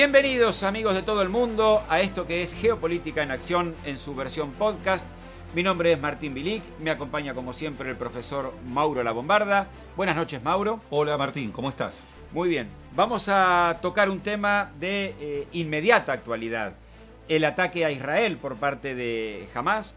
Bienvenidos 0.00 0.62
amigos 0.62 0.94
de 0.94 1.02
todo 1.02 1.20
el 1.20 1.28
mundo 1.28 1.84
a 1.90 2.00
esto 2.00 2.26
que 2.26 2.42
es 2.42 2.54
Geopolítica 2.54 3.22
en 3.22 3.30
Acción 3.30 3.74
en 3.84 3.98
su 3.98 4.14
versión 4.14 4.52
podcast. 4.52 5.06
Mi 5.54 5.62
nombre 5.62 5.92
es 5.92 6.00
Martín 6.00 6.32
Bilic, 6.32 6.62
me 6.78 6.90
acompaña 6.90 7.34
como 7.34 7.52
siempre 7.52 7.90
el 7.90 7.98
profesor 7.98 8.54
Mauro 8.66 9.02
La 9.02 9.12
Bombarda. 9.12 9.66
Buenas 9.98 10.16
noches 10.16 10.42
Mauro. 10.42 10.80
Hola 10.88 11.18
Martín, 11.18 11.52
¿cómo 11.52 11.68
estás? 11.68 12.02
Muy 12.32 12.48
bien, 12.48 12.70
vamos 12.96 13.28
a 13.28 13.78
tocar 13.82 14.08
un 14.08 14.20
tema 14.20 14.72
de 14.80 15.14
eh, 15.20 15.48
inmediata 15.52 16.14
actualidad. 16.14 16.76
El 17.28 17.44
ataque 17.44 17.84
a 17.84 17.90
Israel 17.90 18.38
por 18.38 18.56
parte 18.56 18.94
de 18.94 19.50
Hamas, 19.54 19.96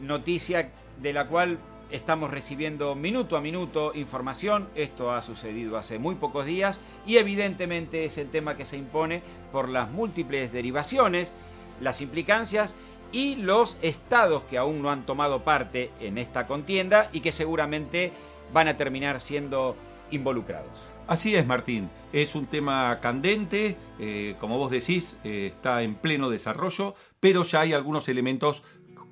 noticia 0.00 0.72
de 1.00 1.12
la 1.12 1.28
cual 1.28 1.60
estamos 1.90 2.30
recibiendo 2.30 2.94
minuto 2.94 3.36
a 3.36 3.40
minuto 3.40 3.92
información. 3.94 4.68
Esto 4.74 5.12
ha 5.12 5.22
sucedido 5.22 5.76
hace 5.76 5.98
muy 5.98 6.14
pocos 6.14 6.46
días 6.46 6.80
y 7.06 7.16
evidentemente 7.16 8.04
es 8.04 8.18
el 8.18 8.30
tema 8.30 8.56
que 8.56 8.64
se 8.64 8.76
impone 8.76 9.22
por 9.52 9.68
las 9.68 9.90
múltiples 9.90 10.52
derivaciones, 10.52 11.32
las 11.80 12.00
implicancias 12.00 12.74
y 13.12 13.36
los 13.36 13.76
estados 13.82 14.42
que 14.44 14.58
aún 14.58 14.82
no 14.82 14.90
han 14.90 15.06
tomado 15.06 15.44
parte 15.44 15.90
en 16.00 16.18
esta 16.18 16.46
contienda 16.46 17.08
y 17.12 17.20
que 17.20 17.32
seguramente 17.32 18.12
van 18.52 18.68
a 18.68 18.76
terminar 18.76 19.20
siendo 19.20 19.76
involucrados. 20.10 20.94
Así 21.06 21.34
es, 21.34 21.46
Martín. 21.46 21.90
Es 22.12 22.34
un 22.34 22.46
tema 22.46 22.98
candente, 23.00 23.76
eh, 23.98 24.36
como 24.40 24.56
vos 24.56 24.70
decís, 24.70 25.18
eh, 25.22 25.50
está 25.54 25.82
en 25.82 25.96
pleno 25.96 26.30
desarrollo, 26.30 26.94
pero 27.20 27.42
ya 27.42 27.60
hay 27.60 27.74
algunos 27.74 28.08
elementos 28.08 28.62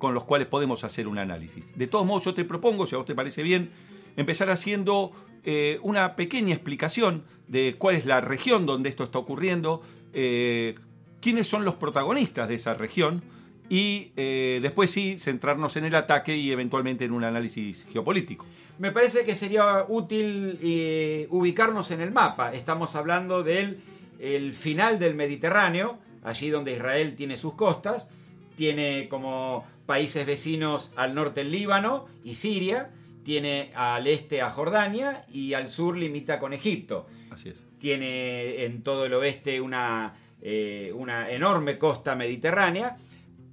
con 0.03 0.13
los 0.13 0.25
cuales 0.25 0.47
podemos 0.47 0.83
hacer 0.83 1.07
un 1.07 1.17
análisis. 1.17 1.77
De 1.77 1.87
todos 1.87 2.05
modos, 2.05 2.25
yo 2.25 2.33
te 2.33 2.43
propongo, 2.43 2.85
si 2.85 2.95
a 2.95 2.97
vos 2.97 3.07
te 3.07 3.15
parece 3.15 3.41
bien, 3.41 3.69
empezar 4.17 4.49
haciendo 4.49 5.13
eh, 5.45 5.79
una 5.81 6.17
pequeña 6.17 6.53
explicación 6.53 7.23
de 7.47 7.75
cuál 7.77 7.95
es 7.95 8.05
la 8.05 8.19
región 8.19 8.65
donde 8.65 8.89
esto 8.89 9.05
está 9.05 9.19
ocurriendo, 9.19 9.81
quiénes 10.11 11.47
son 11.47 11.63
los 11.65 11.75
protagonistas 11.75 12.49
de 12.49 12.55
esa 12.55 12.73
región 12.73 13.23
y 13.69 14.11
después 14.15 14.91
sí 14.91 15.17
centrarnos 15.19 15.75
en 15.77 15.85
el 15.85 15.95
ataque 15.95 16.35
y 16.35 16.51
eventualmente 16.51 17.05
en 17.05 17.13
un 17.13 17.23
análisis 17.23 17.87
geopolítico. 17.91 18.45
Me 18.79 18.91
parece 18.91 19.23
que 19.23 19.35
sería 19.35 19.85
útil 19.87 20.57
eh, 20.61 21.27
ubicarnos 21.29 21.91
en 21.91 22.01
el 22.01 22.11
mapa. 22.11 22.53
Estamos 22.53 22.95
hablando 22.95 23.43
del 23.43 23.79
el 24.19 24.53
final 24.53 24.99
del 24.99 25.15
Mediterráneo, 25.15 25.99
allí 26.23 26.49
donde 26.49 26.73
Israel 26.73 27.15
tiene 27.15 27.37
sus 27.37 27.53
costas, 27.55 28.09
tiene 28.55 29.07
como 29.09 29.65
países 29.85 30.25
vecinos 30.25 30.91
al 30.95 31.15
norte 31.15 31.41
el 31.41 31.51
Líbano 31.51 32.07
y 32.23 32.35
Siria, 32.35 32.91
tiene 33.23 33.71
al 33.75 34.07
este 34.07 34.41
a 34.41 34.49
Jordania 34.49 35.25
y 35.31 35.53
al 35.53 35.69
sur 35.69 35.97
limita 35.97 36.39
con 36.39 36.53
Egipto. 36.53 37.07
Así 37.31 37.49
es. 37.49 37.63
Tiene 37.79 38.65
en 38.65 38.83
todo 38.83 39.05
el 39.05 39.13
oeste 39.13 39.61
una, 39.61 40.13
eh, 40.41 40.91
una 40.95 41.29
enorme 41.31 41.77
costa 41.77 42.15
mediterránea, 42.15 42.97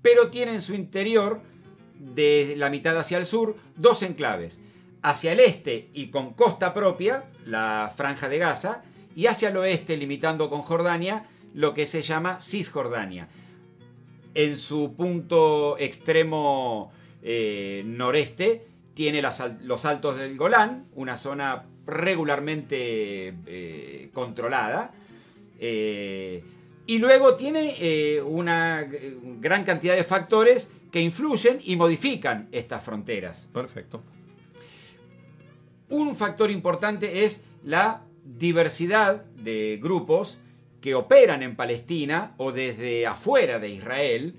pero 0.03 0.29
tiene 0.29 0.55
en 0.55 0.61
su 0.61 0.75
interior, 0.75 1.41
de 1.99 2.55
la 2.57 2.71
mitad 2.71 2.99
hacia 2.99 3.19
el 3.19 3.27
sur, 3.27 3.57
dos 3.77 4.03
enclaves 4.03 4.61
hacia 5.03 5.33
el 5.33 5.41
este 5.41 5.89
y 5.93 6.09
con 6.09 6.35
costa 6.35 6.75
propia, 6.75 7.25
la 7.47 7.93
franja 7.95 8.29
de 8.29 8.39
Gaza, 8.39 8.83
y 9.15 9.27
hacia 9.27 9.49
el 9.49 9.57
oeste, 9.57 9.97
limitando 9.97 10.51
con 10.51 10.63
Jordania, 10.63 11.27
lo 11.55 11.75
que 11.75 11.87
se 11.87 12.03
llama 12.03 12.41
Cisjordania. 12.41 13.29
En 14.35 14.59
su 14.59 14.95
punto 14.95 15.77
extremo 15.79 16.93
eh, 17.23 17.83
noreste 17.85 18.67
tiene 18.95 19.23
los 19.23 19.85
altos 19.85 20.19
del 20.19 20.37
Golán, 20.37 20.87
una 20.95 21.17
zona 21.17 21.67
regularmente 21.87 23.35
eh, 23.47 24.11
controlada. 24.13 24.93
Eh, 25.59 26.43
y 26.87 26.99
luego 26.99 27.37
tiene 27.37 28.21
una 28.25 28.85
gran 29.41 29.65
cantidad 29.65 29.95
de 29.95 30.03
factores 30.03 30.73
que 30.91 31.01
influyen 31.01 31.61
y 31.63 31.77
modifican 31.77 32.49
estas 32.51 32.83
fronteras. 32.83 33.49
Perfecto. 33.53 34.03
Un 35.89 36.17
factor 36.17 36.51
importante 36.51 37.25
es 37.25 37.45
la 37.65 38.03
diversidad 38.25 39.25
de 39.37 39.79
grupos 39.81 40.39
que 40.81 40.95
operan 40.95 41.43
en 41.43 41.57
Palestina 41.57 42.35
o 42.37 42.53
desde 42.53 43.07
afuera 43.07 43.59
de 43.59 43.69
Israel 43.69 44.35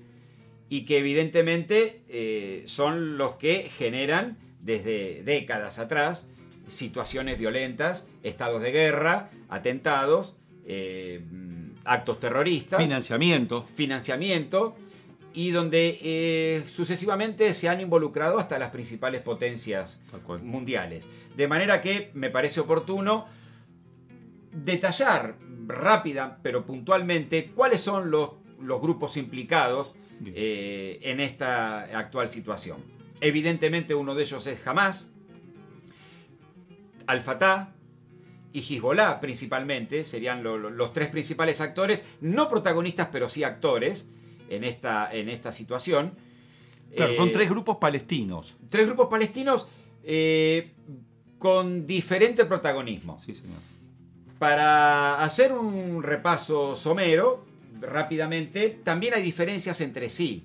y 0.68 0.84
que 0.84 0.98
evidentemente 0.98 2.02
eh, 2.08 2.64
son 2.66 3.18
los 3.18 3.36
que 3.36 3.70
generan 3.70 4.38
desde 4.60 5.22
décadas 5.22 5.78
atrás 5.78 6.26
situaciones 6.66 7.38
violentas, 7.38 8.06
estados 8.22 8.62
de 8.62 8.72
guerra, 8.72 9.30
atentados, 9.48 10.36
eh, 10.64 11.20
actos 11.84 12.20
terroristas. 12.20 12.80
Financiamiento. 12.80 13.66
Financiamiento 13.74 14.76
y 15.34 15.50
donde 15.50 15.98
eh, 16.02 16.64
sucesivamente 16.66 17.54
se 17.54 17.68
han 17.68 17.80
involucrado 17.80 18.38
hasta 18.38 18.58
las 18.58 18.70
principales 18.70 19.22
potencias 19.22 20.00
mundiales. 20.42 21.08
De 21.36 21.48
manera 21.48 21.80
que 21.80 22.10
me 22.14 22.30
parece 22.30 22.60
oportuno 22.60 23.26
detallar 24.52 25.36
rápida 25.66 26.38
pero 26.42 26.64
puntualmente 26.66 27.50
cuáles 27.54 27.80
son 27.80 28.10
los, 28.10 28.32
los 28.60 28.80
grupos 28.80 29.16
implicados 29.16 29.96
eh, 30.24 31.00
en 31.02 31.20
esta 31.20 31.82
actual 31.98 32.28
situación. 32.28 32.78
Evidentemente 33.20 33.94
uno 33.94 34.14
de 34.14 34.22
ellos 34.22 34.46
es 34.46 34.66
Hamas, 34.66 35.12
Al-Fatah, 37.06 37.74
y 38.52 38.60
Hezbollah 38.60 39.20
principalmente, 39.20 40.04
serían 40.04 40.42
los 40.42 40.92
tres 40.92 41.08
principales 41.08 41.60
actores, 41.60 42.04
no 42.20 42.48
protagonistas 42.48 43.08
pero 43.10 43.28
sí 43.28 43.44
actores, 43.44 44.06
en 44.54 44.64
esta, 44.64 45.12
en 45.12 45.28
esta 45.28 45.52
situación. 45.52 46.12
Claro, 46.94 47.14
son 47.14 47.28
eh, 47.28 47.32
tres 47.32 47.48
grupos 47.48 47.78
palestinos. 47.78 48.56
Tres 48.68 48.86
grupos 48.86 49.08
palestinos 49.08 49.68
eh, 50.04 50.72
con 51.38 51.86
diferente 51.86 52.44
protagonismo. 52.44 53.18
Sí, 53.18 53.34
señor. 53.34 53.58
Para 54.42 55.22
hacer 55.22 55.52
un 55.52 56.02
repaso 56.02 56.74
somero, 56.74 57.46
rápidamente, 57.80 58.70
también 58.70 59.14
hay 59.14 59.22
diferencias 59.22 59.80
entre 59.80 60.10
sí 60.10 60.42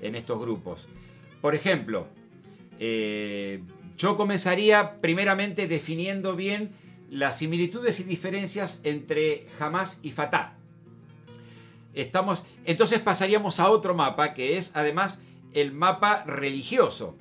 en 0.00 0.14
estos 0.14 0.40
grupos. 0.40 0.88
Por 1.40 1.56
ejemplo, 1.56 2.06
eh, 2.78 3.60
yo 3.96 4.16
comenzaría 4.16 5.00
primeramente 5.00 5.66
definiendo 5.66 6.36
bien 6.36 6.70
las 7.10 7.38
similitudes 7.38 7.98
y 7.98 8.04
diferencias 8.04 8.82
entre 8.84 9.48
Hamas 9.58 9.98
y 10.04 10.12
Fatah. 10.12 10.56
Estamos, 11.92 12.44
entonces 12.66 13.00
pasaríamos 13.00 13.58
a 13.58 13.68
otro 13.68 13.96
mapa 13.96 14.32
que 14.32 14.58
es 14.58 14.76
además 14.76 15.22
el 15.54 15.72
mapa 15.72 16.22
religioso, 16.22 17.16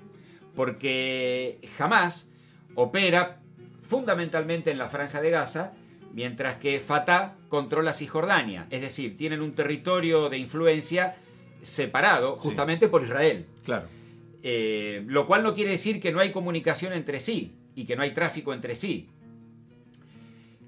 porque 0.55 1.59
jamás 1.75 2.29
opera 2.75 3.41
fundamentalmente 3.81 4.69
en 4.69 4.77
la 4.77 4.89
franja 4.89 5.21
de 5.21 5.31
Gaza, 5.31 5.73
mientras 6.13 6.57
que 6.57 6.79
Fatah 6.79 7.35
controla 7.47 7.93
Cisjordania, 7.93 8.67
es 8.69 8.81
decir, 8.81 9.15
tienen 9.17 9.41
un 9.41 9.53
territorio 9.53 10.29
de 10.29 10.37
influencia 10.37 11.15
separado 11.61 12.35
justamente 12.35 12.87
por 12.87 13.03
Israel. 13.03 13.45
Claro. 13.63 13.87
Eh, 14.41 15.03
lo 15.07 15.27
cual 15.27 15.43
no 15.43 15.53
quiere 15.53 15.71
decir 15.71 15.99
que 15.99 16.11
no 16.11 16.19
hay 16.19 16.31
comunicación 16.31 16.93
entre 16.93 17.19
sí 17.19 17.55
y 17.75 17.85
que 17.85 17.95
no 17.95 18.03
hay 18.03 18.11
tráfico 18.11 18.53
entre 18.53 18.75
sí. 18.75 19.09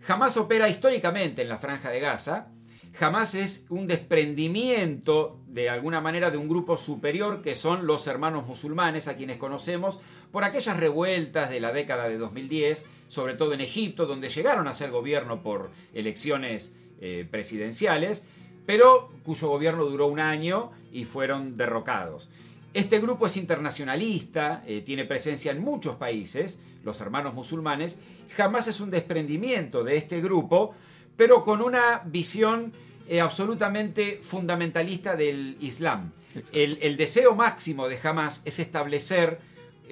Jamás 0.02 0.36
opera 0.38 0.68
históricamente 0.68 1.42
en 1.42 1.50
la 1.50 1.58
franja 1.58 1.90
de 1.90 2.00
Gaza, 2.00 2.48
jamás 2.94 3.36
es 3.36 3.66
un 3.70 3.88
desprendimiento 3.88 5.40
de 5.48 5.70
alguna 5.70 6.02
manera 6.02 6.32
de 6.32 6.38
un 6.38 6.50
grupo 6.50 6.78
superior 6.78 7.42
que 7.42 7.56
son 7.56 7.86
los 7.86 8.08
hermanos 8.08 8.48
musulmanes 8.48 9.08
a 9.08 9.16
quienes 9.16 9.38
conocemos 9.38 10.02
por 10.32 10.44
aquellas 10.44 10.78
revueltas 10.78 11.50
de 11.50 11.60
la 11.60 11.74
década 11.74 12.08
de 12.08 12.18
2010, 12.18 12.86
sobre 13.08 13.34
todo 13.34 13.54
en 13.54 13.62
Egipto, 13.62 14.06
donde 14.06 14.30
llegaron 14.30 14.68
a 14.68 14.76
ser 14.76 14.92
gobierno 14.92 15.44
por 15.44 15.72
elecciones 15.94 16.74
eh, 17.02 17.28
presidenciales, 17.30 18.24
pero 18.66 19.12
cuyo 19.24 19.50
gobierno 19.50 19.86
duró 19.86 20.08
un 20.08 20.20
año 20.20 20.72
y 20.92 21.06
fueron 21.06 21.58
derrocados. 21.58 22.30
Este 22.74 23.00
grupo 23.00 23.28
es 23.28 23.36
internacionalista, 23.36 24.64
eh, 24.66 24.82
tiene 24.82 25.04
presencia 25.04 25.52
en 25.52 25.62
muchos 25.62 25.98
países, 25.98 26.60
los 26.86 27.02
hermanos 27.02 27.34
musulmanes, 27.34 27.98
jamás 28.36 28.68
es 28.68 28.80
un 28.80 28.90
desprendimiento 28.90 29.84
de 29.84 29.98
este 29.98 30.22
grupo, 30.22 30.74
pero 31.18 31.44
con 31.44 31.62
una 31.62 32.02
visión 32.06 32.72
eh, 33.10 33.20
absolutamente 33.20 34.20
fundamentalista 34.22 35.18
del 35.18 35.58
Islam. 35.60 36.14
El, 36.54 36.96
deseo 36.96 37.36
máximo 37.36 37.90
de 37.90 38.00
Hamas 38.02 38.42
es 38.46 38.60
establecer 38.60 39.40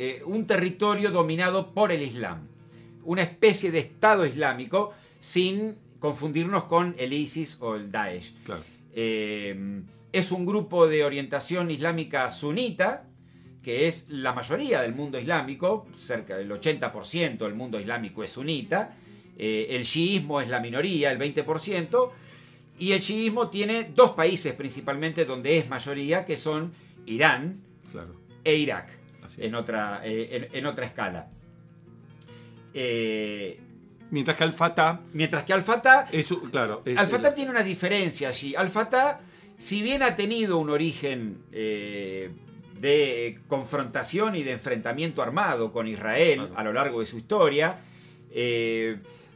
eh, 0.01 0.22
un 0.25 0.48
territorio 0.48 1.12
dominado 1.12 1.74
por 1.74 1.92
el 1.92 2.01
Islam, 2.01 2.48
una 3.04 3.22
especie 3.22 3.69
de 3.69 3.80
Estado 3.80 4.25
islámico 4.25 4.94
sin 5.19 5.75
confundirnos 6.00 6.63
con 6.63 6.96
el 6.98 7.12
ISIS 7.12 7.57
o 7.60 7.75
el 7.75 7.92
Daesh. 7.92 8.34
Eh, 8.94 9.81
es 10.13 10.31
un 10.31 10.46
grupo 10.46 10.88
de 10.88 11.04
orientación 11.04 11.69
islámica 11.69 12.31
sunita, 12.31 13.04
que 13.62 13.90
es 13.90 14.07
la 14.07 14.31
mayoría 14.34 14.81
del 14.81 14.96
mundo 14.96 15.19
islámico, 15.19 15.86
cerca 15.98 16.38
del 16.38 16.50
80% 16.50 17.38
del 17.40 17.54
mundo 17.56 17.78
islámico 17.78 18.24
es 18.24 18.31
sunita, 18.31 18.96
el 19.38 19.84
chiismo 19.84 20.40
es 20.42 20.48
la 20.50 20.60
minoría, 20.60 21.12
el 21.12 21.19
20%, 21.19 22.12
Y 22.80 22.94
el 22.94 23.01
chiismo 23.01 23.50
tiene 23.50 23.92
dos 23.94 24.12
países 24.12 24.54
principalmente 24.54 25.25
donde 25.25 25.57
es 25.57 25.68
mayoría, 25.69 26.24
que 26.24 26.38
son 26.38 26.72
Irán 27.06 27.60
Claro. 27.92 28.16
e 28.46 28.56
Irak. 28.56 28.99
En 29.37 29.55
otra, 29.55 30.01
eh, 30.03 30.47
en, 30.51 30.57
en 30.57 30.65
otra 30.65 30.85
escala. 30.85 31.29
Eh, 32.73 33.59
Mientras 34.11 34.37
que 34.37 34.43
Al-Fatah 34.43 35.01
mientras 35.13 35.43
que 35.43 35.53
Al-Fatah 35.53 36.07
claro, 36.51 36.81
Al-Fatah 36.97 37.33
tiene 37.33 37.51
una 37.51 37.61
diferencia 37.61 38.29
allí. 38.29 38.55
Al-Fatah, 38.55 39.19
si 39.57 39.83
bien 39.83 40.01
ha 40.01 40.15
tenido 40.15 40.57
un 40.57 40.71
origen 40.71 41.43
eh, 41.51 42.31
de 42.79 43.39
confrontación 43.47 44.35
y 44.35 44.41
de 44.43 44.53
enfrentamiento 44.53 45.21
armado 45.21 45.71
con 45.71 45.87
Israel 45.87 46.39
Claro. 46.39 46.53
a 46.57 46.63
lo 46.63 46.73
largo 46.73 47.01
de 47.01 47.05
su 47.05 47.17
historia, 47.17 47.81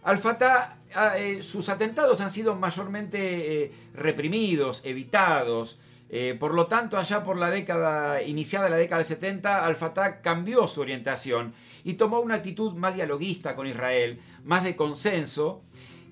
Al-Fatah, 0.04 0.78
ah, 0.96 1.14
sus 1.42 1.70
atentados 1.70 2.20
han 2.22 2.32
sido 2.32 2.56
mayormente 2.56 3.72
reprimidos, 3.94 4.82
evitados. 4.86 5.78
Eh, 6.16 6.36
por 6.40 6.54
lo 6.54 6.68
tanto, 6.68 7.00
allá 7.00 7.24
por 7.24 7.38
la 7.40 7.50
década, 7.50 8.22
iniciada 8.22 8.70
la 8.70 8.78
década 8.78 9.00
del 9.00 9.08
70, 9.08 9.66
Al-Fatah 9.66 10.22
cambió 10.22 10.68
su 10.68 10.82
orientación 10.82 11.54
y 11.84 11.94
tomó 11.94 12.20
una 12.20 12.36
actitud 12.36 12.74
más 12.74 12.94
dialoguista 12.94 13.56
con 13.56 13.66
Israel, 13.66 14.20
más 14.44 14.64
de 14.64 14.76
consenso, 14.76 15.64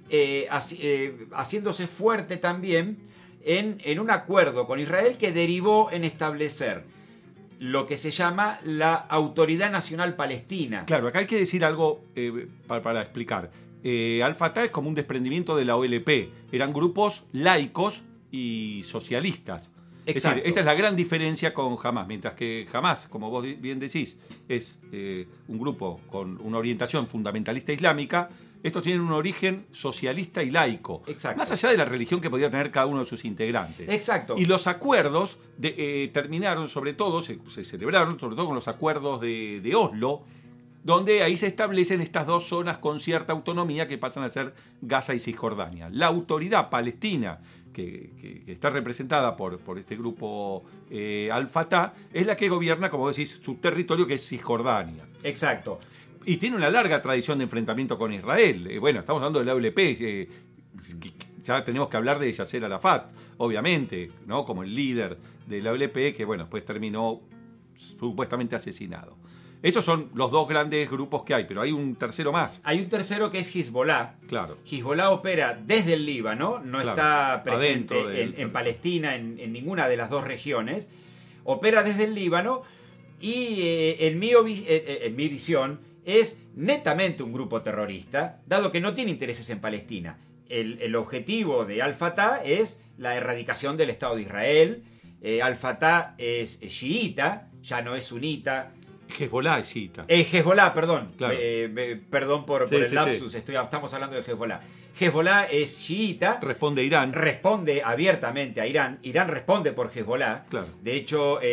eh, 0.09 0.49
eh, 0.79 1.27
haciéndose 1.33 1.85
fuerte 1.85 2.37
también 2.37 2.97
en, 3.45 3.99
un 3.99 4.09
acuerdo 4.09 4.65
con 4.65 4.79
Israel 4.79 5.17
que 5.19 5.31
derivó 5.31 5.91
en 5.91 6.03
establecer 6.03 6.83
lo 7.59 7.85
que 7.85 7.95
se 7.95 8.09
llama 8.09 8.59
la 8.63 8.95
Autoridad 8.95 9.69
Nacional 9.71 10.15
Palestina. 10.15 10.83
Claro, 10.87 11.09
acá 11.09 11.19
hay 11.19 11.27
que 11.27 11.37
decir 11.37 11.63
algo 11.63 12.03
pa- 12.65 12.81
para, 12.81 13.03
explicar. 13.03 13.51
Eh, 13.83 14.23
Al-Fatah 14.23 14.65
es 14.65 14.71
como 14.71 14.89
un 14.89 14.95
desprendimiento 14.95 15.55
de 15.55 15.65
la 15.65 15.75
OLP. 15.75 16.31
Eran 16.51 16.73
grupos 16.73 17.23
laicos 17.33 18.01
y 18.31 18.81
socialistas. 18.83 19.71
Es 20.05 20.15
Exacto. 20.15 20.35
decir, 20.37 20.47
esta 20.49 20.59
es 20.61 20.65
la 20.65 20.73
gran 20.73 20.95
diferencia 20.95 21.53
con 21.53 21.77
Hamas. 21.83 22.07
Mientras 22.07 22.33
que 22.33 22.67
Hamas, 22.73 23.07
como 23.07 23.29
vos 23.29 23.45
bien 23.59 23.79
decís, 23.79 24.17
es 24.49 24.79
eh, 24.91 25.27
un 25.47 25.59
grupo 25.59 26.01
con 26.09 26.39
una 26.41 26.57
orientación 26.57 27.07
fundamentalista 27.07 27.71
islámica, 27.71 28.29
estos 28.63 28.83
tienen 28.83 29.01
un 29.01 29.11
origen 29.11 29.65
socialista 29.71 30.43
y 30.43 30.51
laico. 30.51 31.01
Exacto. 31.07 31.37
Más 31.39 31.51
allá 31.51 31.69
de 31.69 31.77
la 31.77 31.85
religión 31.85 32.21
que 32.21 32.29
podía 32.29 32.49
tener 32.51 32.69
cada 32.71 32.85
uno 32.85 32.99
de 33.01 33.05
sus 33.05 33.25
integrantes. 33.25 33.89
Exacto. 33.89 34.35
Y 34.37 34.45
los 34.45 34.67
acuerdos 34.67 35.39
de- 35.57 35.75
eh, 35.77 36.07
terminaron, 36.09 36.67
sobre 36.67 36.93
todo, 36.93 37.21
se, 37.21 37.39
se 37.49 37.63
celebraron, 37.63 38.19
sobre 38.19 38.35
todo 38.35 38.45
con 38.47 38.55
los 38.55 38.67
acuerdos 38.67 39.19
de, 39.21 39.61
de 39.61 39.75
Oslo, 39.75 40.23
donde 40.83 41.21
ahí 41.23 41.37
se 41.37 41.47
establecen 41.47 42.01
estas 42.01 42.25
dos 42.25 42.45
zonas 42.47 42.79
con 42.79 42.99
cierta 42.99 43.33
autonomía 43.33 43.87
que 43.87 43.97
pasan 43.97 44.23
a 44.23 44.29
ser 44.29 44.53
Gaza 44.81 45.13
y 45.13 45.19
Cisjordania. 45.19 45.89
La 45.91 46.07
autoridad 46.07 46.69
palestina, 46.69 47.39
que, 47.73 48.11
que- 48.19 48.41
que 48.43 48.51
está 48.51 48.69
representada 48.69 49.35
por, 49.35 49.59
por 49.59 49.77
este 49.77 49.95
grupo 49.95 50.63
eh, 50.89 51.29
Al-Fatah, 51.31 51.93
es 52.11 52.25
la 52.25 52.35
que 52.35 52.49
gobierna, 52.49 52.89
como 52.89 53.07
decís, 53.07 53.39
su 53.43 53.55
territorio, 53.55 54.07
que 54.07 54.15
es 54.15 54.27
Cisjordania. 54.27 55.05
Exacto. 55.23 55.79
Y 56.25 56.37
tiene 56.37 56.55
una 56.55 56.69
larga 56.69 57.01
tradición 57.01 57.37
de 57.37 57.43
enfrentamiento 57.45 57.97
con 57.97 58.11
Israel. 58.13 58.67
Eh, 58.67 58.79
bueno, 58.79 58.99
estamos 58.99 59.21
hablando 59.21 59.39
de 59.39 59.45
la 59.45 59.53
OLP. 59.55 59.79
eh, 59.79 60.29
ya 61.43 61.63
tenemos 61.63 61.89
que 61.89 61.97
hablar 61.97 62.19
de 62.19 62.31
Yasser 62.31 62.63
Arafat, 62.65 63.11
obviamente, 63.37 64.11
¿no? 64.27 64.45
Como 64.45 64.63
el 64.63 64.75
líder 64.75 65.17
de 65.47 65.61
la 65.61 65.71
que 66.13 66.25
bueno, 66.25 66.47
pues 66.49 66.63
terminó 66.65 67.21
supuestamente 67.75 68.55
asesinado. 68.55 69.17
Esos 69.63 69.85
son 69.85 70.09
los 70.15 70.31
dos 70.31 70.47
grandes 70.47 70.89
grupos 70.89 71.23
que 71.23 71.33
hay, 71.35 71.45
pero 71.45 71.61
hay 71.61 71.71
un 71.71 71.95
tercero 71.95 72.31
más, 72.31 72.59
Hay 72.63 72.79
un 72.79 72.89
tercero 72.89 73.29
que 73.29 73.39
es 73.39 73.55
Hezbollah. 73.55 74.15
claro. 74.27 74.57
Hezbollah 74.69 75.11
opera 75.11 75.59
desde 75.63 75.93
el 75.93 76.05
Líbano, 76.05 76.59
no 76.59 76.79
Claro, 76.81 76.89
está 76.91 77.43
presente 77.43 77.93
del- 78.07 78.33
en, 78.35 78.41
en 78.41 78.51
Palestina, 78.51 79.15
en, 79.15 79.39
en 79.39 79.53
ninguna 79.53 79.87
de 79.87 79.97
las 79.97 80.09
dos 80.09 80.23
regiones. 80.25 80.89
Opera 81.43 81.83
desde 81.83 82.05
el 82.05 82.15
Líbano 82.15 82.63
y 83.19 83.57
eh, 83.61 84.07
en, 84.07 84.17
mi, 84.19 84.29
eh, 84.31 84.65
eh, 84.67 84.99
en 85.03 85.15
mi 85.15 85.27
visión 85.27 85.79
es 86.05 86.39
netamente 86.55 87.21
un 87.21 87.31
grupo 87.31 87.61
terrorista, 87.61 88.41
dado 88.47 88.71
que 88.71 88.81
no 88.81 88.93
tiene 88.95 89.11
intereses 89.11 89.49
en 89.51 89.59
Palestina. 89.59 90.17
El, 90.49 90.79
el 90.81 90.95
objetivo 90.95 91.65
de 91.65 91.81
Al-Fatah 91.83 92.41
es 92.43 92.81
la 92.97 93.15
erradicación 93.15 93.77
del 93.77 93.91
Estado 93.91 94.15
de 94.15 94.23
Israel. 94.23 94.83
Eh, 95.21 95.41
Al-Fatah 95.43 96.15
es 96.17 96.59
chiita, 96.61 97.49
ya 97.61 97.83
no 97.83 97.95
es 97.95 98.05
sunita, 98.05 98.71
Hezbollah 99.19 99.59
es 99.59 99.69
chiita. 99.69 100.05
eh, 100.07 100.27
Hezbollah, 100.31 100.73
perdón. 100.73 101.13
Claro. 101.17 101.35
Eh, 101.37 102.01
perdón 102.09 102.45
por, 102.45 102.67
Sí, 102.67 102.73
por 102.75 102.83
el 102.83 102.89
sí, 102.89 102.95
lapsus. 102.95 103.33
Estoy- 103.35 103.55
estamos 103.55 103.93
hablando 103.93 104.15
de 104.15 104.21
Hezbollah. 104.21 104.61
Hezbollah 104.99 105.45
es 105.45 105.79
chiita. 105.81 106.39
Responde 106.41 106.83
Irán. 106.83 107.13
Responde 107.13 107.81
abiertamente 107.83 108.61
a 108.61 108.67
Irán. 108.67 108.99
Irán 109.03 109.27
responde 109.29 109.71
por 109.71 109.91
Hezbollah. 109.95 110.45
Claro. 110.49 110.67
De 110.81 110.95
hecho, 110.95 111.39
eh, 111.41 111.45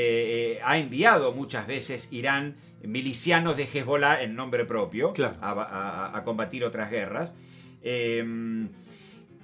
eh, 0.57 0.61
ha 0.65 0.79
enviado 0.79 1.33
muchas 1.33 1.67
veces 1.67 2.13
Irán 2.13 2.57
milicianos 2.83 3.57
de 3.57 3.65
Hezbollah 3.65 4.23
en 4.23 4.35
nombre 4.37 4.65
propio 4.65 5.13
Claro. 5.13 5.37
a, 5.41 5.51
a- 5.51 6.17
a 6.17 6.25
combatir 6.25 6.65
otras 6.65 6.91
guerras. 6.91 7.35
Eh, 7.83 8.25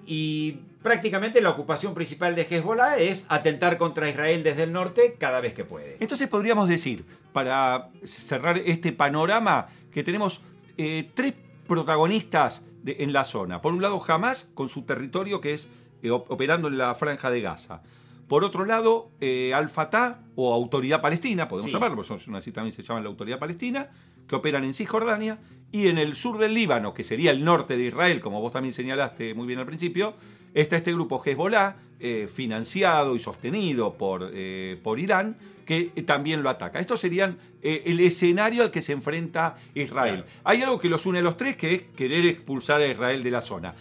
y 0.06 0.58
prácticamente 0.82 1.40
la 1.40 1.50
ocupación 1.50 1.94
principal 1.94 2.34
de 2.34 2.42
Hezbollah 2.42 2.98
es 2.98 3.26
atentar 3.28 3.78
contra 3.78 4.08
Israel 4.08 4.42
desde 4.42 4.64
el 4.64 4.72
norte 4.72 5.16
cada 5.18 5.40
vez 5.40 5.54
que 5.54 5.64
puede. 5.64 5.96
Entonces 6.00 6.28
podríamos 6.28 6.68
decir, 6.68 7.04
para 7.32 7.88
cerrar 8.04 8.58
este 8.58 8.92
panorama, 8.92 9.66
que 9.92 10.02
tenemos 10.04 10.42
eh, 10.76 11.10
tres 11.14 11.34
protagonistas 11.66 12.64
de- 12.82 12.96
en 13.00 13.12
la 13.12 13.24
zona. 13.24 13.60
Por 13.60 13.72
un 13.72 13.82
lado, 13.82 14.02
Hamas, 14.06 14.50
con 14.54 14.68
su 14.68 14.82
territorio 14.82 15.40
que 15.40 15.54
es 15.54 15.68
eh, 16.02 16.10
op- 16.10 16.30
operando 16.30 16.68
en 16.68 16.76
la 16.78 16.94
franja 16.94 17.30
de 17.30 17.40
Gaza. 17.40 17.82
Por 18.28 18.42
otro 18.44 18.64
lado, 18.64 19.10
eh, 19.20 19.52
Al-Fatah 19.54 20.20
o 20.34 20.52
Autoridad 20.54 21.00
Palestina, 21.00 21.46
podemos 21.48 21.66
Sí. 21.70 21.72
llamarlo, 21.74 21.96
porque 21.96 22.20
son- 22.20 22.34
así 22.36 22.52
también 22.52 22.72
se 22.72 22.82
llama 22.82 23.00
la 23.00 23.08
Autoridad 23.08 23.38
Palestina, 23.38 23.88
que 24.28 24.34
operan 24.36 24.64
en 24.64 24.74
Cisjordania. 24.74 25.38
Y 25.74 25.88
en 25.88 25.98
el 25.98 26.14
sur 26.14 26.38
del 26.38 26.54
Líbano, 26.54 26.94
que 26.94 27.02
sería 27.02 27.32
el 27.32 27.42
norte 27.42 27.76
de 27.76 27.86
Israel, 27.86 28.20
como 28.20 28.40
vos 28.40 28.52
también 28.52 28.72
señalaste 28.72 29.34
muy 29.34 29.44
bien 29.44 29.58
al 29.58 29.66
principio, 29.66 30.14
está 30.54 30.76
este 30.76 30.92
grupo 30.92 31.20
Hezbollah, 31.20 31.74
eh, 31.98 32.28
financiado 32.32 33.16
y 33.16 33.18
sostenido 33.18 33.94
por, 33.94 34.30
eh, 34.32 34.78
por 34.84 35.00
Irán, 35.00 35.36
que 35.66 35.90
eh, 35.96 36.02
también 36.04 36.44
lo 36.44 36.50
ataca. 36.50 36.78
Estos 36.78 37.00
serían 37.00 37.38
eh, 37.60 37.82
el 37.86 37.98
escenario 37.98 38.62
al 38.62 38.70
que 38.70 38.82
se 38.82 38.92
enfrenta 38.92 39.56
Israel. 39.74 40.22
Claro. 40.22 40.40
Hay 40.44 40.62
algo 40.62 40.78
que 40.78 40.88
los 40.88 41.06
une 41.06 41.18
a 41.18 41.22
los 41.22 41.36
tres, 41.36 41.56
que 41.56 41.74
es 41.74 41.82
querer 41.96 42.24
expulsar 42.24 42.80
a 42.80 42.86
Israel 42.86 43.24
de 43.24 43.32
la 43.32 43.40
zona. 43.40 43.74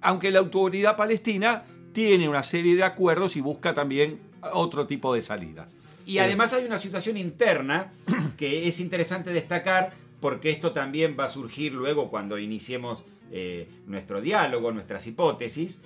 Aunque 0.00 0.32
la 0.32 0.40
autoridad 0.40 0.96
palestina 0.96 1.62
tiene 1.92 2.28
una 2.28 2.42
serie 2.42 2.74
de 2.74 2.82
acuerdos 2.82 3.36
y 3.36 3.40
busca 3.40 3.74
también 3.74 4.18
otro 4.54 4.88
tipo 4.88 5.14
de 5.14 5.22
salidas. 5.22 5.72
Y 6.04 6.18
además 6.18 6.52
hay 6.52 6.64
una 6.64 6.78
situación 6.78 7.16
interna 7.16 7.92
que 8.36 8.66
es 8.66 8.80
interesante 8.80 9.32
destacar 9.32 10.07
porque 10.20 10.50
esto 10.50 10.72
también 10.72 11.16
va 11.18 11.24
a 11.24 11.28
surgir 11.28 11.72
luego 11.74 12.10
cuando 12.10 12.38
iniciemos 12.38 13.04
eh, 13.30 13.68
nuestro 13.86 14.20
diálogo, 14.20 14.72
nuestras 14.72 15.06
hipótesis, 15.06 15.82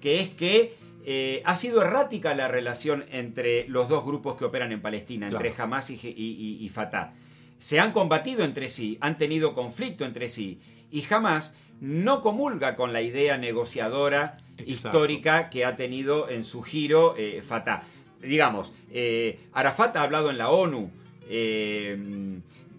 que 0.00 0.20
es 0.20 0.28
que 0.30 0.74
eh, 1.06 1.40
ha 1.46 1.56
sido 1.56 1.80
errática 1.82 2.34
la 2.34 2.48
relación 2.48 3.04
entre 3.10 3.66
los 3.68 3.88
dos 3.88 4.04
grupos 4.04 4.36
que 4.36 4.44
operan 4.44 4.72
en 4.72 4.82
Palestina, 4.82 5.28
Claro. 5.28 5.44
entre 5.46 5.62
Hamas 5.62 5.90
y, 5.90 5.94
y- 5.94 6.14
y- 6.16 6.64
y 6.64 6.68
Fatah. 6.68 7.14
Se 7.58 7.78
han 7.80 7.92
combatido 7.92 8.44
entre 8.44 8.68
sí, 8.68 8.98
han 9.00 9.16
tenido 9.18 9.54
conflicto 9.54 10.04
entre 10.04 10.28
sí, 10.28 10.60
y 10.90 11.04
Hamas 11.12 11.56
no 11.80 12.20
comulga 12.20 12.76
con 12.76 12.92
la 12.92 13.00
idea 13.02 13.38
negociadora 13.38 14.36
Exacto. 14.58 14.70
histórica 14.70 15.48
que 15.48 15.64
ha 15.64 15.76
tenido 15.76 16.28
en 16.28 16.44
su 16.44 16.62
giro 16.62 17.14
eh, 17.16 17.40
Fatah. 17.42 17.82
Digamos, 18.20 18.74
eh, 18.92 19.38
Arafat 19.54 19.96
ha 19.96 20.02
hablado 20.02 20.30
en 20.30 20.36
la 20.36 20.50
ONU, 20.50 20.90
eh, 21.30 21.96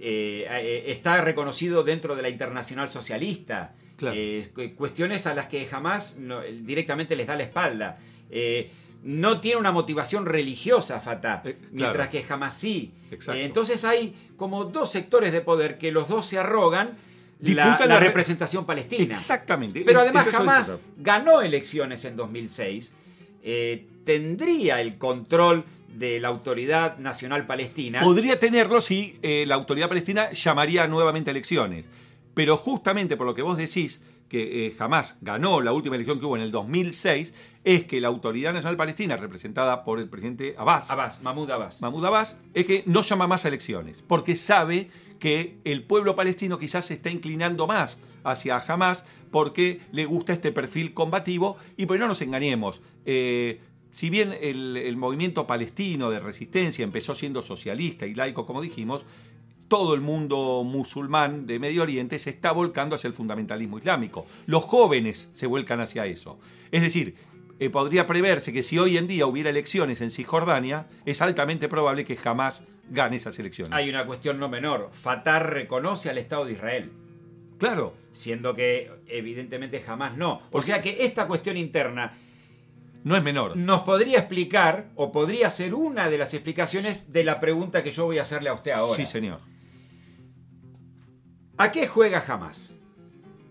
eh, 0.02 0.48
eh, 0.50 0.84
está 0.88 1.22
reconocido 1.22 1.84
dentro 1.84 2.16
de 2.16 2.22
la 2.24 2.30
Internacional 2.30 2.90
Socialista, 2.90 3.76
Claro. 3.98 4.16
eh, 4.18 4.50
cu- 4.54 4.76
cuestiones 4.76 5.28
a 5.28 5.36
las 5.36 5.46
que 5.48 5.66
jamás 5.68 6.18
no- 6.18 6.42
directamente 6.42 7.16
les 7.16 7.28
da 7.28 7.36
la 7.36 7.44
espalda. 7.44 8.00
Eh, 8.32 8.70
no 9.04 9.40
tiene 9.40 9.58
una 9.60 9.72
motivación 9.72 10.26
religiosa 10.26 11.00
Fatah, 11.02 11.42
Eh, 11.46 11.54
claro. 11.58 11.70
mientras 11.72 12.10
que 12.10 12.24
jamás 12.24 12.56
sí. 12.56 12.92
Entonces 13.34 13.84
hay 13.84 14.16
como 14.38 14.66
dos 14.66 14.92
sectores 14.92 15.32
de 15.34 15.42
poder 15.42 15.78
que 15.78 15.92
los 15.92 16.08
dos 16.08 16.26
se 16.26 16.38
arrogan 16.40 16.98
la, 17.40 17.78
la 17.80 17.86
la 17.88 18.00
re- 18.00 18.08
representación 18.08 18.66
palestina. 18.66 19.16
Exactamente. 19.16 19.82
Pero 19.86 20.00
Es- 20.00 20.06
además 20.06 20.28
jamás 20.30 20.78
ganó 20.98 21.42
elecciones 21.42 22.06
en 22.06 22.16
2006. 22.16 22.94
eh, 23.44 23.86
tendría 24.06 24.82
el 24.82 24.98
control 25.00 25.66
de 25.94 26.20
la 26.20 26.30
Autoridad 26.30 26.98
Nacional 26.98 27.46
Palestina. 27.46 28.02
Podría 28.02 28.40
tenerlo 28.40 28.82
si 28.82 29.18
eh, 29.22 29.46
la 29.48 29.56
autoridad 29.56 29.90
palestina 29.90 30.32
llamaría 30.32 30.88
nuevamente 30.88 31.30
a 31.30 31.32
elecciones. 31.32 31.86
Pero 32.34 32.58
justamente 32.58 33.18
por 33.18 33.28
lo 33.28 33.34
que 33.36 33.42
vos 33.42 33.58
decís, 33.58 34.02
que 34.32 34.68
eh, 34.68 34.76
jamás 34.78 35.18
ganó 35.20 35.60
la 35.60 35.74
última 35.74 35.96
elección 35.96 36.20
que 36.20 36.26
hubo 36.26 36.38
en 36.38 36.42
el 36.42 36.52
2006 36.52 37.34
es 37.66 37.84
que 37.84 38.00
la 38.00 38.08
Autoridad 38.08 38.54
Nacional 38.54 38.78
Palestina, 38.78 39.18
representada 39.18 39.84
por 39.84 40.00
el 40.00 40.08
presidente 40.08 40.56
Abbas, 40.58 40.90
Abbas, 40.90 41.22
Mahmoud 41.22 41.52
Abbas. 41.52 41.82
Mahmoud 41.82 42.06
Abbas, 42.06 42.38
es 42.54 42.66
que 42.66 42.84
no 42.86 43.02
llama 43.02 43.28
más 43.28 43.44
a 43.44 43.50
elecciones, 43.50 44.02
porque 44.02 44.38
sabe 44.38 44.90
que 45.20 45.58
el 45.66 45.84
pueblo 45.84 46.16
palestino 46.16 46.58
quizás 46.58 46.86
se 46.86 46.94
está 46.94 47.10
inclinando 47.10 47.68
más 47.68 48.00
hacia 48.24 48.58
Hamas 48.58 49.06
porque 49.32 49.82
le 49.92 50.06
gusta 50.06 50.32
este 50.32 50.54
perfil 50.54 50.94
combativo 50.94 51.58
y 51.76 51.86
pues 51.86 52.00
no 52.00 52.08
nos 52.08 52.22
engañemos. 52.22 52.82
eh, 53.06 53.60
si 53.92 54.10
bien 54.10 54.36
el, 54.42 54.78
el 54.78 54.98
movimiento 54.98 55.46
palestino 55.46 56.10
de 56.10 56.20
resistencia 56.20 56.84
empezó 56.84 57.14
siendo 57.16 57.42
socialista 57.42 58.06
y 58.06 58.16
laico, 58.16 58.46
como 58.46 58.62
dijimos, 58.62 59.06
todo 59.68 59.94
el 59.94 60.02
mundo 60.02 60.64
musulmán 60.66 61.48
de 61.48 61.58
Medio 61.58 61.84
Oriente 61.84 62.20
se 62.20 62.30
está 62.30 62.52
volcando 62.52 62.96
hacia 62.96 63.08
el 63.08 63.14
fundamentalismo 63.14 63.78
islámico. 63.78 64.26
Los 64.46 64.64
jóvenes 64.64 65.30
se 65.34 65.48
vuelcan 65.48 65.80
hacia 65.80 66.06
eso. 66.06 66.40
Es 66.72 66.82
decir, 66.82 67.16
eh, 67.60 67.70
podría 67.70 68.06
preverse 68.06 68.52
que 68.52 68.64
si 68.64 68.80
hoy 68.80 68.98
en 68.98 69.08
día 69.08 69.28
hubiera 69.28 69.50
elecciones 69.50 70.02
en 70.02 70.12
Cisjordania, 70.12 70.88
es 71.06 71.22
altamente 71.22 71.70
probable 71.70 72.04
que 72.04 72.18
jamás 72.18 72.64
gane 72.90 73.16
esas 73.16 73.40
elecciones. 73.40 73.74
Hay 73.74 73.90
una 73.90 74.06
cuestión 74.06 74.40
no 74.40 74.50
menor. 74.50 74.90
Fatah 74.92 75.40
reconoce 75.40 76.10
al 76.10 76.18
Estado 76.18 76.44
de 76.46 76.54
Israel, 76.54 76.92
Claro, 77.62 77.94
siendo 78.12 78.56
que 78.56 78.90
evidentemente 79.08 79.80
jamás 79.82 80.18
no. 80.18 80.42
O 80.50 80.64
sea 80.64 80.82
que 80.82 81.06
esta 81.06 81.28
cuestión 81.28 81.58
interna 81.58 82.12
no 83.04 83.16
es 83.18 83.24
menor. 83.24 83.58
nos 83.58 83.82
podría 83.82 84.20
explicar, 84.20 84.90
o 84.96 85.12
podría 85.12 85.50
ser 85.52 85.74
una 85.74 86.10
de 86.10 86.18
las 86.18 86.34
explicaciones 86.34 87.12
de 87.12 87.24
la 87.24 87.40
pregunta 87.40 87.84
que 87.84 87.92
yo 87.92 88.06
voy 88.06 88.18
a 88.20 88.24
hacerle 88.24 88.50
a 88.50 88.54
usted 88.54 88.72
ahora. 88.72 88.96
Sí, 88.96 89.06
señor. 89.06 89.40
¿A 91.58 91.72
qué 91.72 91.88
juega 91.88 92.22
jamás? 92.22 92.80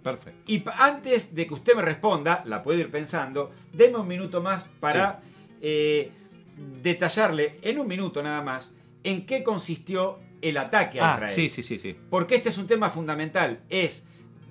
Perfecto. 0.02 0.40
Y 0.46 0.64
antes 0.78 1.34
de 1.34 1.46
que 1.46 1.54
usted 1.54 1.74
me 1.76 1.82
responda, 1.82 2.42
la 2.46 2.62
puedo 2.62 2.78
ir 2.80 2.90
pensando, 2.90 3.52
deme 3.72 3.98
un 3.98 4.08
minuto 4.08 4.40
más 4.42 4.64
para 4.80 5.20
eh, 5.60 6.10
detallarle 6.82 7.58
en 7.62 7.78
un 7.78 7.86
minuto 7.86 8.22
nada 8.22 8.42
más 8.42 8.74
en 9.04 9.26
qué 9.26 9.42
consistió 9.42 10.18
el 10.42 10.56
ataque 10.56 11.00
a 11.00 11.12
Ah, 11.12 11.14
Israel. 11.16 11.34
sí, 11.34 11.48
sí, 11.50 11.62
sí, 11.62 11.78
sí. 11.78 11.96
Porque 12.08 12.36
este 12.36 12.48
es 12.48 12.56
un 12.58 12.66
tema 12.66 12.88
fundamental. 12.90 13.60
Es 13.68 14.06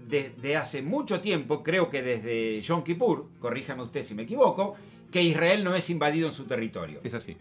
desde 0.08 0.56
hace 0.56 0.82
mucho 0.82 1.20
tiempo, 1.20 1.64
creo 1.64 1.90
que 1.90 2.02
desde 2.02 2.62
Yom 2.62 2.84
Kippur, 2.84 3.30
corríjame 3.40 3.84
usted 3.84 4.04
si 4.04 4.14
me 4.16 4.24
equivoco, 4.24 4.76
que 5.12 5.24
Israel 5.24 5.64
no 5.64 5.76
es 5.76 5.90
invadido 5.90 6.28
en 6.28 6.34
su 6.34 6.46
territorio. 6.46 7.02
Es 7.04 7.14
así. 7.14 7.38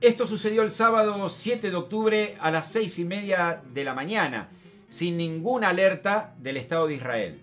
Esto 0.00 0.26
sucedió 0.26 0.62
el 0.62 0.70
sábado 0.70 1.28
7 1.28 1.70
de 1.70 1.76
octubre 1.76 2.36
a 2.40 2.50
las 2.50 2.70
6 2.72 2.98
y 2.98 3.04
media 3.04 3.62
de 3.72 3.84
la 3.84 3.94
mañana, 3.94 4.50
sin 4.88 5.16
ninguna 5.16 5.70
alerta 5.70 6.34
del 6.38 6.58
Estado 6.58 6.86
de 6.86 6.94
Israel. 6.94 7.40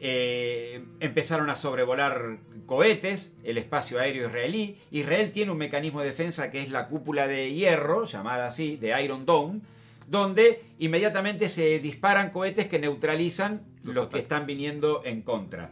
Eh, 0.00 0.84
empezaron 1.00 1.48
a 1.50 1.56
sobrevolar 1.56 2.38
cohetes, 2.66 3.34
el 3.44 3.58
espacio 3.58 4.00
aéreo 4.00 4.26
israelí. 4.26 4.76
Israel 4.90 5.30
tiene 5.30 5.52
un 5.52 5.58
mecanismo 5.58 6.00
de 6.00 6.08
defensa 6.08 6.50
que 6.50 6.62
es 6.62 6.70
la 6.70 6.88
cúpula 6.88 7.28
de 7.28 7.52
hierro, 7.54 8.04
llamada 8.04 8.48
así, 8.48 8.76
de 8.76 9.00
Iron 9.02 9.24
Dome, 9.24 9.60
donde 10.08 10.62
inmediatamente 10.78 11.48
se 11.48 11.78
disparan 11.78 12.30
cohetes 12.30 12.66
que 12.66 12.78
neutralizan 12.78 13.62
Los 13.82 13.94
los 13.94 14.08
que 14.08 14.18
están 14.18 14.46
viniendo 14.46 15.02
en 15.04 15.22
contra. 15.22 15.70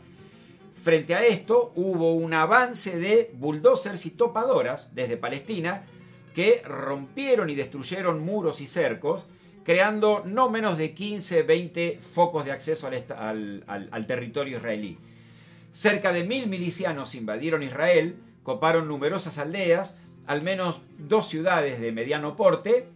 Frente 0.83 1.15
a 1.15 1.25
esto 1.25 1.73
hubo 1.77 2.12
un 2.15 2.35
avance 2.35 2.99
de 2.99 3.31
bulldozers 3.35 4.05
y 4.07 4.11
topadoras 4.11 4.95
desde 4.95 5.17
Palestina 5.17 5.85
que 6.35 6.62
rompieron 6.65 7.51
y 7.51 7.55
destruyeron 7.55 8.21
muros 8.25 8.61
y 8.61 8.67
cercos, 8.67 9.27
creando 9.65 10.23
no 10.27 10.51
menos 10.51 10.79
de 10.79 10.93
15, 10.93 11.45
20 11.45 11.99
focos 12.01 12.45
de 12.45 12.53
acceso 12.53 12.89
al, 12.89 13.65
al- 13.69 14.07
territorio 14.07 14.57
israelí. 14.57 14.99
Cerca 15.71 16.12
de 16.12 16.25
mil 16.25 16.49
milicianos 16.49 17.15
invadieron 17.15 17.62
Israel, 17.62 18.17
coparon 18.43 18.89
numerosas 18.89 19.39
aldeas, 19.39 19.99
al 20.27 20.43
menos 20.43 20.81
dos 20.99 21.29
ciudades 21.29 21.81
de 21.81 21.93
mediano 21.93 22.35
porte, 22.35 22.89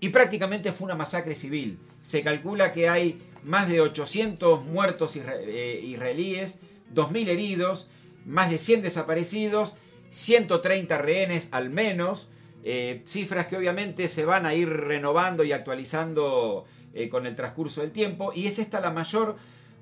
y 0.00 0.08
prácticamente 0.08 0.72
fue 0.72 0.86
una 0.86 0.96
masacre 0.96 1.36
civil. 1.36 1.78
Se 2.00 2.22
calcula 2.22 2.72
que 2.72 2.88
hay 2.88 3.22
más 3.44 3.68
de 3.68 3.80
800 3.80 4.64
muertos 4.64 5.14
eh, 5.16 5.80
israelíes, 5.84 6.58
2.000 6.94 7.28
heridos, 7.28 7.88
más 8.24 8.50
de 8.50 8.58
100 8.58 8.82
desaparecidos, 8.82 9.74
130 10.10 10.98
rehenes 10.98 11.48
al 11.50 11.70
menos, 11.70 12.28
eh, 12.64 13.02
cifras 13.06 13.46
que 13.46 13.56
obviamente 13.56 14.08
se 14.08 14.24
van 14.24 14.46
a 14.46 14.54
ir 14.54 14.68
renovando 14.68 15.42
y 15.42 15.52
actualizando 15.52 16.64
eh, 16.94 17.08
con 17.08 17.26
el 17.26 17.34
transcurso 17.34 17.80
del 17.80 17.90
tiempo, 17.90 18.32
y 18.34 18.46
es 18.46 18.58
esta 18.58 18.80
la 18.80 18.90
mayor 18.90 19.36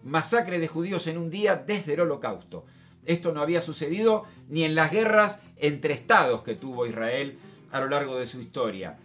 masacre 0.04 0.58
de 0.58 0.68
judíos 0.68 1.06
en 1.06 1.18
un 1.18 1.30
día 1.30 1.56
desde 1.56 1.94
el 1.94 2.00
holocausto. 2.00 2.64
Esto 3.04 3.32
no 3.32 3.42
había 3.42 3.60
sucedido 3.60 4.24
ni 4.48 4.64
en 4.64 4.74
las 4.74 4.92
guerras 4.92 5.40
entre 5.56 5.94
estados 5.94 6.42
que 6.42 6.54
tuvo 6.54 6.86
Israel 6.86 7.38
a 7.70 7.80
lo 7.80 7.88
largo 7.88 8.18
de 8.18 8.26
su 8.26 8.40
historia. 8.40 8.98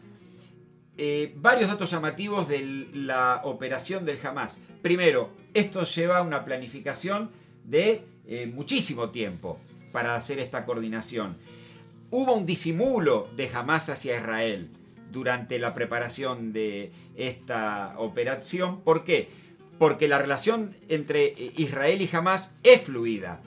Eh, 0.97 1.33
varios 1.35 1.69
datos 1.69 1.91
llamativos 1.91 2.47
de 2.47 2.87
la 2.93 3.41
operación 3.43 4.05
del 4.05 4.19
Hamas. 4.25 4.61
Primero, 4.81 5.29
esto 5.53 5.83
lleva 5.83 6.21
una 6.21 6.45
planificación 6.45 7.31
de 7.67 8.03
eh, 8.27 8.47
muchísimo 8.47 9.09
tiempo 9.09 9.59
para 9.91 10.15
hacer 10.15 10.39
esta 10.39 10.65
coordinación. 10.65 11.37
Hubo 12.11 12.33
un 12.33 12.45
disimulo 12.45 13.29
de 13.35 13.49
Hamas 13.53 13.89
hacia 13.89 14.17
Israel 14.17 14.69
durante 15.11 15.59
la 15.59 15.73
preparación 15.73 16.53
de 16.53 16.91
esta 17.15 17.93
operación. 17.97 18.81
¿Por 18.81 19.03
qué? 19.03 19.29
Porque 19.79 20.07
la 20.07 20.17
relación 20.17 20.75
entre 20.89 21.27
eh, 21.27 21.53
Israel 21.57 22.01
y 22.01 22.09
Hamas 22.13 22.55
es 22.63 22.81
fluida. 22.81 23.41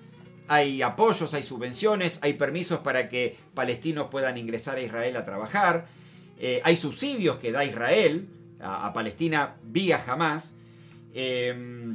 Hay 0.48 0.80
apoyos, 0.82 1.34
hay 1.34 1.42
subvenciones, 1.42 2.18
hay 2.22 2.34
permisos 2.34 2.80
para 2.80 3.08
que 3.08 3.36
palestinos 3.54 4.08
puedan 4.10 4.38
ingresar 4.38 4.78
a 4.78 4.82
Israel 4.82 5.16
a 5.16 5.24
trabajar. 5.24 5.86
Eh, 6.40 6.60
hay 6.64 6.76
subsidios 6.76 7.36
que 7.36 7.52
da 7.52 7.64
Israel 7.64 8.28
a, 8.60 8.92
Palestina 8.92 9.56
vía 9.62 10.02
Hamas. 10.06 10.54
Eh, 11.14 11.94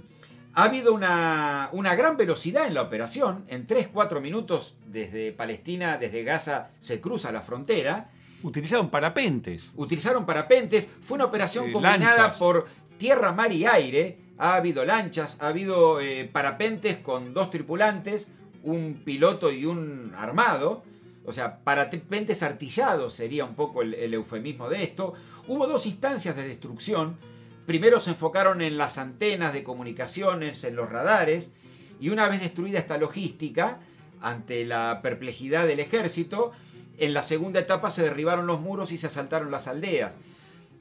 ha 0.56 0.64
habido 0.66 0.94
una, 0.94 1.70
una 1.72 1.96
gran 1.96 2.18
velocidad 2.18 2.68
en 2.68 2.74
la 2.74 2.82
operación. 2.84 3.46
En 3.48 3.66
3-4 3.68 4.22
minutos 4.22 4.76
desde 4.86 5.32
Palestina, 5.32 5.98
desde 5.98 6.24
Gaza, 6.24 6.70
se 6.80 7.02
cruza 7.02 7.32
la 7.32 7.42
frontera. 7.42 8.10
Utilizaron 8.44 8.90
parapentes. 8.90 9.72
Utilizaron 9.76 10.26
parapentes. 10.26 10.90
Fue 11.02 11.16
una 11.16 11.26
operación 11.26 11.70
Eh, 11.70 11.72
combinada 11.72 12.18
lanchas. 12.18 12.38
por 12.38 12.68
tierra, 12.98 13.32
mar 13.32 13.52
y 13.52 13.66
aire. 13.66 14.20
Ha 14.38 14.56
habido 14.56 14.84
lanchas, 14.84 15.38
ha 15.40 15.48
habido 15.48 16.02
eh, 16.02 16.30
parapentes 16.32 16.98
con 16.98 17.34
dos 17.34 17.50
tripulantes, 17.52 18.30
un 18.64 19.02
piloto 19.06 19.52
y 19.52 19.66
un 19.66 20.14
armado. 20.18 20.84
O 21.26 21.32
sea, 21.32 21.60
parapentes 21.64 22.44
artillados 22.44 23.14
sería 23.14 23.46
un 23.46 23.56
poco 23.56 23.82
el, 23.82 23.94
el 23.94 24.14
eufemismo 24.14 24.68
de 24.70 24.84
esto. 24.84 25.14
Hubo 25.48 25.68
dos 25.68 25.86
instancias 25.86 26.36
de 26.36 26.48
destrucción. 26.48 27.18
Primero 27.66 28.00
se 28.02 28.12
enfocaron 28.12 28.62
en 28.62 28.78
las 28.78 28.98
antenas 28.98 29.54
de 29.54 29.64
comunicaciones, 29.64 30.64
en 30.64 30.76
los 30.76 30.90
radares, 30.90 31.54
y 32.00 32.10
una 32.10 32.28
vez 32.28 32.42
destruida 32.42 32.80
esta 32.80 32.98
logística, 32.98 33.80
ante 34.22 34.66
la 34.66 35.00
perplejidad 35.02 35.66
del 35.68 35.80
ejército, 35.80 36.52
en 36.98 37.14
la 37.14 37.24
segunda 37.24 37.60
etapa 37.60 37.92
se 37.92 38.04
derribaron 38.04 38.48
los 38.48 38.60
muros 38.62 38.92
y 38.92 38.98
se 38.98 39.08
asaltaron 39.08 39.52
las 39.52 39.68
aldeas. 39.68 40.16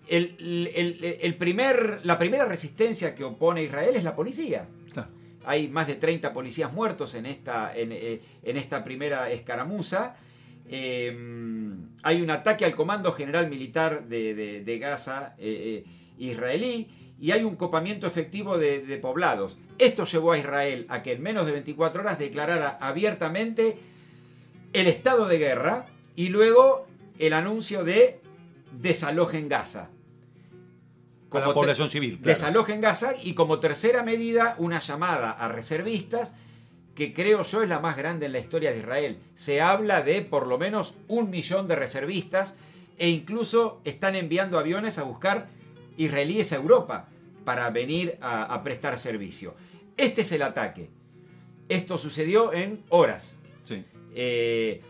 El- 0.09 0.37
el- 0.75 1.01
el- 1.05 1.19
el 1.21 1.35
primer, 1.37 2.01
la 2.05 2.19
primera 2.19 2.45
resistencia 2.45 3.15
que 3.15 3.25
opone 3.25 3.63
Israel 3.63 3.95
es 3.97 4.05
la 4.05 4.15
policía. 4.17 4.67
Claro. 4.93 5.09
Hay 5.45 5.69
más 5.69 5.87
de 5.87 5.95
30 5.95 6.33
policías 6.33 6.73
muertos 6.73 7.15
en 7.15 7.27
esta, 7.27 7.73
en, 7.77 7.93
eh, 7.93 8.21
en 8.43 8.57
esta 8.57 8.83
primera 8.85 9.31
escaramuza. 9.31 10.15
Eh, 10.69 11.17
hay 12.03 12.23
un 12.23 12.31
ataque 12.31 12.65
al 12.65 12.75
Comando 12.75 13.13
General 13.13 13.49
Militar 13.49 14.07
de, 14.09 14.35
de- 14.35 14.61
de 14.63 14.79
Gaza 14.79 15.35
eh, 15.39 15.85
eh, 15.87 16.02
israelí 16.31 16.89
y 17.21 17.31
hay 17.33 17.45
un 17.45 17.57
copamiento 17.57 18.07
efectivo 18.07 18.59
de, 18.59 18.81
de 18.81 18.99
poblados. 18.99 19.59
Esto 19.79 20.05
llevó 20.05 20.33
a 20.33 20.39
Israel 20.39 20.87
a 20.89 21.03
que 21.03 21.13
en 21.13 21.23
menos 21.23 21.47
de 21.47 21.53
24 21.53 22.03
horas 22.03 22.19
declarara 22.19 22.79
abiertamente 22.81 23.77
el 24.73 24.87
estado 24.87 25.27
de 25.27 25.39
guerra 25.39 25.87
y 26.17 26.29
luego 26.29 26.87
el 27.19 27.33
anuncio 27.33 27.85
de 27.85 28.21
desalojen 28.81 29.49
Gaza. 29.49 29.89
A 31.31 31.39
la 31.39 31.45
Como 31.47 31.55
población 31.55 31.91
civil. 31.91 32.19
claro. 32.19 32.29
desalojen 32.29 32.81
Gaza 32.81 33.13
y 33.23 33.35
como 33.35 33.59
tercera 33.59 34.03
medida 34.03 34.55
una 34.59 34.81
llamada 34.81 35.31
a 35.31 35.49
reservistas 35.49 36.35
que 36.95 37.15
creo 37.15 37.43
yo 37.43 37.63
es 37.63 37.69
la 37.71 37.81
más 37.81 37.97
grande 37.97 38.27
en 38.27 38.33
la 38.33 38.39
historia 38.39 38.71
de 38.73 38.81
Israel. 38.81 39.19
Se 39.35 39.63
habla 39.63 40.03
de 40.03 40.21
por 40.21 40.47
lo 40.47 40.59
menos 40.59 40.95
un 41.09 41.31
millón 41.31 41.69
de 41.69 41.77
reservistas 41.77 42.57
e 42.99 43.09
incluso 43.09 43.81
están 43.85 44.15
enviando 44.15 44.59
aviones 44.59 44.99
a 44.99 45.05
buscar 45.05 45.49
israelíes 45.97 46.53
a 46.53 46.57
Europa 46.57 47.09
para 47.45 47.71
venir 47.71 48.19
a, 48.21 48.45
a 48.45 48.63
prestar 48.63 48.99
servicio. 48.99 49.55
Este 49.97 50.23
es 50.23 50.33
el 50.33 50.43
ataque. 50.43 50.91
Esto 51.69 51.99
sucedió 51.99 52.53
en 52.53 52.83
horas. 52.89 53.37
Sí. 53.65 53.85
Eh, 54.15 54.83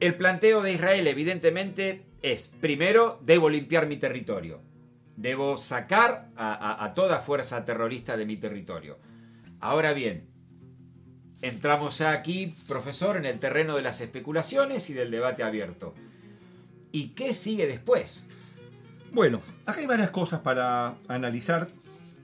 el 0.00 0.16
planteo 0.16 0.62
de 0.62 0.72
Israel 0.72 1.06
evidentemente 1.06 2.02
es, 2.22 2.48
primero, 2.60 3.20
debo 3.22 3.48
limpiar 3.48 3.86
mi 3.86 3.96
territorio. 3.96 4.60
Debo 5.16 5.56
sacar 5.56 6.30
a, 6.36 6.92
toda 6.94 7.20
fuerza 7.20 7.64
terrorista 7.64 8.16
de 8.16 8.26
mi 8.26 8.36
territorio. 8.36 8.98
Ahora 9.60 9.92
bien, 9.92 10.26
entramos 11.42 12.00
aquí, 12.00 12.52
profesor, 12.66 13.16
en 13.16 13.24
el 13.24 13.38
terreno 13.38 13.76
de 13.76 13.82
las 13.82 14.00
especulaciones 14.00 14.90
y 14.90 14.94
del 14.94 15.12
debate 15.12 15.44
abierto. 15.44 15.94
¿Y 16.90 17.10
qué 17.10 17.32
sigue 17.32 17.66
después? 17.66 18.26
Bueno, 19.14 19.40
acá 19.64 19.78
hay 19.78 19.86
varias 19.86 20.10
cosas 20.10 20.40
para 20.40 20.96
analizar, 21.06 21.68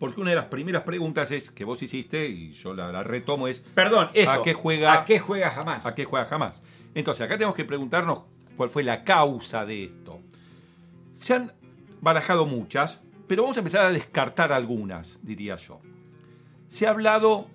porque 0.00 0.20
una 0.20 0.30
de 0.30 0.36
las 0.36 0.46
primeras 0.46 0.82
preguntas 0.82 1.30
es 1.30 1.52
que 1.52 1.64
vos 1.64 1.80
hiciste, 1.80 2.26
y 2.26 2.50
yo 2.50 2.74
la, 2.74 3.04
retomo, 3.04 3.46
es... 3.46 3.60
Perdón, 3.60 4.10
eso. 4.12 4.32
¿A 4.32 4.42
qué 4.42 4.54
juega, 4.54 4.92
¿A 4.94 5.04
qué 5.04 5.20
juega 5.20 5.50
jamás? 5.50 5.86
¿A 5.86 5.94
qué 5.94 6.04
juega 6.04 6.26
jamás? 6.26 6.64
Entonces, 6.96 7.24
acá 7.24 7.34
tenemos 7.38 7.54
que 7.54 7.64
preguntarnos 7.64 8.22
cuál 8.56 8.70
fue 8.70 8.82
la 8.82 9.04
causa 9.04 9.64
de 9.64 9.84
esto. 9.84 10.18
Se 11.12 11.34
han 11.34 11.52
barajado 12.00 12.44
muchas, 12.44 13.04
pero 13.28 13.42
vamos 13.42 13.56
a 13.56 13.60
empezar 13.60 13.86
a 13.86 13.92
descartar 13.92 14.52
algunas, 14.52 15.20
diría 15.22 15.54
yo. 15.54 15.80
Se 16.66 16.88
ha 16.88 16.90
hablado 16.90 17.46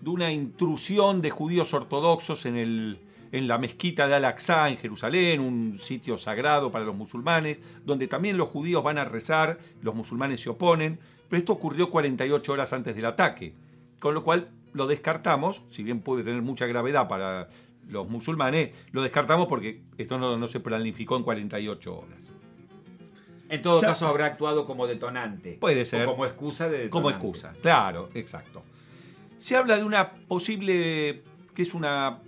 de 0.00 0.08
una 0.08 0.32
intrusión 0.32 1.20
de 1.20 1.28
judíos 1.28 1.74
ortodoxos 1.74 2.46
en, 2.46 2.56
el, 2.56 3.00
en 3.32 3.48
la 3.48 3.58
mezquita 3.58 4.06
de 4.06 4.14
Al-Aqsa 4.14 4.68
en 4.68 4.76
Jerusalén, 4.76 5.40
un 5.40 5.78
sitio 5.78 6.18
sagrado 6.18 6.70
para 6.70 6.84
los 6.84 6.94
musulmanes, 6.94 7.60
donde 7.84 8.06
también 8.06 8.36
los 8.36 8.48
judíos 8.48 8.84
van 8.84 8.98
a 8.98 9.04
rezar, 9.04 9.58
los 9.80 9.94
musulmanes 9.94 10.40
se 10.40 10.50
oponen, 10.50 11.00
pero 11.28 11.38
esto 11.38 11.54
ocurrió 11.54 11.90
48 11.90 12.52
horas 12.52 12.72
antes 12.74 12.94
del 12.94 13.06
ataque, 13.06 13.54
con 13.98 14.14
lo 14.14 14.22
cual 14.22 14.50
lo 14.74 14.86
descartamos, 14.86 15.62
si 15.70 15.82
bien 15.82 16.00
puede 16.00 16.24
tener 16.24 16.42
mucha 16.42 16.66
gravedad 16.66 17.08
para 17.08 17.48
los 17.88 18.08
musulmanes, 18.08 18.70
lo 18.92 19.02
descartamos 19.02 19.46
porque 19.46 19.80
esto 19.96 20.18
no, 20.18 20.36
no 20.36 20.46
se 20.46 20.60
planificó 20.60 21.16
en 21.16 21.22
48 21.24 21.96
horas. 21.96 22.30
En 23.48 23.60
todo 23.60 23.80
caso 23.80 24.06
habrá 24.06 24.26
actuado 24.26 24.66
como 24.66 24.86
detonante. 24.86 25.58
Puede 25.60 25.84
ser. 25.84 26.06
como 26.06 26.24
excusa 26.24 26.66
de 26.66 26.84
detonante. 26.84 26.90
Como 26.90 27.10
excusa, 27.10 27.54
claro, 27.60 28.08
exacto. 28.14 28.62
Se 29.38 29.56
habla 29.56 29.76
de 29.76 29.84
una 29.84 30.12
posible, 30.12 31.22
que 31.54 31.62
es 31.62 31.74
una 31.74 32.20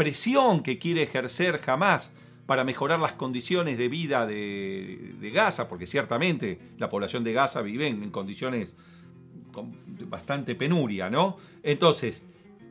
presión 0.00 0.62
que 0.62 0.78
quiere 0.78 1.02
ejercer 1.02 1.60
jamás 1.60 2.10
para 2.46 2.64
mejorar 2.64 2.98
las 3.00 3.12
condiciones 3.12 3.76
de 3.76 3.90
vida 3.90 4.26
de, 4.26 5.30
Gaza, 5.34 5.68
porque 5.68 5.86
ciertamente 5.86 6.58
la 6.78 6.88
población 6.88 7.22
de 7.22 7.34
Gaza 7.34 7.60
vive 7.60 7.86
en 7.86 8.10
condiciones 8.10 8.74
con 9.52 9.76
bastante 10.08 10.54
penuria, 10.54 11.10
¿no? 11.10 11.36
Entonces, 11.62 12.24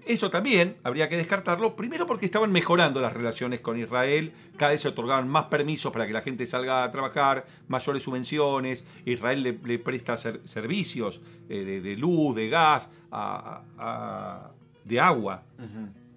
eso 0.07 0.31
también 0.31 0.77
habría 0.83 1.07
que 1.07 1.17
descartarlo, 1.17 1.75
primero 1.75 2.07
porque 2.07 2.25
estaban 2.25 2.51
mejorando 2.51 2.99
las 2.99 3.13
relaciones 3.13 3.59
con 3.59 3.79
Israel, 3.79 4.33
cada 4.57 4.71
vez 4.71 4.81
se 4.81 4.87
otorgaban 4.87 5.27
más 5.27 5.43
permisos 5.45 5.93
para 5.93 6.07
que 6.07 6.13
la 6.13 6.23
gente 6.23 6.47
salga 6.47 6.83
a 6.83 6.89
trabajar, 6.89 7.45
mayores 7.67 8.01
subvenciones, 8.01 8.85
Israel 9.05 9.43
le, 9.43 9.77
presta 9.77 10.17
servicios 10.17 11.21
eh, 11.47 11.79
de, 11.83 11.95
luz, 11.95 12.35
de 12.35 12.49
gas, 12.49 12.89
de 14.83 14.99
agua. 14.99 15.43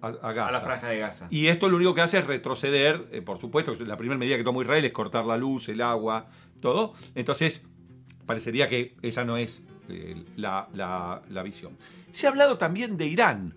A, 0.03 0.33
Gaza. 0.33 0.49
a, 0.49 0.51
la 0.51 0.61
franja 0.61 0.89
de 0.89 0.99
Gaza. 0.99 1.27
Y 1.29 1.47
esto 1.47 1.69
lo 1.69 1.77
único 1.77 1.95
que 1.95 2.01
hace 2.01 2.19
es 2.19 2.27
retroceder, 2.27 3.07
eh, 3.11 3.21
por 3.21 3.39
supuesto, 3.39 3.73
la 3.85 3.97
primera 3.97 4.17
medida 4.17 4.35
que 4.37 4.43
tomó 4.43 4.61
Israel 4.61 4.83
es 4.83 4.91
cortar 4.91 5.25
la 5.25 5.37
luz, 5.37 5.69
el 5.69 5.81
agua, 5.81 6.27
todo. 6.59 6.93
Entonces, 7.15 7.65
parecería 8.25 8.67
que 8.67 8.95
esa 9.01 9.23
no 9.23 9.37
es 9.37 9.63
eh, 9.87 10.23
la, 10.35 10.67
la 10.73 11.43
visión. 11.43 11.77
Se 12.11 12.27
ha 12.27 12.29
hablado 12.29 12.57
también 12.57 12.97
de 12.97 13.07
Irán. 13.07 13.55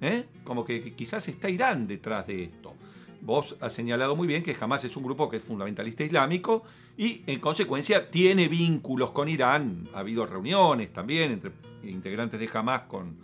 ¿eh? 0.00 0.26
Como 0.44 0.64
que 0.64 0.94
quizás 0.94 1.28
está 1.28 1.48
Irán 1.48 1.86
detrás 1.86 2.26
de 2.26 2.44
esto. 2.44 2.74
Vos 3.20 3.56
has 3.60 3.72
señalado 3.72 4.16
muy 4.16 4.26
bien 4.26 4.42
que 4.42 4.56
Hamas 4.60 4.84
es 4.84 4.96
un 4.96 5.04
grupo 5.04 5.30
que 5.30 5.38
es 5.38 5.42
fundamentalista 5.42 6.04
islámico 6.04 6.62
y 6.96 7.22
en 7.26 7.40
consecuencia 7.40 8.10
tiene 8.10 8.48
vínculos 8.48 9.12
con 9.12 9.28
Irán. 9.28 9.88
Ha 9.94 10.00
habido 10.00 10.26
reuniones 10.26 10.92
también 10.92 11.30
entre 11.30 11.52
integrantes 11.82 12.38
de 12.38 12.50
Hamas 12.52 12.82
con, 12.82 13.16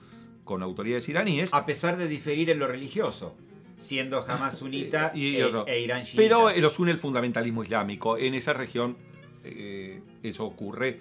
con 0.44 0.62
autoridades 0.62 1.08
iraníes. 1.08 1.52
A 1.54 1.66
pesar 1.66 1.96
de 1.96 2.08
diferir 2.08 2.50
en 2.50 2.58
lo 2.58 2.66
religioso 2.66 3.36
siendo 3.80 4.22
Hamas 4.28 4.58
sunita 4.58 5.12
e, 5.14 5.40
e, 5.66 5.80
Irán 5.80 6.04
chiita. 6.04 6.22
Pero 6.22 6.50
los 6.50 6.78
une 6.78 6.92
el 6.92 6.98
fundamentalismo 6.98 7.62
islámico. 7.62 8.18
En 8.18 8.34
esa 8.34 8.52
región 8.52 8.96
eh, 9.42 10.02
eso 10.22 10.44
ocurre. 10.44 11.00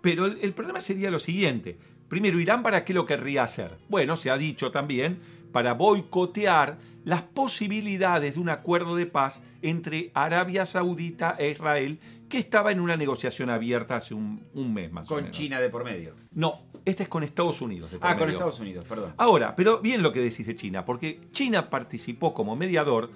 Pero 0.00 0.26
el, 0.26 0.52
problema 0.52 0.80
sería 0.80 1.10
lo 1.10 1.18
siguiente. 1.18 1.76
Primero, 2.08 2.38
Irán 2.38 2.62
para 2.62 2.84
qué 2.84 2.94
lo 2.94 3.06
querría 3.06 3.44
hacer? 3.44 3.76
Bueno, 3.88 4.16
se 4.16 4.30
ha 4.30 4.38
dicho 4.38 4.70
también 4.70 5.18
para 5.52 5.74
boicotear 5.74 6.78
las 7.04 7.22
posibilidades 7.22 8.34
de 8.34 8.40
un 8.40 8.50
acuerdo 8.50 8.94
de 8.94 9.06
paz 9.06 9.42
entre 9.62 10.10
Arabia 10.14 10.66
Saudita 10.66 11.36
e 11.38 11.50
Israel 11.50 11.98
que 12.28 12.38
estaba 12.38 12.70
en 12.70 12.80
una 12.80 12.96
negociación 12.96 13.48
abierta 13.48 13.96
hace 13.96 14.12
un, 14.12 14.42
mes 14.54 14.92
más 14.92 15.10
o 15.10 15.16
menos. 15.16 15.30
¿Con 15.30 15.30
China 15.30 15.60
de 15.60 15.70
por 15.70 15.84
medio? 15.84 16.14
No, 16.32 16.60
este 16.88 17.02
es 17.02 17.08
con 17.08 17.22
Estados 17.22 17.60
Unidos. 17.60 17.90
ah, 18.00 18.16
con 18.16 18.30
Estados 18.30 18.58
Unidos, 18.60 18.84
perdón. 18.88 19.12
Ahora, 19.16 19.54
pero 19.54 19.80
bien 19.80 20.02
lo 20.02 20.12
que 20.12 20.20
decís 20.20 20.46
de 20.46 20.56
China, 20.56 20.84
porque 20.84 21.20
China 21.32 21.70
participó 21.70 22.32
como 22.32 22.56
mediador 22.56 23.10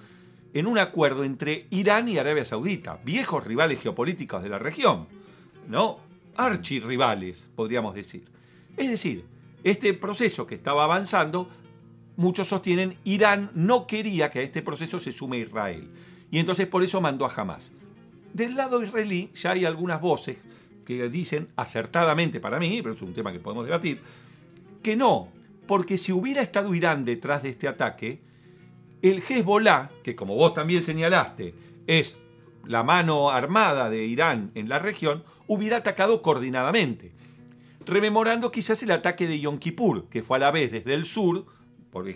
en 0.54 0.66
un 0.66 0.78
acuerdo 0.78 1.24
entre 1.24 1.66
Irán 1.70 2.08
y 2.08 2.18
Arabia 2.18 2.44
Saudita, 2.44 3.00
viejos 3.04 3.44
rivales 3.44 3.80
geopolíticos 3.80 4.42
de 4.42 4.50
la 4.50 4.58
región, 4.58 5.06
¿no? 5.68 6.00
Archirrivales, 6.36 7.50
podríamos 7.54 7.94
decir. 7.94 8.24
Es 8.76 8.90
decir, 8.90 9.24
este 9.64 9.94
proceso 9.94 10.46
que 10.46 10.54
estaba 10.54 10.84
avanzando, 10.84 11.48
muchos 12.16 12.48
sostienen, 12.48 12.98
Irán 13.04 13.50
no 13.54 13.86
quería 13.86 14.30
que 14.30 14.40
a 14.40 14.42
este 14.42 14.60
proceso 14.62 15.00
se 15.00 15.12
sume 15.12 15.38
Israel. 15.38 15.88
Y 16.30 16.38
entonces 16.38 16.66
por 16.66 16.82
eso 16.82 17.00
mandó 17.00 17.24
a 17.24 17.32
Hamas. 17.34 17.72
Del 18.34 18.54
lado 18.54 18.82
israelí 18.82 19.30
ya 19.34 19.52
hay 19.52 19.64
algunas 19.64 20.00
voces 20.00 20.38
dicen, 21.10 21.48
acertadamente 21.56 22.40
para 22.40 22.58
mí, 22.58 22.80
pero 22.82 22.94
es 22.94 23.02
un 23.02 23.14
tema 23.14 23.32
que 23.32 23.40
podemos 23.40 23.64
debatir, 23.64 24.00
que 24.82 24.96
no, 24.96 25.28
porque 25.66 25.98
si 25.98 26.12
hubiera 26.12 26.42
estado 26.42 26.74
Irán 26.74 27.04
detrás 27.04 27.42
de 27.42 27.50
este 27.50 27.68
ataque, 27.68 28.20
el 29.02 29.22
Hezbollah, 29.22 29.90
que 30.02 30.14
como 30.14 30.34
vos 30.34 30.54
también 30.54 30.82
señalaste, 30.82 31.54
es 31.86 32.18
la 32.66 32.82
mano 32.82 33.30
armada 33.30 33.90
de 33.90 34.04
Irán 34.04 34.52
en 34.54 34.68
la 34.68 34.78
región, 34.78 35.24
hubiera 35.46 35.78
atacado 35.78 36.22
coordinadamente 36.22 37.12
rememorando 37.86 38.50
quizás 38.50 38.82
el 38.82 38.90
ataque 38.90 39.26
de 39.26 39.40
Yom 39.40 39.58
Kippur, 39.58 40.08
que 40.08 40.22
fue 40.22 40.36
a 40.36 40.40
la 40.40 40.50
vez 40.50 40.72
desde 40.72 40.94
el 40.94 41.06
sur, 41.06 41.46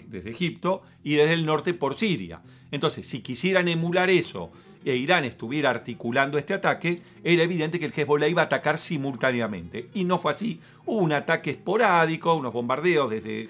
desde 0.08 0.30
Egipto, 0.30 0.82
y 1.02 1.14
desde 1.14 1.34
el 1.34 1.46
norte 1.46 1.74
por 1.74 1.94
Siria. 1.94 2.42
Entonces, 2.70 3.06
si 3.06 3.20
quisieran 3.20 3.68
emular 3.68 4.10
eso 4.10 4.50
e 4.86 4.96
Irán 4.96 5.24
estuviera 5.24 5.68
articulando 5.70 6.38
este 6.38 6.54
ataque, 6.54 7.00
era 7.24 7.42
evidente 7.42 7.80
que 7.80 7.86
el 7.86 7.92
Hezbollah 7.92 8.28
iba 8.28 8.42
a 8.42 8.44
atacar 8.44 8.78
simultáneamente. 8.78 9.88
Y 9.94 10.04
no 10.04 10.16
fue 10.18 10.32
así. 10.32 10.60
Hubo 10.84 10.98
un 10.98 11.12
ataque 11.12 11.50
esporádico, 11.50 12.34
unos 12.34 12.52
bombardeos 12.52 13.10
desde, 13.10 13.48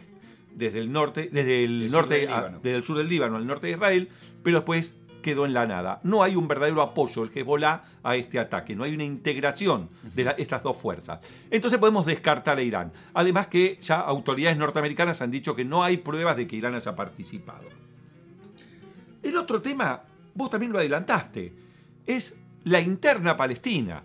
desde 0.55 0.79
el 0.79 0.91
norte, 0.91 1.29
desde 1.31 1.63
el, 1.63 1.91
norte, 1.91 2.27
desde 2.63 2.77
el 2.77 2.83
sur 2.83 2.97
del 2.97 3.09
Líbano 3.09 3.37
al 3.37 3.47
norte 3.47 3.67
de 3.67 3.75
Israel, 3.75 4.09
pero 4.43 4.61
después 4.61 4.95
quedó 5.21 5.45
en 5.45 5.53
la 5.53 5.67
nada. 5.67 6.01
No 6.05 6.23
hay 6.23 6.37
un 6.37 6.49
verdadero 6.49 6.81
apoyo 6.81 7.27
del 7.27 7.37
Hezbollah 7.37 7.83
a 8.03 8.17
este 8.17 8.39
ataque, 8.39 8.75
no 8.75 8.85
hay 8.85 8.95
una 8.95 9.05
integración 9.05 9.91
de 10.15 10.35
estas 10.39 10.63
dos 10.63 10.79
fuerzas. 10.79 11.21
Entonces 11.51 11.79
podemos 11.79 12.07
descartar 12.07 12.57
a 12.57 12.63
Irán. 12.63 12.93
Además 13.13 13.49
que 13.49 13.79
ya 13.83 14.01
autoridades 14.01 14.57
norteamericanas 14.57 15.21
han 15.21 15.31
dicho 15.31 15.55
que 15.55 15.67
no 15.67 15.85
hay 15.85 15.99
pruebas 15.99 16.39
de 16.39 16.47
que 16.47 16.57
Irán 16.57 16.75
haya 16.75 16.97
participado. 16.97 17.69
El 19.23 19.37
otro 19.37 19.61
tema, 19.61 20.03
vos 20.37 20.51
también 20.51 20.73
lo 20.73 20.79
adelantaste, 20.79 21.53
es 22.07 22.39
la 22.65 22.81
interna 22.81 23.37
palestina. 23.37 24.05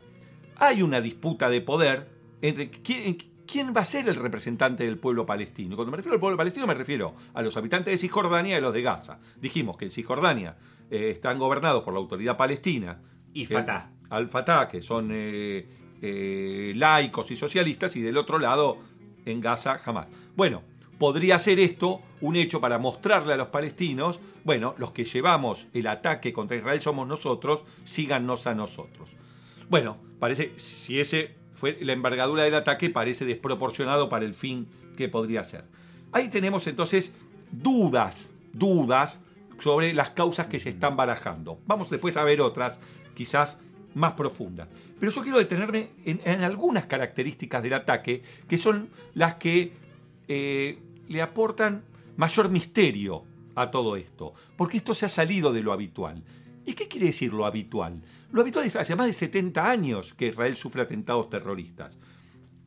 Hay 0.58 0.82
una 0.82 1.02
disputa 1.02 1.50
de 1.50 1.62
poder 1.62 2.10
entre 2.41 2.70
quién, 2.70 3.17
quién 3.46 3.74
va 3.76 3.82
a 3.82 3.86
ser 3.86 4.08
el 4.08 4.15
representante 4.15 4.86
del 4.86 4.98
pueblo 4.98 5.26
palestino. 5.26 5.76
Cuando 5.76 5.91
me 5.91 5.98
refiero 5.98 6.15
al 6.15 6.20
pueblo 6.20 6.38
palestino 6.38 6.65
me 6.67 6.74
refiero 6.74 7.13
a 7.34 7.41
los 7.41 7.58
habitantes 7.58 7.91
de 7.91 7.98
Cisjordania 7.98 8.58
y 8.58 8.62
los 8.62 8.74
de 8.74 8.82
Gaza. 8.82 9.20
Dijimos 9.39 9.78
que 9.78 9.86
en 9.86 9.91
Cisjordania 9.91 10.56
eh, 10.89 11.10
están 11.10 11.38
gobernados 11.38 11.84
por 11.84 11.94
la 11.94 12.00
autoridad 12.00 12.38
palestina. 12.38 13.02
Y 13.34 13.46
Fatah. 13.46 13.91
al 14.10 14.30
Fatah, 14.30 14.67
que 14.67 14.82
son 14.82 15.10
eh, 15.12 15.67
eh, 16.02 16.74
laicos 16.76 17.32
y 17.32 17.36
socialistas, 17.36 17.96
y 17.96 18.02
del 18.02 18.17
otro 18.17 18.39
lado, 18.39 18.78
en 19.26 19.39
Gaza, 19.39 19.78
jamás. 19.78 20.08
Bueno, 20.36 20.63
podría 21.02 21.40
ser 21.40 21.60
esto 21.60 22.00
un 22.22 22.36
hecho 22.36 22.62
para 22.62 22.78
mostrarle 22.78 23.34
a 23.34 23.36
los 23.36 23.48
palestinos, 23.48 24.20
bueno, 24.44 24.76
los 24.78 24.92
que 24.92 25.04
llevamos 25.04 25.66
el 25.74 25.88
ataque 25.88 26.32
contra 26.32 26.58
Israel 26.58 26.80
somos 26.80 27.08
nosotros, 27.08 27.64
síganos 27.86 28.46
a 28.46 28.54
nosotros. 28.54 29.10
Bueno, 29.68 29.98
parece, 30.20 30.52
si 30.58 31.00
ese 31.00 31.34
fue 31.56 31.80
la 31.82 31.94
envergadura 31.94 32.44
del 32.44 32.54
ataque, 32.54 32.92
parece 32.92 33.26
desproporcionado 33.26 34.10
para 34.10 34.26
el 34.26 34.36
fin 34.36 34.68
que 34.96 35.10
podría 35.10 35.44
ser. 35.44 35.64
Ahí 36.12 36.30
tenemos 36.30 36.68
entonces 36.68 37.14
dudas, 37.52 38.36
dudas 38.54 39.24
sobre 39.60 39.96
las 39.96 40.12
causas 40.12 40.46
que 40.46 40.60
se 40.60 40.70
están 40.70 40.96
barajando. 40.96 41.58
Vamos 41.66 41.90
después 41.90 42.16
a 42.16 42.24
ver 42.24 42.42
otras, 42.42 42.80
quizás 43.16 43.60
más 43.96 44.14
profundas. 44.14 44.68
Pero 45.00 45.12
yo 45.12 45.24
quiero 45.24 45.40
detenerme 45.40 45.90
en, 46.06 46.44
algunas 46.44 46.86
características 46.86 47.64
del 47.64 47.74
ataque 47.74 48.22
que 48.48 48.60
son 48.60 48.90
las 49.16 49.34
que 49.34 49.74
eh, 50.28 50.78
le 51.12 51.21
aportan 51.21 51.84
mayor 52.17 52.50
misterio 52.50 53.24
a 53.56 53.69
todo 53.69 53.95
esto, 53.95 54.34
porque 54.56 54.78
esto 54.78 54.93
se 54.93 55.06
ha 55.06 55.10
salido 55.10 55.52
de 55.52 55.62
lo 55.62 55.74
habitual. 55.74 56.24
¿Y 56.65 56.74
qué 56.74 56.88
quiere 56.88 57.08
decir 57.08 57.34
lo 57.34 57.45
habitual? 57.45 58.02
Lo 58.32 58.41
habitual 58.41 58.65
es 58.65 58.76
hace 58.76 58.95
más 58.95 59.08
de 59.08 59.13
70 59.13 59.69
años 59.69 60.13
que 60.13 60.28
Israel 60.28 60.56
sufre 60.56 60.84
atentados 60.84 61.30
terroristas. 61.30 62.00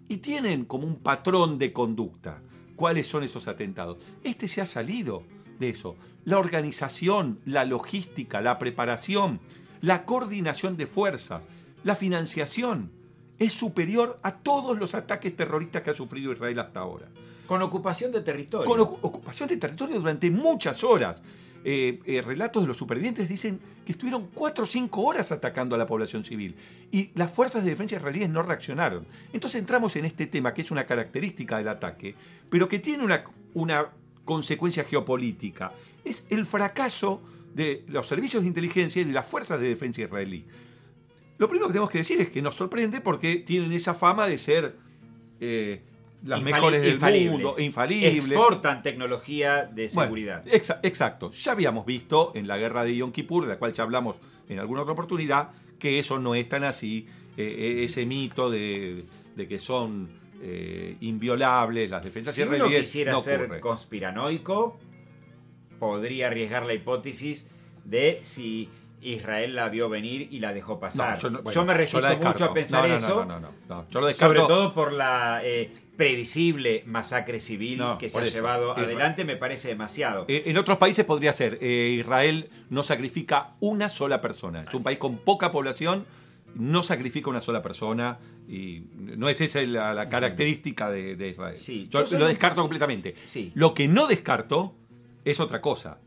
Y 0.09 0.18
tienen 0.18 0.66
como 0.66 0.87
un 0.87 0.96
patrón 0.96 1.59
de 1.59 1.72
conducta. 1.72 2.42
¿Cuáles 2.76 3.07
son 3.07 3.22
esos 3.22 3.48
atentados? 3.48 3.98
Este 4.22 4.48
se 4.48 4.61
ha 4.61 4.66
salido 4.66 5.22
de 5.59 5.70
eso. 5.70 5.96
La 6.24 6.38
organización, 6.38 7.40
la 7.46 7.64
logística, 7.64 8.40
la 8.40 8.59
preparación, 8.59 9.40
la 9.80 10.04
coordinación 10.04 10.76
de 10.76 10.87
fuerzas, 10.87 11.48
la 11.83 11.94
financiación 11.94 12.90
es 13.38 13.52
superior 13.52 14.18
a 14.22 14.38
todos 14.38 14.78
los 14.78 14.94
ataques 14.94 15.35
terroristas 15.37 15.83
que 15.83 15.90
ha 15.90 15.94
sufrido 15.94 16.33
Israel 16.33 16.59
hasta 16.59 16.80
ahora. 16.80 17.09
Con 17.46 17.62
ocupación 17.62 18.12
de 18.12 18.20
territorio. 18.20 18.66
Con 18.66 18.80
ocupación 18.80 19.48
de 19.48 19.57
territorio 19.57 19.98
durante 19.98 20.30
muchas 20.30 20.83
horas. 20.85 21.22
Eh, 21.66 22.00
eh, 22.04 22.20
relatos 22.20 22.62
de 22.62 22.68
los 22.68 22.76
supervivientes 22.76 23.26
dicen 23.26 23.59
que 23.87 23.92
estuvieron 23.92 24.28
cuatro 24.35 24.64
o 24.64 24.66
cinco 24.66 25.00
horas 25.00 25.33
atacando 25.33 25.74
a 25.74 25.78
la 25.78 25.87
población 25.87 26.22
civil 26.22 26.54
y 26.92 27.11
las 27.14 27.33
fuerzas 27.33 27.64
de 27.64 27.70
defensa 27.70 27.96
israelíes 27.96 28.28
no 28.28 28.42
reaccionaron. 28.42 29.07
Entonces 29.33 29.61
entramos 29.61 29.96
en 29.96 30.04
este 30.04 30.26
tema 30.26 30.52
que 30.52 30.61
es 30.61 30.70
una 30.70 30.85
característica 30.85 31.57
del 31.57 31.68
ataque, 31.68 32.14
pero 32.50 32.68
que 32.68 32.80
tiene 32.80 33.02
una, 33.02 33.24
una 33.54 33.88
consecuencia 34.26 34.85
geopolítica. 34.85 35.72
Es 36.04 36.26
el 36.28 36.44
fracaso 36.44 37.22
de 37.54 37.85
los 37.88 38.07
servicios 38.07 38.42
de 38.42 38.48
inteligencia 38.48 39.00
y 39.00 39.07
de 39.07 39.12
las 39.12 39.26
fuerzas 39.26 39.59
de 39.59 39.68
defensa 39.68 40.02
israelí. 40.02 40.44
Lo 41.38 41.48
primero 41.48 41.68
que 41.68 41.72
tenemos 41.72 41.90
que 41.90 41.98
decir 41.98 42.20
es 42.20 42.28
que 42.28 42.42
nos 42.42 42.57
sorprende 42.57 43.00
porque 43.00 43.37
tienen 43.37 43.72
esa 43.72 43.94
fama 43.94 44.26
de 44.26 44.37
ser 44.37 44.76
eh, 45.40 45.83
las 46.25 46.43
mejores 46.43 46.83
del 46.83 47.31
mundo, 47.31 47.55
infalibles. 47.59 48.27
Exportan 48.27 48.83
tecnología 48.83 49.65
de 49.65 49.89
seguridad. 49.89 50.43
exacto. 50.47 51.31
Ya 51.31 51.53
habíamos 51.53 51.87
visto 51.87 52.33
en 52.35 52.47
la 52.47 52.57
guerra 52.57 52.85
de 52.85 52.97
Yom 52.97 53.13
Kippur, 53.13 53.45
de 53.45 53.51
la 53.51 53.59
cual 53.59 53.73
ya 53.73 53.85
hablamos 53.85 54.17
en 54.49 54.59
alguna 54.59 54.83
otra 54.83 54.93
oportunidad, 54.93 55.51
que 55.79 55.99
eso 55.99 56.19
no 56.19 56.35
es 56.35 56.49
tan 56.49 56.65
así. 56.65 57.07
Eh, 57.37 57.43
eh, 57.47 57.85
ese 57.85 58.07
mito 58.07 58.49
de, 58.49 59.05
que 59.37 59.59
son 59.59 60.09
eh, 60.41 60.97
inviolables 61.01 61.91
las 61.91 62.05
defensas 62.05 62.33
si 62.33 62.43
uno 62.43 62.69
quisiera 62.69 63.19
ser 63.21 63.59
conspiranoico, 63.61 64.79
podría 65.81 66.29
arriesgar 66.29 66.65
la 66.65 66.75
hipótesis 66.75 67.51
de 67.85 68.19
si 68.23 68.71
Israel 69.05 69.55
la 69.55 69.69
vio 69.69 69.89
venir 69.89 70.29
y 70.31 70.41
la 70.41 70.53
dejó 70.53 70.81
pasar. 70.81 71.19
yo, 71.19 71.65
me 71.65 71.75
resisto 71.75 72.17
mucho 72.23 72.45
a 72.47 72.55
pensar 72.55 72.87
eso. 72.87 73.27
Sobre 74.15 74.41
todo 74.41 74.73
por 74.73 74.93
la 74.93 75.43
eh, 75.45 75.71
previsible 75.96 76.83
masacre 76.87 77.40
civil 77.40 77.80
que 77.98 78.11
se 78.11 78.18
ha 78.18 78.24
llevado 78.24 78.76
adelante, 78.76 79.24
me 79.24 79.37
parece 79.37 79.68
demasiado. 79.68 80.24
Eh, 80.28 80.44
en 80.46 80.57
otros 80.59 80.78
países 80.78 81.04
podría 81.04 81.33
ser. 81.33 81.59
Eh, 81.61 81.96
Israel 82.00 82.50
no 82.70 82.83
sacrifica 82.83 83.50
una 83.61 83.88
sola 83.88 84.20
persona. 84.20 84.64
Es 84.66 84.74
un 84.74 84.83
país 84.83 84.98
con 84.98 85.18
poca 85.18 85.52
población, 85.52 86.04
no 86.54 86.83
sacrifica 86.83 87.30
una 87.30 87.40
sola 87.40 87.62
persona. 87.62 88.18
Y 88.48 88.83
no 88.94 89.28
es 89.28 89.40
esa 89.40 89.62
la, 89.62 90.09
característica 90.09 90.90
de, 90.90 91.28
Israel. 91.28 91.57
yo, 91.88 92.18
lo 92.18 92.26
descarto 92.26 92.61
completamente. 92.61 93.14
Lo 93.54 93.72
que 93.72 93.88
no 93.88 94.07
descarto 94.07 94.74
es 95.24 95.40
otra 95.40 95.62
cosa 95.62 95.98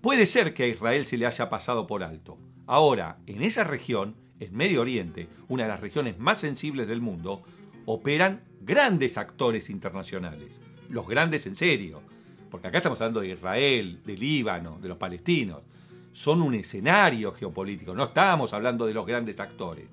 Puede 0.00 0.24
ser 0.24 0.54
que 0.54 0.64
a 0.64 0.66
Israel 0.66 1.04
se 1.04 1.18
le 1.18 1.26
haya 1.26 1.50
pasado 1.50 1.86
por 1.86 2.02
alto. 2.02 2.38
Ahora, 2.66 3.18
en 3.26 3.42
esa 3.42 3.64
región, 3.64 4.16
en 4.38 4.56
Medio 4.56 4.80
Oriente, 4.80 5.28
una 5.48 5.64
de 5.64 5.68
las 5.68 5.80
regiones 5.80 6.18
más 6.18 6.38
sensibles 6.38 6.88
del 6.88 7.02
mundo, 7.02 7.42
operan 7.84 8.40
grandes 8.60 9.18
actores 9.18 9.70
internacionales. 9.70 10.60
Los 10.88 11.06
grandes 11.08 11.46
en 11.46 11.56
serio. 11.56 12.02
Porque 12.50 12.68
acá 12.68 12.78
estamos 12.78 13.00
hablando 13.00 13.20
de 13.20 13.28
Israel, 13.28 14.00
de 14.04 14.16
Líbano, 14.16 14.78
de 14.80 14.88
los 14.88 14.98
palestinos. 14.98 15.60
Son 16.12 16.42
un 16.42 16.54
escenario 16.54 17.32
geopolítico, 17.32 17.94
no 17.94 18.04
estamos 18.04 18.52
hablando 18.52 18.86
de 18.86 18.94
los 18.94 19.06
grandes 19.06 19.38
actores. 19.38 19.86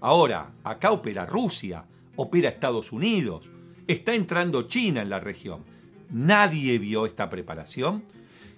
Ahora, 0.00 0.50
acá 0.64 0.90
opera 0.90 1.24
Rusia, 1.24 1.84
opera 2.16 2.50
Estados 2.50 2.92
Unidos, 2.92 3.48
está 3.86 4.14
entrando 4.14 4.68
China 4.68 5.00
en 5.00 5.08
la 5.08 5.20
región. 5.20 5.64
Nadie 6.10 6.78
vio 6.78 7.06
esta 7.06 7.30
preparación 7.30 8.04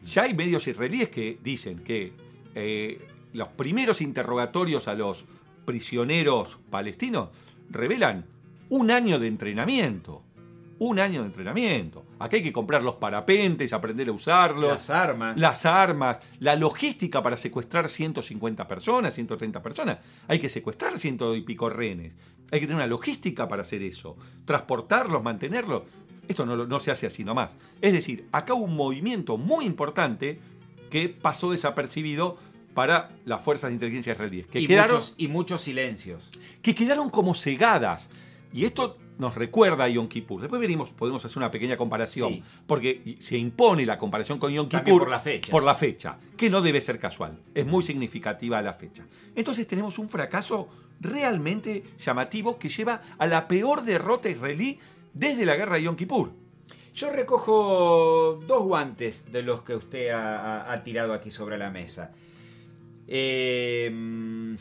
ya 0.05 0.25
hay 0.25 0.35
medios 0.35 0.67
israelíes 0.67 1.09
que 1.09 1.39
dicen 1.43 1.79
que 1.79 2.13
eh, 2.55 2.99
los 3.33 3.49
primeros 3.49 4.01
interrogatorios 4.01 4.87
a 4.87 4.95
los 4.95 5.25
prisioneros 5.65 6.59
palestinos 6.71 7.31
revelan 7.71 8.27
un 8.69 8.91
año 8.91 9.19
de 9.19 9.29
entrenamiento. 9.29 10.23
Un 10.79 10.99
año 10.99 11.21
de 11.21 11.27
entrenamiento. 11.27 12.05
Aquí 12.19 12.37
hay 12.37 12.43
que 12.43 12.53
comprar 12.53 12.83
los 12.83 12.97
parapentes, 12.97 13.73
aprender 13.73 14.09
a 14.09 14.13
usarlos. 14.13 14.71
Las 14.71 14.91
armas. 14.91 15.39
Las 15.39 15.67
armas. 15.67 16.19
La 16.41 16.57
logística 16.57 17.23
para 17.23 17.37
secuestrar 17.37 17.89
150 17.89 18.67
personas, 18.67 19.15
130 19.15 19.63
personas. 19.63 19.99
Hay 20.27 20.41
que 20.41 20.49
secuestrar 20.49 20.99
ciento 20.99 21.35
y 21.37 21.43
pico 21.43 21.71
rehenes. 21.71 22.17
Hay 22.51 22.61
que 22.61 22.67
tener 22.67 22.77
una 22.77 22.87
logística 22.87 23.47
para 23.47 23.63
hacer 23.63 23.83
eso. 23.83 24.17
Transportarlos, 24.45 25.23
mantenerlos. 25.23 25.83
Esto 26.29 26.47
no, 26.47 26.81
se 26.81 26.91
hace 26.91 27.07
así 27.07 27.25
nomás. 27.25 27.53
Es 27.81 27.93
decir, 27.93 28.27
acá 28.33 28.55
hubo 28.55 28.65
un 28.65 28.77
movimiento 28.77 29.37
muy 29.37 29.67
importante 29.67 30.41
que 30.91 31.09
pasó 31.09 31.51
desapercibido 31.51 32.39
para 32.75 33.11
las 33.25 33.43
fuerzas 33.43 33.71
de 33.71 33.75
inteligencia 33.75 34.13
israelíes. 34.13 34.47
Que 34.47 34.61
y, 34.61 34.69
muchos, 34.69 35.15
y 35.17 35.29
muchos 35.29 35.63
silencios. 35.63 36.31
Que 36.63 36.75
quedaron 36.75 37.11
como 37.11 37.35
cegadas. 37.35 38.11
Y 38.55 38.65
esto 38.65 38.97
nos 39.19 39.35
recuerda 39.35 39.83
a 39.83 39.89
Yom 39.89 40.07
Kippur. 40.07 40.41
Después 40.41 40.61
venimos, 40.61 40.91
podemos 40.91 41.25
hacer 41.25 41.39
una 41.39 41.51
pequeña 41.51 41.77
comparación, 41.77 42.41
porque 42.69 43.17
se 43.19 43.37
impone 43.37 43.85
la 43.85 43.99
comparación 43.99 44.39
con 44.39 44.53
Yom 44.53 44.69
Kippur 44.69 45.01
por 45.01 45.11
la 45.11 45.19
fecha. 45.19 45.51
Por 45.51 45.65
la 45.65 45.75
fecha, 45.75 46.19
que 46.37 46.49
no 46.49 46.63
debe 46.63 46.81
ser 46.81 47.01
casual, 47.01 47.37
es 47.53 47.67
muy 47.67 47.83
significativa 47.83 48.63
la 48.63 48.73
fecha. 48.73 49.05
Entonces 49.35 49.67
tenemos 49.67 49.99
un 49.99 50.09
fracaso 50.09 50.69
realmente 51.01 51.83
llamativo 51.99 52.57
que 52.57 52.69
lleva 52.69 53.03
a 53.19 53.27
la 53.27 53.49
peor 53.49 53.83
derrota 53.83 54.31
israelí 54.31 54.79
desde 55.13 55.45
la 55.45 55.57
guerra 55.57 55.75
de 55.75 55.83
Yom 55.83 55.97
Kippur. 55.97 56.31
Yo 56.95 57.11
recojo 57.11 58.41
dos 58.47 58.63
guantes 58.63 59.33
de 59.33 59.43
los 59.43 59.63
que 59.63 59.75
usted 59.75 60.11
ha, 60.11 60.81
tirado 60.85 61.13
aquí 61.13 61.33
sobre 61.33 61.59
la 61.59 61.73
mesa. 61.73 62.13
Em, 63.09 64.57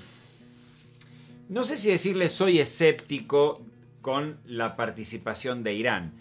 no 1.49 1.63
sé 1.63 1.77
si 1.77 1.89
decirle 1.89 2.29
soy 2.29 2.57
escéptico 2.57 3.61
con 4.03 4.37
la 4.45 4.75
participación 4.75 5.63
de 5.63 5.73
Irán. 5.73 6.13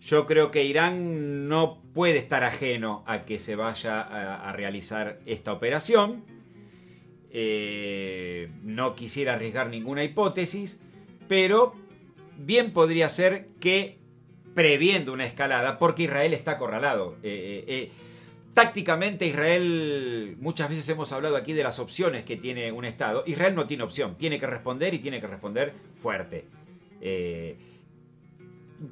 Yo 0.00 0.26
creo 0.26 0.50
que 0.50 0.64
Irán 0.64 1.48
no 1.48 1.80
puede 1.94 2.18
estar 2.18 2.42
ajeno 2.42 3.04
a 3.06 3.24
que 3.24 3.38
se 3.38 3.54
vaya 3.54 4.00
a, 4.00 4.52
realizar 4.52 5.20
esta 5.26 5.52
operación. 5.52 6.24
Eh, 7.30 8.50
no 8.62 8.96
quisiera 8.96 9.34
arriesgar 9.34 9.68
ninguna 9.68 10.02
hipótesis, 10.02 10.80
pero 11.28 11.74
bien 12.38 12.72
podría 12.72 13.08
ser 13.10 13.48
que 13.60 13.98
previendo 14.54 15.12
una 15.12 15.26
escalada, 15.26 15.78
porque 15.78 16.04
Israel 16.04 16.32
está 16.32 16.52
acorralado. 16.52 17.18
Eh, 17.22 17.64
eh, 17.68 17.90
tácticamente 18.54 19.26
Israel, 19.26 20.36
muchas 20.40 20.70
veces 20.70 20.88
hemos 20.88 21.12
hablado 21.12 21.36
aquí 21.36 21.52
de 21.52 21.62
las 21.62 21.78
opciones 21.78 22.24
que 22.24 22.36
tiene 22.36 22.72
un 22.72 22.86
Estado. 22.86 23.22
Israel 23.26 23.54
no 23.54 23.66
tiene 23.66 23.82
opción, 23.82 24.16
tiene 24.16 24.40
que 24.40 24.46
responder 24.46 24.94
y 24.94 24.98
tiene 24.98 25.20
que 25.20 25.26
responder 25.26 25.74
fuerte. 25.96 26.46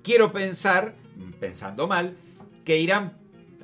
Quiero 0.03 0.33
pensar, 0.33 0.95
pensando 1.40 1.87
mal, 1.87 2.17
que 2.64 2.79
Irán 2.79 3.19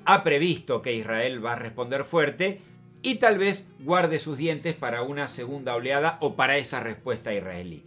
ha 0.04 0.24
previsto 0.24 0.82
que 0.82 0.94
Israel 0.94 1.44
va 1.44 1.52
a 1.52 1.56
responder 1.56 2.04
fuerte 2.04 2.60
y 3.02 3.16
tal 3.16 3.38
vez 3.38 3.70
guarde 3.80 4.18
sus 4.18 4.36
dientes 4.36 4.74
para 4.74 5.02
una 5.02 5.28
segunda 5.28 5.74
oleada 5.74 6.18
o 6.20 6.36
para 6.36 6.58
esa 6.58 6.80
respuesta 6.80 7.34
israelí. 7.34 7.84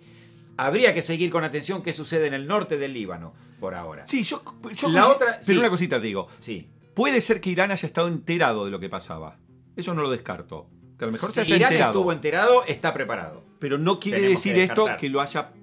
Habría 0.58 0.94
que 0.94 1.02
seguir 1.02 1.30
con 1.30 1.44
atención 1.44 1.82
qué 1.82 1.94
sucede 1.94 2.28
en 2.28 2.34
el 2.34 2.48
norte 2.48 2.78
del 2.78 2.94
Líbano 2.94 3.34
por 3.60 3.76
ahora. 3.76 4.08
Sí, 4.08 4.24
yo, 4.24 4.44
la 4.90 5.08
otra, 5.08 5.40
pero 5.46 5.60
una 5.60 5.70
cosita 5.70 5.98
te 5.98 6.08
digo. 6.08 6.28
Sí. 6.40 6.70
Puede 6.94 7.22
ser 7.22 7.42
que 7.42 7.50
Irán 7.50 7.72
haya 7.72 7.88
estado 7.88 8.08
enterado 8.08 8.66
de 8.66 8.72
lo 8.72 8.80
que 8.80 8.90
pasaba. 8.90 9.38
Eso 9.76 9.94
no 9.94 10.04
lo 10.04 10.12
descarto. 10.12 10.70
Que 10.98 11.06
a 11.06 11.08
lo 11.08 11.14
mejor 11.14 11.30
si 11.30 11.36
se 11.36 11.42
haya 11.42 11.56
Irán 11.56 11.72
enterado. 11.72 11.92
estuvo 11.92 12.12
enterado, 12.12 12.64
está 12.66 12.94
preparado. 12.94 13.44
Pero 13.60 13.78
no 13.78 14.00
quiere 14.00 14.28
decir 14.28 14.58
esto 14.58 14.86
que 15.00 15.10
lo 15.10 15.22
haya 15.22 15.54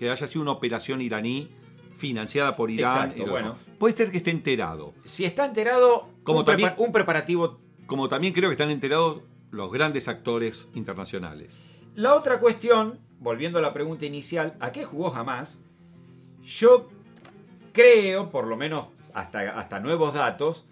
que 0.00 0.10
haya 0.10 0.26
sido 0.26 0.40
una 0.40 0.52
operación 0.52 1.02
iraní 1.02 1.50
financiada 1.92 2.56
por 2.56 2.70
Irán. 2.70 3.10
Exacto, 3.10 3.30
bueno. 3.30 3.56
Puede 3.78 3.94
ser 3.94 4.10
que 4.10 4.16
esté 4.16 4.30
enterado. 4.30 4.94
Si 5.04 5.26
está 5.26 5.44
enterado, 5.44 6.08
como 6.22 6.38
un, 6.38 6.44
también, 6.46 6.72
un 6.78 6.90
preparativo. 6.90 7.60
Como 7.84 8.08
también 8.08 8.32
creo 8.32 8.48
que 8.48 8.54
están 8.54 8.70
enterados 8.70 9.20
los 9.50 9.70
grandes 9.70 10.08
actores 10.08 10.68
internacionales. 10.74 11.58
La 11.96 12.14
otra 12.14 12.40
cuestión 12.40 12.98
volviendo 13.18 13.58
a 13.58 13.62
la 13.62 13.74
pregunta 13.74 14.06
inicial, 14.06 14.56
¿a 14.58 14.72
qué 14.72 14.84
jugó 14.84 15.10
jamás? 15.10 15.58
Yo 16.42 16.88
creo, 17.74 18.30
por 18.30 18.46
lo 18.46 18.56
menos 18.56 18.86
hasta, 19.12 19.40
hasta 19.58 19.80
nuevos 19.80 20.14
datos, 20.14 20.64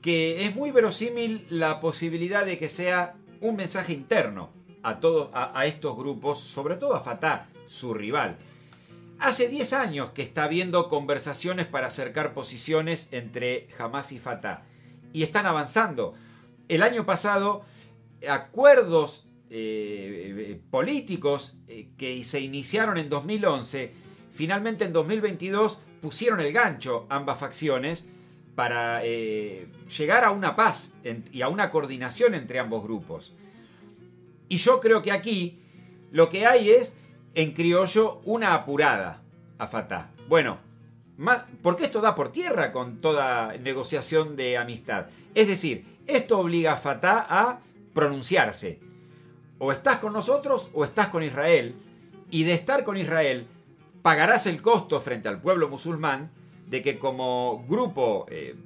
que 0.00 0.46
es 0.46 0.56
muy 0.56 0.70
verosímil 0.70 1.46
la 1.50 1.78
posibilidad 1.80 2.46
de 2.46 2.58
que 2.58 2.70
sea 2.70 3.16
un 3.42 3.56
mensaje 3.56 3.92
interno 3.92 4.48
a, 4.82 4.98
todos, 4.98 5.28
a, 5.34 5.66
estos 5.66 5.94
grupos, 5.94 6.40
sobre 6.40 6.76
todo 6.76 6.94
a 6.94 7.00
Fatah, 7.00 7.48
su 7.66 7.94
rival. 7.94 8.38
Hace 9.18 9.48
10 9.48 9.72
años 9.72 10.10
que 10.10 10.22
está 10.22 10.44
habiendo 10.44 10.88
conversaciones 10.88 11.66
para 11.66 11.86
acercar 11.86 12.34
posiciones 12.34 13.08
entre 13.12 13.68
Hamas 13.78 14.12
y 14.12 14.18
Fatah. 14.18 14.64
Y 15.12 15.22
están 15.22 15.46
avanzando. 15.46 16.14
El 16.68 16.82
año 16.82 17.06
pasado 17.06 17.64
acuerdos 18.28 19.26
eh, 19.48 20.60
políticos 20.70 21.56
eh, 21.68 21.88
que 21.96 22.22
se 22.24 22.40
iniciaron 22.40 22.98
en 22.98 23.08
2011, 23.08 23.92
finalmente 24.32 24.84
en 24.84 24.92
2022 24.92 25.78
pusieron 26.02 26.40
el 26.40 26.52
gancho 26.52 27.06
ambas 27.08 27.38
facciones 27.38 28.08
para 28.54 29.04
eh, 29.04 29.68
llegar 29.96 30.24
a 30.24 30.30
una 30.30 30.56
paz 30.56 30.94
y 31.32 31.42
a 31.42 31.48
una 31.48 31.70
coordinación 31.70 32.34
entre 32.34 32.58
ambos 32.58 32.82
grupos. 32.82 33.34
Y 34.48 34.56
yo 34.56 34.80
creo 34.80 35.02
que 35.02 35.12
aquí 35.12 35.60
lo 36.10 36.30
que 36.30 36.46
hay 36.46 36.70
es, 36.70 36.96
en 37.36 37.52
criollo, 37.52 38.18
una 38.24 38.54
apurada 38.54 39.22
a 39.58 39.66
Fatah. 39.66 40.10
Bueno, 40.26 40.58
porque 41.62 41.84
esto 41.84 42.00
da 42.00 42.14
por 42.14 42.32
tierra 42.32 42.72
con 42.72 43.02
toda 43.02 43.54
negociación 43.58 44.36
de 44.36 44.56
amistad. 44.56 45.06
Es 45.34 45.46
decir, 45.46 45.84
esto 46.06 46.40
obliga 46.40 46.72
a 46.72 46.76
Fatah 46.76 47.26
a 47.28 47.60
pronunciarse. 47.92 48.80
O 49.58 49.70
estás 49.70 49.98
con 49.98 50.14
nosotros 50.14 50.70
o 50.72 50.84
estás 50.84 51.08
con 51.08 51.22
Israel. 51.22 51.74
Y 52.30 52.44
de 52.44 52.54
estar 52.54 52.84
con 52.84 52.96
Israel, 52.96 53.46
pagarás 54.02 54.46
el 54.46 54.62
costo 54.62 55.00
frente 55.00 55.28
al 55.28 55.40
pueblo 55.40 55.68
musulmán 55.68 56.30
de 56.66 56.82
que 56.82 56.98
como 56.98 57.64
grupo 57.68 58.26
eh, 58.30 58.56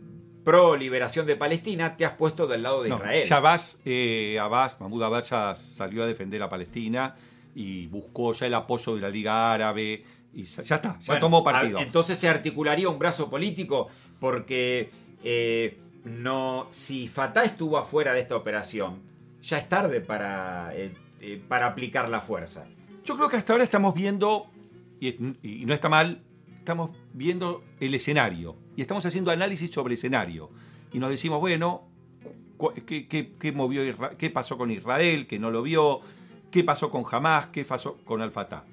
pro 0.44 0.76
liberación 0.76 1.26
de 1.26 1.35
Palestina 1.35 1.96
te 1.96 2.06
has 2.06 2.14
puesto 2.14 2.46
del 2.46 2.62
lado 2.62 2.85
de 2.85 2.90
Israel. 2.90 3.28
Ya 3.28 3.37
Abbas, 3.37 3.80
eh, 3.85 4.38
Abbas, 4.40 4.80
Mahmoud 4.80 5.02
Abbas 5.02 5.28
ya 5.28 5.54
salió 5.56 6.04
a 6.04 6.06
defender 6.06 6.40
a 6.42 6.48
Palestina 6.48 7.16
y 7.54 7.86
buscó 7.86 8.32
ya 8.32 8.46
el 8.46 8.54
apoyo 8.54 8.94
de 8.94 9.00
la 9.00 9.08
Liga 9.08 9.52
Árabe 9.52 10.04
y 10.32 10.44
ya 10.44 10.62
está, 10.62 10.98
ya 11.00 11.18
tomó 11.18 11.42
partido. 11.42 11.80
Entonces 11.80 12.18
se 12.18 12.28
articularía 12.28 12.88
un 12.88 12.98
brazo 12.98 13.28
político 13.28 13.88
porque 14.18 14.90
eh, 15.24 15.78
no, 16.04 16.66
si 16.70 17.08
Fatah 17.08 17.44
estuvo 17.44 17.78
afuera 17.78 18.12
de 18.12 18.20
esta 18.20 18.36
operación, 18.36 19.02
ya 19.42 19.58
es 19.58 19.68
tarde 19.68 20.00
para, 20.00 20.74
eh, 20.74 20.92
eh, 21.20 21.42
para 21.48 21.66
aplicar 21.66 22.08
la 22.08 22.20
fuerza. 22.20 22.66
Yo 23.04 23.16
creo 23.16 23.28
que 23.28 23.36
hasta 23.36 23.52
ahora 23.52 23.64
estamos 23.64 23.94
viendo, 23.94 24.46
y, 25.00 25.14
no 25.66 25.74
está 25.74 25.88
mal, 25.88 26.22
estamos 26.58 26.90
viendo 27.12 27.64
el 27.80 27.94
escenario 27.94 28.56
y 28.76 28.82
estamos 28.82 29.04
haciendo 29.06 29.30
análisis 29.30 29.70
sobre 29.70 29.94
escenario. 29.94 30.50
Y 30.92 30.98
nos 30.98 31.10
decimos, 31.10 31.40
bueno, 31.40 31.88
¿qué, 32.86 33.52
movió 33.54 33.82
qué 34.18 34.30
pasó 34.30 34.58
con 34.58 34.70
Israel, 34.70 35.26
que 35.26 35.38
no 35.38 35.50
lo 35.50 35.62
vio? 35.62 36.02
¿Qué 36.50 36.64
pasó 36.64 36.90
con 36.90 37.04
Hamas? 37.10 37.48
¿Qué 37.48 37.64
pasó 37.64 37.98
con 38.04 38.20
Al-Fatah? 38.22 38.64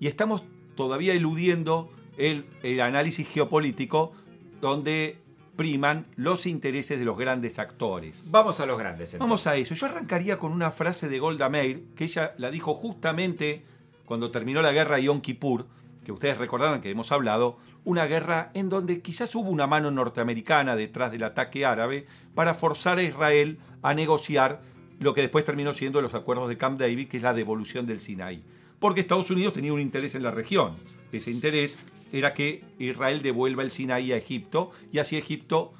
Y 0.00 0.06
estamos 0.06 0.44
todavía 0.74 1.12
eludiendo 1.12 1.90
el, 2.16 2.46
el 2.62 2.80
análisis 2.80 3.28
geopolítico 3.28 4.12
donde 4.60 5.18
priman 5.56 6.06
los 6.16 6.46
intereses 6.46 6.98
de 6.98 7.04
los 7.04 7.18
grandes 7.18 7.58
actores. 7.58 8.24
Vamos 8.30 8.60
a 8.60 8.66
los 8.66 8.78
grandes. 8.78 9.18
Vamos 9.18 9.46
a 9.46 9.56
eso. 9.56 9.74
Yo 9.74 9.86
arrancaría 9.86 10.38
con 10.38 10.52
una 10.52 10.70
frase 10.70 11.08
de 11.08 11.18
Golda 11.18 11.48
Meir, 11.48 11.88
que 11.94 12.04
ella 12.04 12.34
la 12.38 12.50
dijo 12.50 12.74
justamente 12.74 13.64
cuando 14.04 14.30
terminó 14.30 14.62
la 14.62 14.72
guerra 14.72 14.96
de 14.96 15.04
Yom 15.04 15.20
Kippur, 15.20 15.66
que 16.04 16.12
ustedes 16.12 16.38
recordarán 16.38 16.80
que 16.80 16.90
hemos 16.90 17.10
hablado, 17.10 17.58
una 17.84 18.06
guerra 18.06 18.50
en 18.54 18.68
donde 18.68 19.02
quizás 19.02 19.34
hubo 19.34 19.50
una 19.50 19.66
mano 19.66 19.90
norteamericana 19.90 20.76
detrás 20.76 21.10
del 21.10 21.24
ataque 21.24 21.66
árabe 21.66 22.06
para 22.34 22.54
forzar 22.54 22.98
a 22.98 23.02
Israel 23.02 23.58
a 23.82 23.94
negociar 23.94 24.60
lo 24.98 25.14
que 25.14 25.22
después 25.22 25.44
terminó 25.44 25.74
siendo 25.74 26.00
los 26.00 26.14
acuerdos 26.14 26.48
de 26.48 26.58
Camp 26.58 26.78
David, 26.78 27.08
que 27.08 27.18
es 27.18 27.22
la 27.22 27.34
devolución 27.34 27.86
del 27.86 28.00
Sinaí. 28.00 28.42
Porque 28.78 29.00
Estados 29.00 29.30
Unidos 29.30 29.54
tenía 29.54 29.72
un 29.72 29.80
interés 29.80 30.14
en 30.14 30.22
la 30.22 30.30
región. 30.30 30.74
Ese 31.12 31.30
interés 31.30 31.78
era 32.12 32.34
que 32.34 32.64
Israel 32.78 33.22
devuelva 33.22 33.62
el 33.62 33.70
Sinaí 33.70 34.12
a 34.12 34.16
Egipto 34.16 34.70
y 34.92 34.98
así 34.98 35.16
Egipto 35.16 35.72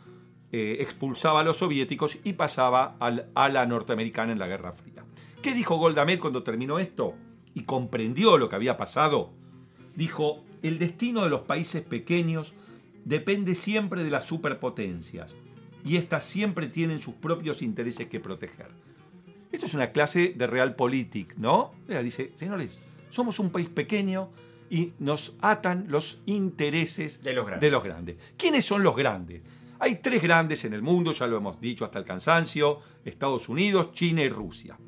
eh, 0.52 0.79
expulsaba 0.81 1.40
a 1.40 1.44
los 1.44 1.59
soviéticos 1.59 2.18
y 2.24 2.35
pasaba 2.35 2.96
a 3.00 3.48
la 3.48 3.66
norteamericana 3.66 4.33
en 4.33 4.38
la 4.38 4.46
Guerra 4.46 4.72
Fría. 4.72 5.05
¿Qué 5.42 5.55
dijo 5.55 5.76
Golda 5.76 6.05
Meir 6.05 6.20
cuando 6.20 6.42
terminó 6.42 6.79
esto? 6.79 7.14
Y 7.55 7.62
comprendió 7.62 8.38
lo 8.38 8.48
que 8.48 8.57
había 8.57 8.76
pasado. 8.76 9.33
Dijo, 9.94 10.44
el 10.62 10.79
destino 10.79 11.24
de 11.24 11.31
los 11.31 11.42
países 11.42 11.83
pequeños 11.83 12.55
depende 13.05 13.55
siempre 13.55 14.02
de 14.02 14.11
las 14.11 14.24
superpotencias 14.24 15.37
y 15.85 15.96
éstas 15.96 16.24
siempre 16.24 16.66
tienen 16.66 17.00
sus 17.00 17.14
propios 17.14 17.62
intereses 17.62 18.09
que 18.09 18.18
proteger. 18.18 18.68
Esto 19.53 19.67
es 19.67 19.75
una 19.75 19.93
clase 19.93 20.35
de 20.37 20.47
realpolitik, 20.47 21.37
¿no? 21.37 21.73
Ella 21.89 22.03
dice, 22.03 22.33
señores, 22.37 22.79
somos 23.11 23.39
un 23.39 23.51
país 23.51 23.69
pequeño, 23.69 24.31
y 24.71 24.93
nos 24.99 25.35
atan 25.41 25.87
los 25.89 26.19
intereses 26.27 27.23
de 27.23 27.35
los, 27.35 27.47
grandes. 27.47 28.17
¿Quiénes 28.37 28.65
son 28.65 28.83
los 28.83 28.97
grandes? 28.97 29.43
Hay 29.79 29.97
tres 29.97 30.23
grandes 30.23 30.65
en 30.65 30.73
el 30.73 30.83
mundo, 30.83 31.13
ya 31.13 31.27
lo 31.27 31.37
hemos 31.37 31.61
dicho 31.61 31.85
hasta 31.85 31.99
el 31.99 32.05
cansancio, 32.05 32.81
Estados 33.05 33.49
Unidos, 33.49 33.93
China 33.93 34.23
y 34.23 34.31
Rusia. 34.31 34.79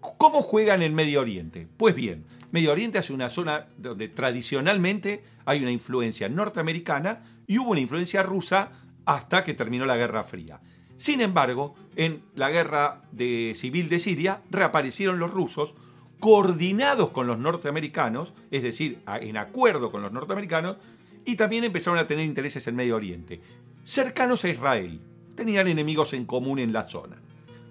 ¿Cómo 0.00 0.42
juegan 0.42 0.82
en 0.82 0.94
Medio 0.94 1.20
Oriente? 1.20 1.68
Pues 1.76 1.94
bien, 1.94 2.24
Medio 2.50 2.72
Oriente 2.72 2.98
es 2.98 3.10
una 3.10 3.28
zona 3.28 3.68
donde 3.76 4.08
tradicionalmente 4.08 5.22
hay 5.44 5.62
una 5.62 5.70
influencia 5.70 6.28
norteamericana 6.28 7.22
y 7.46 7.58
hubo 7.58 7.70
una 7.70 7.80
influencia 7.80 8.22
rusa 8.22 8.72
hasta 9.04 9.44
que 9.44 9.54
terminó 9.54 9.86
la 9.86 9.96
Guerra 9.96 10.24
Fría. 10.24 10.60
Sin 10.98 11.20
embargo, 11.20 11.74
en 11.96 12.22
la 12.34 12.50
guerra 12.50 13.02
de 13.12 13.52
civil 13.54 13.88
de 13.88 14.00
Siria 14.00 14.42
reaparecieron 14.50 15.18
los 15.18 15.30
rusos 15.30 15.74
coordinados 16.18 17.10
con 17.10 17.28
los 17.28 17.38
norteamericanos, 17.38 18.34
es 18.50 18.62
decir, 18.62 18.98
en 19.06 19.36
acuerdo 19.36 19.92
con 19.92 20.02
los 20.02 20.12
norteamericanos, 20.12 20.76
y 21.24 21.36
también 21.36 21.64
empezaron 21.64 21.98
a 21.98 22.06
tener 22.06 22.24
intereses 22.24 22.66
en 22.66 22.76
Medio 22.76 22.96
Oriente, 22.96 23.40
cercanos 23.84 24.44
a 24.44 24.48
Israel. 24.48 25.00
Tenían 25.36 25.68
enemigos 25.68 26.12
en 26.14 26.24
común 26.24 26.58
en 26.58 26.72
la 26.72 26.88
zona. 26.88 27.16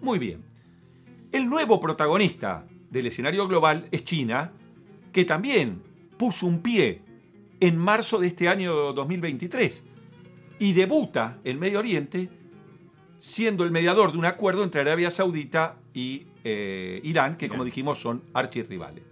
Muy 0.02 0.20
bien. 0.20 0.44
El 1.34 1.50
nuevo 1.50 1.82
protagonista 1.82 2.66
del 2.90 3.08
escenario 3.08 3.48
global 3.48 3.90
es 3.92 4.06
China, 4.06 4.54
que 5.12 5.26
también 5.26 5.82
puso 6.18 6.48
un 6.48 6.62
pie 6.62 7.02
en 7.60 7.78
marzo 7.78 8.20
de 8.20 8.28
este 8.28 8.48
año 8.48 8.94
2023 8.94 9.84
y 10.60 10.74
debuta 10.74 11.40
en 11.44 11.60
Medio 11.60 11.80
Oriente 11.80 12.30
siendo 13.20 13.64
el 13.64 13.72
mediador 13.72 14.12
de 14.12 14.18
un 14.18 14.26
acuerdo 14.26 14.64
entre 14.64 14.82
Arabia 14.82 15.12
Saudita 15.12 15.78
y 15.94 16.28
eh, 16.44 17.02
Irán, 17.04 17.38
que 17.38 17.50
como 17.50 17.66
dijimos 17.66 18.00
son 18.00 18.24
archirrivales. 18.34 19.04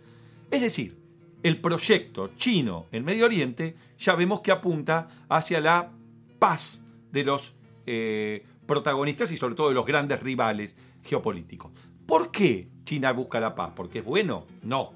Es 0.51 0.61
decir, 0.61 0.97
el 1.43 1.59
proyecto 1.61 2.31
chino 2.37 2.87
en 2.91 3.03
Medio 3.03 3.25
Oriente 3.25 3.75
ya 3.97 4.15
vemos 4.15 4.41
que 4.41 4.51
apunta 4.51 5.07
hacia 5.29 5.59
la 5.61 5.91
paz 6.39 6.83
de 7.11 7.23
los 7.23 7.55
eh, 7.85 8.45
protagonistas 8.65 9.31
y 9.31 9.37
sobre 9.37 9.55
todo 9.55 9.69
de 9.69 9.75
los 9.75 9.85
grandes 9.85 10.21
rivales 10.21 10.75
geopolíticos. 11.03 11.71
¿Por 12.05 12.31
qué 12.31 12.67
China 12.83 13.11
busca 13.11 13.39
la 13.39 13.55
paz? 13.55 13.73
¿Porque 13.75 13.99
es 13.99 14.05
bueno? 14.05 14.45
No. 14.63 14.93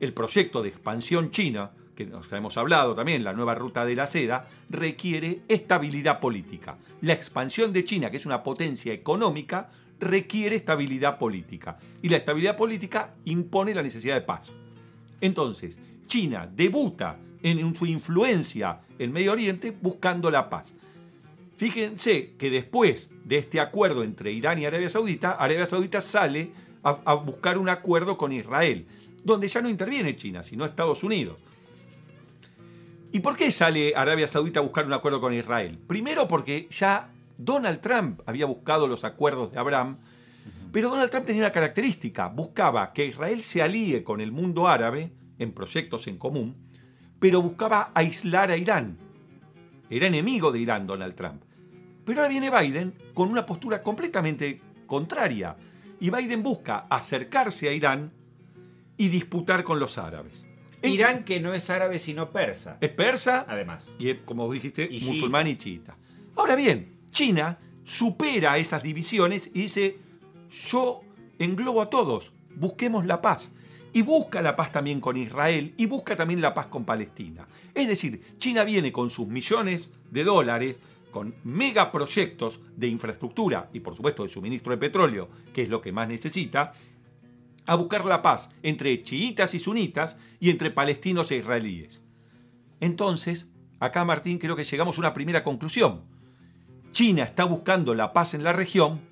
El 0.00 0.12
proyecto 0.14 0.62
de 0.62 0.68
expansión 0.68 1.30
china, 1.30 1.72
que 1.98 2.06
nos 2.06 2.32
hemos 2.32 2.56
hablado 2.56 2.94
también, 2.94 3.24
la 3.24 3.32
nueva 3.32 3.56
ruta 3.56 3.84
de 3.84 3.96
la 3.96 4.06
seda, 4.06 4.46
requiere 4.70 5.40
estabilidad 5.48 6.20
política. 6.20 6.78
La 7.00 7.12
expansión 7.12 7.72
de 7.72 7.82
China, 7.82 8.08
que 8.08 8.18
es 8.18 8.26
una 8.26 8.44
potencia 8.44 8.92
económica, 8.92 9.68
requiere 9.98 10.54
estabilidad 10.54 11.18
política. 11.18 11.76
Y 12.00 12.08
la 12.08 12.18
estabilidad 12.18 12.56
política 12.56 13.14
impone 13.24 13.74
la 13.74 13.82
necesidad 13.82 14.14
de 14.14 14.20
paz. 14.20 14.54
Entonces, 15.20 15.80
China 16.06 16.48
debuta 16.48 17.18
en 17.42 17.74
su 17.74 17.84
influencia 17.84 18.78
en 18.96 19.10
Medio 19.10 19.32
Oriente 19.32 19.76
buscando 19.80 20.30
la 20.30 20.48
paz. 20.48 20.74
Fíjense 21.56 22.34
que 22.38 22.48
después 22.48 23.10
de 23.24 23.38
este 23.38 23.58
acuerdo 23.58 24.04
entre 24.04 24.30
Irán 24.30 24.60
y 24.60 24.66
Arabia 24.66 24.88
Saudita, 24.88 25.32
Arabia 25.32 25.66
Saudita 25.66 26.00
sale 26.00 26.52
a, 26.84 27.14
buscar 27.14 27.58
un 27.58 27.68
acuerdo 27.68 28.16
con 28.16 28.30
Israel, 28.30 28.86
donde 29.24 29.48
ya 29.48 29.60
no 29.60 29.68
interviene 29.68 30.14
China, 30.14 30.44
sino 30.44 30.64
Estados 30.64 31.02
Unidos. 31.02 31.38
¿Y 33.10 33.20
por 33.20 33.36
qué 33.36 33.50
sale 33.50 33.94
Arabia 33.96 34.28
Saudita 34.28 34.60
a 34.60 34.62
buscar 34.62 34.84
un 34.84 34.92
acuerdo 34.92 35.20
con 35.20 35.32
Israel? 35.32 35.78
Primero 35.86 36.28
porque 36.28 36.68
ya 36.70 37.10
Donald 37.38 37.80
Trump 37.80 38.20
había 38.26 38.44
buscado 38.44 38.86
los 38.86 39.02
acuerdos 39.04 39.50
de 39.50 39.58
Abraham, 39.58 39.96
pero 40.72 40.90
Donald 40.90 41.10
Trump 41.10 41.24
tenía 41.24 41.42
una 41.42 41.52
característica, 41.52 42.28
buscaba 42.28 42.92
que 42.92 43.06
Israel 43.06 43.42
se 43.42 43.62
alíe 43.62 44.04
con 44.04 44.20
el 44.20 44.30
mundo 44.30 44.68
árabe 44.68 45.10
en 45.38 45.52
proyectos 45.52 46.06
en 46.06 46.18
común, 46.18 46.56
pero 47.18 47.40
buscaba 47.40 47.92
aislar 47.94 48.50
a 48.50 48.58
Irán. 48.58 48.98
Era 49.88 50.06
enemigo 50.06 50.52
de 50.52 50.58
Irán 50.58 50.86
Donald 50.86 51.14
Trump. 51.14 51.42
Pero 52.04 52.20
ahora 52.20 52.28
viene 52.28 52.50
Biden 52.50 52.94
con 53.14 53.30
una 53.30 53.46
postura 53.46 53.82
completamente 53.82 54.60
contraria, 54.86 55.56
y 55.98 56.10
Biden 56.10 56.42
busca 56.42 56.86
acercarse 56.90 57.68
a 57.68 57.72
Irán 57.72 58.12
y 58.98 59.08
disputar 59.08 59.64
con 59.64 59.80
los 59.80 59.96
árabes. 59.96 60.47
Irán 60.82 61.24
que 61.24 61.40
no 61.40 61.54
es 61.54 61.70
árabe 61.70 61.98
sino 61.98 62.30
persa. 62.30 62.78
Es 62.80 62.90
persa, 62.90 63.46
además. 63.48 63.94
Y 63.98 64.14
como 64.14 64.50
dijiste, 64.52 64.88
musulmán 65.02 65.46
y 65.46 65.56
chiita. 65.56 65.96
Ahora 66.36 66.54
bien, 66.54 66.98
China 67.10 67.58
supera 67.84 68.58
esas 68.58 68.82
divisiones 68.82 69.50
y 69.54 69.62
dice, 69.62 69.98
yo 70.70 71.00
englobo 71.38 71.82
a 71.82 71.90
todos, 71.90 72.32
busquemos 72.54 73.06
la 73.06 73.20
paz. 73.20 73.52
Y 73.92 74.02
busca 74.02 74.42
la 74.42 74.54
paz 74.54 74.70
también 74.70 75.00
con 75.00 75.16
Israel 75.16 75.72
y 75.76 75.86
busca 75.86 76.14
también 76.14 76.42
la 76.42 76.52
paz 76.52 76.66
con 76.66 76.84
Palestina. 76.84 77.48
Es 77.74 77.88
decir, 77.88 78.36
China 78.38 78.62
viene 78.62 78.92
con 78.92 79.08
sus 79.08 79.26
millones 79.26 79.90
de 80.10 80.24
dólares 80.24 80.78
con 81.10 81.34
megaproyectos 81.42 82.60
de 82.76 82.86
infraestructura 82.88 83.70
y 83.72 83.80
por 83.80 83.96
supuesto 83.96 84.22
de 84.22 84.28
suministro 84.28 84.72
de 84.72 84.78
petróleo, 84.78 85.28
que 85.52 85.62
es 85.62 85.68
lo 85.68 85.80
que 85.80 85.90
más 85.90 86.06
necesita, 86.06 86.74
a 87.68 87.74
buscar 87.74 88.06
la 88.06 88.22
paz 88.22 88.50
entre 88.62 89.02
chiitas 89.02 89.52
y 89.52 89.58
sunitas 89.58 90.16
y 90.40 90.48
entre 90.48 90.70
palestinos 90.70 91.30
e 91.30 91.36
israelíes. 91.36 92.02
Entonces, 92.80 93.50
acá 93.78 94.06
Martín 94.06 94.38
creo 94.38 94.56
que 94.56 94.64
llegamos 94.64 94.96
a 94.96 95.02
una 95.02 95.12
primera 95.12 95.44
conclusión. 95.44 96.00
China 96.92 97.24
está 97.24 97.44
buscando 97.44 97.94
la 97.94 98.14
paz 98.14 98.32
en 98.32 98.42
la 98.42 98.54
región 98.54 99.02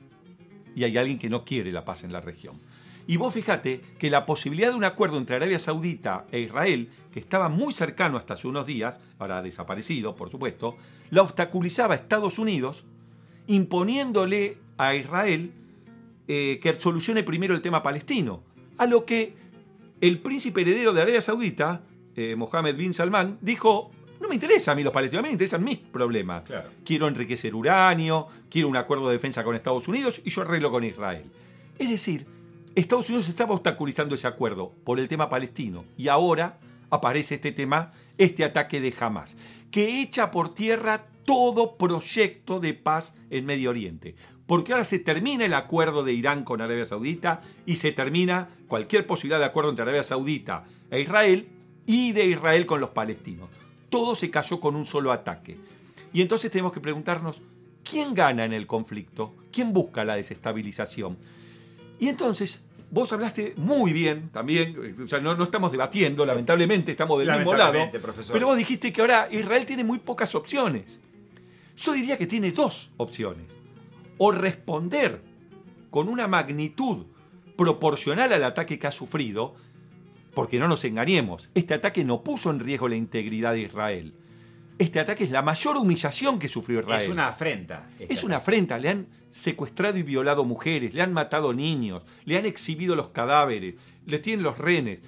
y 0.74 0.84
hay 0.84 0.96
alguien 0.96 1.18
que 1.18 1.28
no 1.28 1.44
quiere 1.44 1.70
la 1.70 1.84
paz 1.84 2.02
en 2.02 2.14
la 2.14 2.22
región. 2.22 2.58
Y 3.06 3.18
vos 3.18 3.34
fíjate 3.34 3.82
que 3.98 4.08
la 4.08 4.24
posibilidad 4.24 4.70
de 4.70 4.76
un 4.76 4.84
acuerdo 4.84 5.18
entre 5.18 5.36
Arabia 5.36 5.58
Saudita 5.58 6.24
e 6.32 6.40
Israel, 6.40 6.88
que 7.12 7.20
estaba 7.20 7.50
muy 7.50 7.74
cercano 7.74 8.16
hasta 8.16 8.34
hace 8.34 8.48
unos 8.48 8.66
días, 8.66 9.00
ahora 9.18 9.42
desaparecido, 9.42 10.16
por 10.16 10.30
supuesto, 10.30 10.78
la 11.10 11.20
obstaculizaba 11.20 11.94
Estados 11.94 12.38
Unidos, 12.38 12.86
imponiéndole 13.48 14.56
a 14.78 14.94
Israel 14.94 15.52
eh, 16.28 16.58
que 16.62 16.74
solucione 16.74 17.22
primero 17.22 17.54
el 17.54 17.62
tema 17.62 17.82
palestino. 17.82 18.42
A 18.78 18.86
lo 18.86 19.04
que 19.04 19.34
el 20.00 20.20
príncipe 20.20 20.60
heredero 20.62 20.92
de 20.92 21.02
Arabia 21.02 21.20
Saudita, 21.20 21.82
eh, 22.14 22.34
Mohammed 22.36 22.76
bin 22.76 22.94
Salman, 22.94 23.38
dijo, 23.40 23.90
no 24.20 24.28
me 24.28 24.34
interesa 24.34 24.72
a 24.72 24.74
mí 24.74 24.82
los 24.82 24.92
palestinos, 24.92 25.20
a 25.20 25.22
mí 25.22 25.28
me 25.28 25.32
interesan 25.32 25.62
mis 25.64 25.78
problemas. 25.78 26.44
Quiero 26.84 27.08
enriquecer 27.08 27.54
uranio, 27.54 28.26
quiero 28.50 28.68
un 28.68 28.76
acuerdo 28.76 29.08
de 29.08 29.14
defensa 29.14 29.44
con 29.44 29.54
Estados 29.54 29.88
Unidos 29.88 30.20
y 30.24 30.30
yo 30.30 30.42
arreglo 30.42 30.70
con 30.70 30.84
Israel. 30.84 31.30
Es 31.78 31.90
decir, 31.90 32.26
Estados 32.74 33.08
Unidos 33.08 33.28
estaba 33.28 33.54
obstaculizando 33.54 34.14
ese 34.14 34.26
acuerdo 34.26 34.74
por 34.84 34.98
el 34.98 35.08
tema 35.08 35.28
palestino 35.28 35.84
y 35.96 36.08
ahora 36.08 36.58
aparece 36.90 37.36
este 37.36 37.52
tema, 37.52 37.92
este 38.18 38.44
ataque 38.44 38.80
de 38.80 38.94
Hamas, 38.98 39.36
que 39.70 40.00
echa 40.00 40.30
por 40.30 40.54
tierra 40.54 41.06
todo 41.24 41.76
proyecto 41.76 42.60
de 42.60 42.74
paz 42.74 43.14
en 43.30 43.44
Medio 43.44 43.70
Oriente. 43.70 44.14
Porque 44.46 44.72
ahora 44.72 44.84
se 44.84 44.98
termina 44.98 45.44
el 45.44 45.54
acuerdo 45.54 46.04
de 46.04 46.12
Irán 46.12 46.44
con 46.44 46.60
Arabia 46.60 46.84
Saudita 46.84 47.42
y 47.64 47.76
se 47.76 47.92
termina 47.92 48.48
cualquier 48.68 49.06
posibilidad 49.06 49.40
de 49.40 49.46
acuerdo 49.46 49.70
entre 49.70 49.82
Arabia 49.82 50.04
Saudita 50.04 50.64
e 50.90 51.00
Israel 51.00 51.48
y 51.84 52.12
de 52.12 52.26
Israel 52.26 52.64
con 52.66 52.80
los 52.80 52.90
palestinos. 52.90 53.48
Todo 53.90 54.14
se 54.14 54.30
cayó 54.30 54.60
con 54.60 54.76
un 54.76 54.84
solo 54.84 55.12
ataque. 55.12 55.56
Y 56.12 56.22
entonces 56.22 56.50
tenemos 56.50 56.72
que 56.72 56.80
preguntarnos, 56.80 57.42
¿quién 57.82 58.14
gana 58.14 58.44
en 58.44 58.52
el 58.52 58.66
conflicto? 58.66 59.34
¿Quién 59.52 59.72
busca 59.72 60.04
la 60.04 60.16
desestabilización? 60.16 61.16
Y 61.98 62.08
entonces 62.08 62.66
Vos 62.88 63.12
hablaste 63.12 63.54
muy 63.56 63.92
bien 63.92 64.30
también, 64.32 64.94
o 65.04 65.08
sea, 65.08 65.18
no, 65.18 65.42
estamos 65.42 65.72
debatiendo, 65.72 66.24
lamentablemente 66.24 66.92
estamos 66.92 67.18
del 67.18 67.32
mismo 67.32 67.52
lado, 67.52 67.78
pero 68.32 68.46
vos 68.46 68.56
dijiste 68.56 68.92
que 68.92 69.00
ahora 69.00 69.28
Israel 69.30 69.66
tiene 69.66 69.82
muy 69.82 69.98
pocas 69.98 70.34
opciones. 70.36 71.00
Yo 71.76 71.92
diría 71.92 72.16
que 72.16 72.26
tiene 72.26 72.52
dos 72.52 72.90
opciones. 72.96 73.46
O 74.18 74.32
responder 74.32 75.22
con 75.90 76.08
una 76.08 76.28
magnitud 76.28 77.06
proporcional 77.56 78.32
al 78.32 78.44
ataque 78.44 78.78
que 78.78 78.86
ha 78.86 78.92
sufrido, 78.92 79.54
porque 80.34 80.58
no 80.58 80.68
nos 80.68 80.84
engañemos, 80.84 81.50
este 81.54 81.74
ataque 81.74 82.04
no 82.04 82.22
puso 82.22 82.50
en 82.50 82.60
riesgo 82.60 82.88
la 82.88 82.96
integridad 82.96 83.52
de 83.52 83.62
Israel. 83.62 84.14
Este 84.78 85.00
ataque 85.00 85.24
es 85.24 85.30
la 85.30 85.40
mayor 85.40 85.78
humillación 85.78 86.38
que 86.38 86.48
sufrió 86.48 86.80
Israel. 86.80 87.02
Es 87.02 87.08
una 87.08 87.28
afrenta. 87.28 87.88
Es 87.98 88.24
una 88.24 88.36
afrenta. 88.36 88.78
Le 88.78 88.90
han 88.90 89.06
secuestrado 89.30 89.96
y 89.96 90.02
violado 90.02 90.44
mujeres, 90.44 90.92
le 90.92 91.00
han 91.00 91.14
matado 91.14 91.54
niños, 91.54 92.04
le 92.24 92.36
han 92.36 92.44
exhibido 92.44 92.94
los 92.94 93.08
cadáveres, 93.08 93.76
le 94.04 94.18
tienen 94.18 94.42
los 94.42 94.58
renes. 94.58 95.00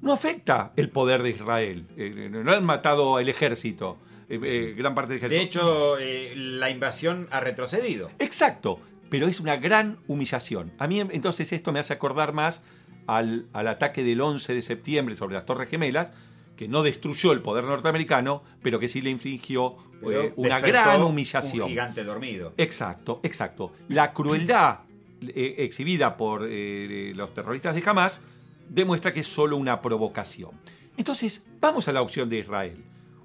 No 0.00 0.12
afecta 0.12 0.72
el 0.76 0.88
poder 0.88 1.22
de 1.22 1.30
Israel. 1.30 1.86
Eh, 1.96 2.28
no 2.30 2.52
han 2.52 2.66
matado 2.66 3.18
el 3.18 3.28
ejército, 3.28 3.98
eh, 4.32 4.40
eh, 4.42 4.74
gran 4.76 4.94
parte 4.94 5.14
del 5.14 5.18
ejército. 5.18 5.96
De 5.96 6.34
hecho, 6.34 6.58
la 6.58 6.70
invasión 6.70 7.28
ha 7.30 7.40
retrocedido. 7.40 8.10
Exacto, 8.18 8.80
pero 9.08 9.28
es 9.28 9.40
una 9.40 9.56
gran 9.56 9.98
humillación. 10.06 10.72
A 10.78 10.86
mí 10.86 11.00
entonces 11.00 11.52
esto 11.52 11.72
me 11.72 11.80
hace 11.80 11.92
acordar 11.92 12.32
más 12.32 12.62
al, 13.06 13.46
al 13.52 13.68
ataque 13.68 14.02
del 14.02 14.20
11 14.20 14.54
de 14.54 14.62
septiembre 14.62 15.16
sobre 15.16 15.34
las 15.34 15.44
Torres 15.44 15.68
Gemelas, 15.68 16.12
que 16.56 16.68
no 16.68 16.82
destruyó 16.82 17.32
el 17.32 17.40
poder 17.40 17.64
norteamericano, 17.64 18.42
pero 18.62 18.78
que 18.78 18.88
sí 18.88 19.00
le 19.00 19.10
infligió 19.10 19.76
eh, 20.10 20.32
una 20.36 20.60
gran 20.60 21.02
humillación. 21.02 21.64
Un 21.64 21.68
gigante 21.70 22.04
dormido. 22.04 22.54
Exacto, 22.56 23.20
exacto. 23.22 23.72
La 23.88 24.12
crueldad 24.12 24.80
eh, 25.22 25.56
exhibida 25.58 26.16
por 26.16 26.46
eh, 26.48 27.12
los 27.14 27.34
terroristas 27.34 27.74
de 27.74 27.82
Hamas 27.84 28.20
demuestra 28.68 29.12
que 29.12 29.20
es 29.20 29.26
solo 29.26 29.56
una 29.56 29.80
provocación. 29.80 30.50
Entonces, 30.96 31.44
vamos 31.60 31.88
a 31.88 31.92
la 31.92 32.02
opción 32.02 32.28
de 32.28 32.38
Israel. 32.38 32.84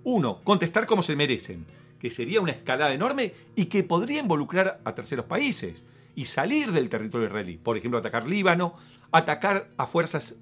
Uno, 0.09 0.39
contestar 0.45 0.85
como 0.85 1.03
se 1.03 1.17
merecen, 1.17 1.65
que 1.99 2.09
sería 2.09 2.39
una 2.39 2.53
escalada 2.53 2.93
enorme 2.93 3.33
y 3.57 3.65
que 3.65 3.83
podría 3.83 4.21
involucrar 4.21 4.79
a 4.85 4.95
terceros 4.95 5.25
países 5.25 5.83
y 6.15 6.23
salir 6.23 6.71
del 6.71 6.87
territorio 6.87 7.27
israelí. 7.27 7.57
Por 7.57 7.75
ejemplo, 7.75 7.99
atacar 7.99 8.25
Líbano, 8.25 8.73
atacar 9.11 9.69
a 9.75 9.85
fuerzas 9.85 10.37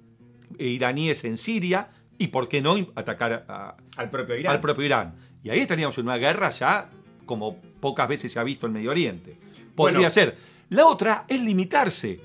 iraníes 0.60 1.24
en 1.24 1.36
Siria 1.36 1.88
y 2.16 2.28
por 2.28 2.48
qué 2.48 2.62
no 2.62 2.76
atacar 2.94 3.76
al, 3.96 4.08
propio 4.08 4.36
Irán. 4.36 4.52
al 4.52 4.60
propio 4.60 4.84
Irán. 4.84 5.16
Y 5.42 5.50
ahí 5.50 5.58
estaríamos 5.58 5.98
en 5.98 6.04
una 6.04 6.16
guerra 6.16 6.50
ya 6.50 6.88
como 7.24 7.60
pocas 7.80 8.06
veces 8.06 8.30
se 8.30 8.38
ha 8.38 8.44
visto 8.44 8.68
en 8.68 8.72
Medio 8.72 8.92
Oriente. 8.92 9.36
Podría 9.74 10.10
ser. 10.10 10.36
La 10.68 10.86
otra 10.86 11.24
es 11.26 11.40
limitarse, 11.40 12.20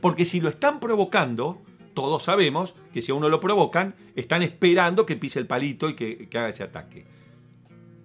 porque 0.00 0.24
si 0.24 0.40
lo 0.40 0.48
están 0.48 0.80
provocando, 0.80 1.62
todos 1.96 2.22
sabemos 2.22 2.74
que 2.92 3.02
si 3.02 3.10
a 3.10 3.14
uno 3.14 3.28
lo 3.28 3.40
provocan, 3.40 3.96
están 4.14 4.42
esperando 4.42 5.06
que 5.06 5.16
pise 5.16 5.40
el 5.40 5.46
palito 5.46 5.88
y 5.88 5.94
que, 5.94 6.28
haga 6.30 6.50
ese 6.50 6.62
ataque. 6.62 7.06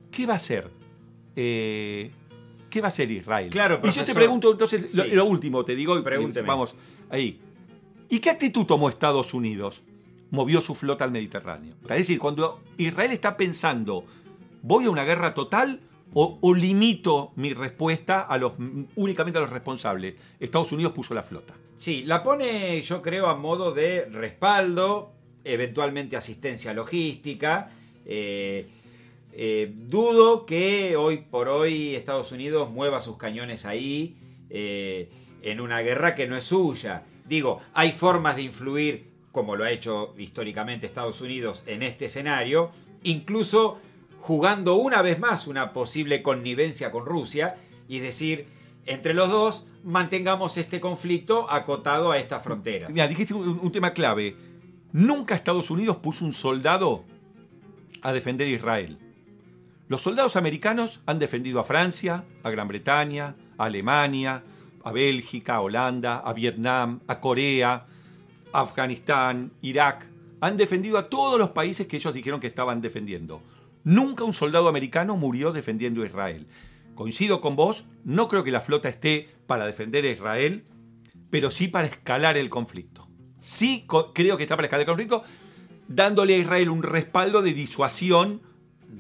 ¿Qué 0.10 0.26
va 0.26 0.34
a 0.34 0.38
hacer? 0.38 0.72
Eh, 1.36 2.10
¿Qué 2.70 2.82
va 2.82 2.88
a 2.88 2.90
hacer 2.90 3.12
Israel? 3.12 3.50
Claro, 3.52 3.82
y 3.84 3.92
yo 3.92 4.04
te 4.04 4.16
pregunto 4.16 4.50
entonces 4.50 4.96
lo, 5.14 5.26
último, 5.26 5.64
te 5.66 5.76
digo, 5.76 6.02
Pregúnteme. 6.02 6.48
vamos 6.48 6.74
ahí. 7.10 7.40
¿Y 8.10 8.20
qué 8.20 8.30
actitud 8.30 8.66
tomó 8.66 8.90
Estados 8.90 9.34
Unidos? 9.34 9.84
movió 10.32 10.62
su 10.62 10.74
flota 10.74 11.04
al 11.04 11.12
Mediterráneo. 11.12 11.76
Es 11.84 11.98
decir, 11.98 12.18
cuando 12.18 12.62
Israel 12.78 13.12
está 13.12 13.38
pensando, 13.38 14.06
¿voy 14.64 14.86
a 14.86 14.90
una 14.90 15.04
guerra 15.04 15.34
total 15.34 15.82
o, 16.14 16.54
limito 16.54 17.32
mi 17.36 17.54
respuesta 17.54 18.22
a 18.22 18.38
los, 18.38 18.54
únicamente 18.96 19.38
a 19.38 19.42
los 19.42 19.50
responsables? 19.50 20.16
Estados 20.40 20.72
Unidos 20.72 20.94
puso 20.94 21.14
la 21.14 21.24
flota. 21.24 21.54
Sí, 21.78 22.04
la 22.06 22.24
pone 22.24 22.82
yo 22.82 23.02
creo 23.02 23.28
a 23.28 23.36
modo 23.36 23.74
de 23.74 24.06
respaldo, 24.06 25.14
eventualmente 25.44 26.16
asistencia 26.16 26.74
logística. 26.74 27.72
Eh, 28.06 28.68
eh, 29.34 29.72
dudo 29.74 30.46
que 30.46 30.96
hoy 30.96 31.18
por 31.18 31.48
hoy 31.48 31.96
Estados 31.96 32.32
Unidos 32.32 32.70
mueva 32.70 33.02
sus 33.02 33.18
cañones 33.18 33.66
ahí 33.66 34.18
eh, 34.50 35.10
en 35.42 35.62
una 35.62 35.80
guerra 35.82 36.16
que 36.16 36.28
no 36.28 36.36
es 36.36 36.44
suya. 36.44 37.04
Digo, 37.26 37.62
hay 37.74 37.92
formas 37.92 38.36
de 38.36 38.44
influir 38.44 39.12
como 39.32 39.56
lo 39.56 39.64
ha 39.64 39.72
hecho 39.72 40.14
históricamente 40.18 40.86
Estados 40.86 41.22
Unidos 41.22 41.64
en 41.66 41.84
este 41.84 42.06
escenario, 42.06 42.72
incluso 43.04 43.80
jugando 44.22 44.76
una 44.76 45.02
vez 45.02 45.20
más 45.20 45.48
una 45.48 45.74
posible 45.74 46.22
connivencia 46.22 46.92
con 46.92 47.06
Rusia 47.06 47.56
y 47.88 48.00
decir, 48.00 48.46
entre 48.86 49.16
los 49.16 49.30
dos, 49.30 49.66
mantengamos 49.84 50.58
este 50.58 50.80
conflicto 50.80 51.50
acotado 51.50 52.12
a 52.12 52.20
esta 52.20 52.40
frontera. 52.40 52.88
Mira, 52.90 53.08
dijiste 53.08 53.34
un, 53.34 53.72
tema 53.72 53.94
clave. 53.94 54.36
Nunca 54.92 55.34
Estados 55.34 55.72
Unidos 55.72 55.98
puso 55.98 56.24
un 56.24 56.34
soldado 56.34 57.04
a 58.04 58.14
defender 58.14 58.48
a 58.48 58.52
Israel. 58.52 59.00
Los 59.88 60.04
soldados 60.04 60.36
americanos 60.36 61.00
han 61.08 61.18
defendido 61.18 61.60
a 61.60 61.64
Francia, 61.64 62.24
a 62.44 62.50
Gran 62.52 62.68
Bretaña, 62.68 63.36
a 63.58 63.66
Alemania, 63.66 64.44
a 64.84 64.92
Bélgica, 64.92 65.56
a 65.56 65.62
Holanda, 65.62 66.18
a 66.18 66.32
Vietnam, 66.34 67.02
a 67.08 67.20
Corea, 67.20 67.88
Afganistán, 68.54 69.52
Irak, 69.62 70.08
han 70.42 70.58
defendido 70.58 71.00
a 71.00 71.10
todos 71.10 71.40
los 71.40 71.50
países 71.50 71.88
que 71.88 71.98
ellos 71.98 72.14
dijeron 72.14 72.40
que 72.40 72.48
estaban 72.48 72.82
defendiendo. 72.82 73.42
Nunca 73.84 74.24
un 74.24 74.34
soldado 74.34 74.68
americano 74.68 75.18
murió 75.18 75.52
defendiendo 75.52 76.04
a 76.04 76.06
Israel. 76.06 76.48
Coincido 76.96 77.42
con 77.42 77.56
vos, 77.56 77.86
no 78.04 78.28
creo 78.28 78.44
que 78.44 78.52
la 78.52 78.62
flota 78.62 78.90
esté 78.90 79.30
para 79.48 79.66
defender 79.66 80.06
a 80.06 80.12
Israel, 80.12 80.66
pero 81.30 81.50
sí 81.50 81.68
para 81.68 81.88
escalar 81.88 82.38
el 82.38 82.50
conflicto. 82.50 83.08
Sí 83.44 83.88
creo 84.14 84.38
que 84.38 84.44
está 84.44 84.56
para 84.56 84.68
escalar 84.68 84.82
el 84.82 84.88
conflicto, 84.88 85.24
dándole 85.88 86.36
a 86.36 86.38
Israel 86.38 86.70
un 86.70 86.84
respaldo 86.84 87.42
de 87.42 87.54
disuasión 87.54 88.42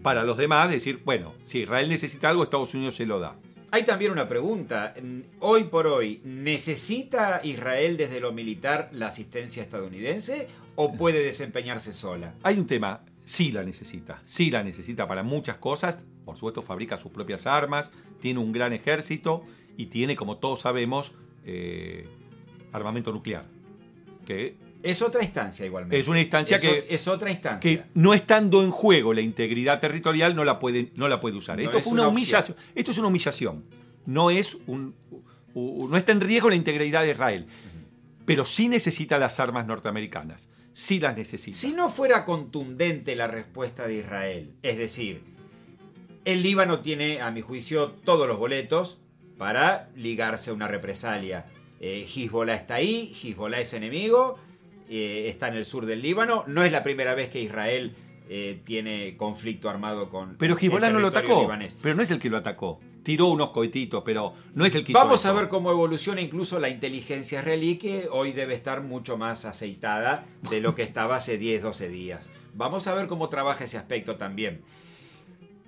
para 0.01 0.23
los 0.23 0.37
demás, 0.37 0.69
decir, 0.69 1.01
bueno, 1.05 1.34
si 1.43 1.59
Israel 1.59 1.89
necesita 1.89 2.29
algo, 2.29 2.43
Estados 2.43 2.73
Unidos 2.73 2.95
se 2.95 3.05
lo 3.05 3.19
da. 3.19 3.36
Hay 3.71 3.84
también 3.84 4.11
una 4.11 4.27
pregunta. 4.27 4.93
Hoy 5.39 5.65
por 5.65 5.88
hoy, 5.88 6.21
¿necesita 6.25 7.39
Israel 7.43 7.97
desde 7.97 8.19
lo 8.19 8.34
militar 8.34 8.89
la 8.91 9.07
asistencia 9.07 9.63
estadounidense 9.63 10.47
o 10.75 10.93
puede 10.93 11.23
desempeñarse 11.23 11.93
sola? 11.93 12.34
Hay 12.43 12.57
un 12.57 12.67
tema, 12.67 13.05
sí 13.32 13.53
la 13.53 13.63
necesita, 13.63 14.21
sí 14.25 14.51
la 14.51 14.61
necesita 14.61 15.07
para 15.07 15.23
muchas 15.23 15.55
cosas. 15.55 16.03
Por 16.25 16.36
supuesto, 16.36 16.61
fabrica 16.61 16.97
sus 16.97 17.13
propias 17.13 17.47
armas, 17.47 17.89
tiene 18.19 18.41
un 18.41 18.51
gran 18.51 18.73
ejército 18.73 19.45
y 19.77 19.86
tiene, 19.86 20.17
como 20.17 20.38
todos 20.38 20.59
sabemos, 20.59 21.13
eh, 21.45 22.09
armamento 22.73 23.13
nuclear, 23.13 23.45
que 24.25 24.57
Es 24.84 25.01
otra 25.01 25.23
instancia 25.23 25.65
igualmente. 25.65 25.97
Es 25.97 26.09
una 26.09 26.19
instancia 26.19 26.57
Es 26.57 26.61
que, 26.61 26.86
es 26.89 27.07
otra 27.07 27.32
instancia. 27.32 27.84
que 27.84 27.89
no 27.93 28.13
estando 28.13 28.63
en 28.63 28.71
juego 28.71 29.13
la 29.13 29.21
integridad 29.21 29.79
territorial 29.79 30.36
no 30.36 30.43
la 30.43 30.59
puede, 30.59 30.91
no 30.95 31.07
la 31.07 31.21
puede 31.21 31.38
usar. 31.38 31.57
No 31.57 31.63
esto 31.63 31.77
es 31.77 31.86
fue 31.86 31.93
una, 31.93 32.03
una 32.03 32.09
humillación. 32.09 32.57
Esto 32.75 32.91
es 32.91 32.97
una 32.97 33.07
humillación. 33.07 33.63
No 34.05 34.29
es 34.29 34.57
un, 34.67 34.93
no 35.55 35.95
está 35.95 36.11
en 36.11 36.19
riesgo 36.19 36.49
la 36.49 36.55
integridad 36.55 37.03
de 37.03 37.11
Israel. 37.11 37.47
Pero 38.25 38.43
sí 38.43 38.67
necesita 38.67 39.17
las 39.17 39.39
armas 39.39 39.65
norteamericanas. 39.67 40.49
Sí 40.74 40.99
las 40.99 41.17
necesita. 41.17 41.57
Si 41.57 41.74
no 41.74 41.89
fuera 41.89 42.24
contundente 42.24 43.15
la 43.15 43.28
respuesta 43.28 43.88
de 43.88 43.95
Israel, 43.95 44.53
es 44.63 44.78
decir, 44.78 45.24
el 46.24 46.43
Líbano 46.43 46.82
tiene, 46.82 47.22
a 47.22 47.32
mi 47.32 47.41
juicio, 47.41 47.91
todos 47.91 48.28
los 48.28 48.38
boletos 48.38 48.99
para 49.38 49.89
ligarse 49.95 50.51
a 50.51 50.53
una 50.53 50.67
represalia. 50.67 51.45
Eh, 51.80 52.07
Hezbollah 52.07 52.53
está 52.53 52.76
ahí, 52.76 53.13
Hezbollah 53.22 53.59
es 53.59 53.74
enemigo, 53.74 54.38
eh, 54.88 55.26
está 55.28 55.47
en 55.47 55.55
el 55.55 55.65
sur 55.65 55.86
del 55.86 56.01
Líbano. 56.01 56.43
No 56.47 56.63
es 56.63 56.72
la 56.72 56.84
primera 56.84 57.15
vez 57.15 57.30
que 57.30 57.41
Israel 57.41 57.95
eh, 58.34 58.61
tiene 58.63 59.17
conflicto 59.17 59.69
armado 59.69 60.09
con. 60.09 60.38
Pero 60.38 60.57
Hezbollah 60.57 60.89
no 60.89 61.01
lo 61.01 61.07
atacó. 61.07 61.41
libanés. 61.41 61.75
Pero 61.82 61.95
no 61.95 62.01
es 62.01 62.11
el 62.11 62.19
que 62.19 62.29
lo 62.29 62.38
atacó. 62.38 62.79
Tiró 63.03 63.27
unos 63.27 63.49
cohetitos, 63.49 64.03
pero 64.05 64.34
no 64.55 64.65
es 64.65 64.73
el 64.73 64.86
que 64.86 64.93
hizo 64.93 64.99
Vamos 64.99 65.25
a 65.25 65.34
ver 65.34 65.49
cómo 65.49 65.69
evoluciona 65.69 66.21
incluso 66.21 66.57
la 66.57 66.69
inteligencia 66.69 67.39
israelí, 67.41 67.75
que 67.75 68.07
hoy 68.09 68.32
debe 68.32 68.53
estar 68.53 68.84
mucho 68.84 69.17
más 69.17 69.43
aceitada 69.43 70.23
de 70.49 70.61
lo 70.61 70.75
que 70.75 70.84
estaba 70.84 71.17
hace 71.17 71.38
10, 71.38 71.61
12 71.61 71.89
días. 71.89 72.29
Vamos 72.53 72.88
a 72.88 72.95
ver 72.95 73.07
cómo 73.07 73.27
trabaja 73.27 73.65
ese 73.65 73.77
aspecto 73.77 74.15
también. 74.15 74.61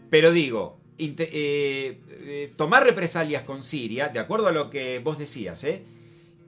Pero 0.09 0.32
digo, 0.32 0.78
eh, 0.99 1.99
eh, 2.07 2.53
tomar 2.55 2.86
represalias 2.86 3.43
con 3.43 3.61
Siria, 3.61 4.07
de 4.07 4.20
acuerdo 4.20 4.47
a 4.47 4.53
lo 4.53 4.70
que 4.70 4.99
vos 4.99 5.18
decías, 5.18 5.66
¿eh? 5.66 5.84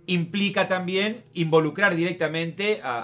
Implica 0.07 0.67
también 0.67 1.23
involucrar 1.33 1.95
directamente 1.95 2.79
a, 2.83 2.99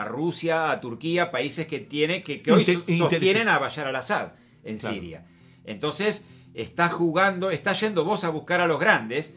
a- 0.00 0.04
Rusia, 0.04 0.70
a 0.70 0.80
Turquía, 0.80 1.30
países 1.30 1.66
que, 1.66 1.78
tiene, 1.78 2.22
que, 2.22 2.42
que 2.42 2.52
hoy 2.52 2.60
Inter- 2.66 2.96
sostienen 2.96 3.48
a 3.48 3.58
Bashar 3.58 3.86
al-Assad 3.86 4.32
en 4.64 4.76
Claro. 4.78 4.94
Siria. 4.94 5.26
Entonces, 5.64 6.26
está 6.54 6.88
jugando, 6.88 7.50
está 7.50 7.72
yendo 7.72 8.04
vos 8.04 8.24
a 8.24 8.30
buscar 8.30 8.60
a 8.60 8.66
los 8.66 8.80
grandes 8.80 9.36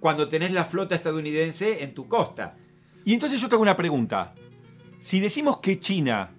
cuando 0.00 0.28
tenés 0.28 0.52
la 0.52 0.64
flota 0.64 0.94
estadounidense 0.94 1.82
en 1.82 1.94
tu 1.94 2.08
costa. 2.08 2.56
Y 3.04 3.12
entonces 3.14 3.40
yo 3.40 3.48
te 3.48 3.54
hago 3.54 3.62
una 3.62 3.76
pregunta. 3.76 4.34
Si 5.00 5.20
decimos 5.20 5.58
que 5.58 5.80
China 5.80 6.30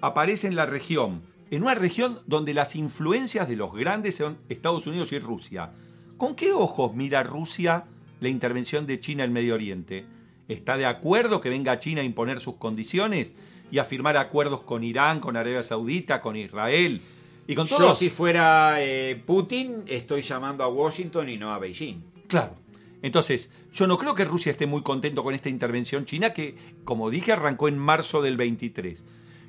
aparece 0.00 0.46
en 0.46 0.56
la 0.56 0.66
región, 0.66 1.22
en 1.50 1.62
una 1.62 1.74
región 1.74 2.20
donde 2.26 2.52
las 2.54 2.76
influencias 2.76 3.48
de 3.48 3.56
los 3.56 3.72
grandes 3.74 4.16
son 4.16 4.38
Estados 4.48 4.86
Unidos 4.86 5.12
y 5.12 5.18
Rusia, 5.18 5.72
¿con 6.16 6.34
qué 6.36 6.52
ojos 6.52 6.94
mira 6.94 7.22
Rusia 7.22 7.84
la 8.20 8.28
intervención 8.28 8.86
de 8.86 9.00
China 9.00 9.24
en 9.24 9.32
Medio 9.32 9.54
Oriente? 9.54 10.06
¿Está 10.48 10.76
de 10.76 10.86
acuerdo 10.86 11.40
que 11.40 11.48
venga 11.48 11.80
China 11.80 12.02
a 12.02 12.04
imponer 12.04 12.40
sus 12.40 12.56
condiciones 12.56 13.34
y 13.70 13.78
a 13.78 13.84
firmar 13.84 14.16
acuerdos 14.16 14.60
con 14.62 14.84
Irán, 14.84 15.20
con 15.20 15.36
Arabia 15.36 15.62
Saudita, 15.62 16.20
con 16.20 16.36
Israel 16.36 17.00
y 17.46 17.54
con 17.54 17.66
Yo, 17.66 17.76
todos? 17.76 17.98
si 17.98 18.10
fuera 18.10 18.76
eh, 18.78 19.20
Putin, 19.26 19.82
estoy 19.86 20.22
llamando 20.22 20.62
a 20.62 20.68
Washington 20.68 21.28
y 21.28 21.36
no 21.36 21.52
a 21.52 21.58
Beijing. 21.58 22.02
Claro. 22.28 22.54
Entonces, 23.02 23.50
yo 23.72 23.86
no 23.86 23.98
creo 23.98 24.14
que 24.14 24.24
Rusia 24.24 24.52
esté 24.52 24.66
muy 24.66 24.82
contento 24.82 25.22
con 25.22 25.34
esta 25.34 25.48
intervención 25.48 26.06
china 26.06 26.32
que, 26.32 26.56
como 26.84 27.10
dije, 27.10 27.32
arrancó 27.32 27.68
en 27.68 27.78
marzo 27.78 28.22
del 28.22 28.36
23. 28.36 29.04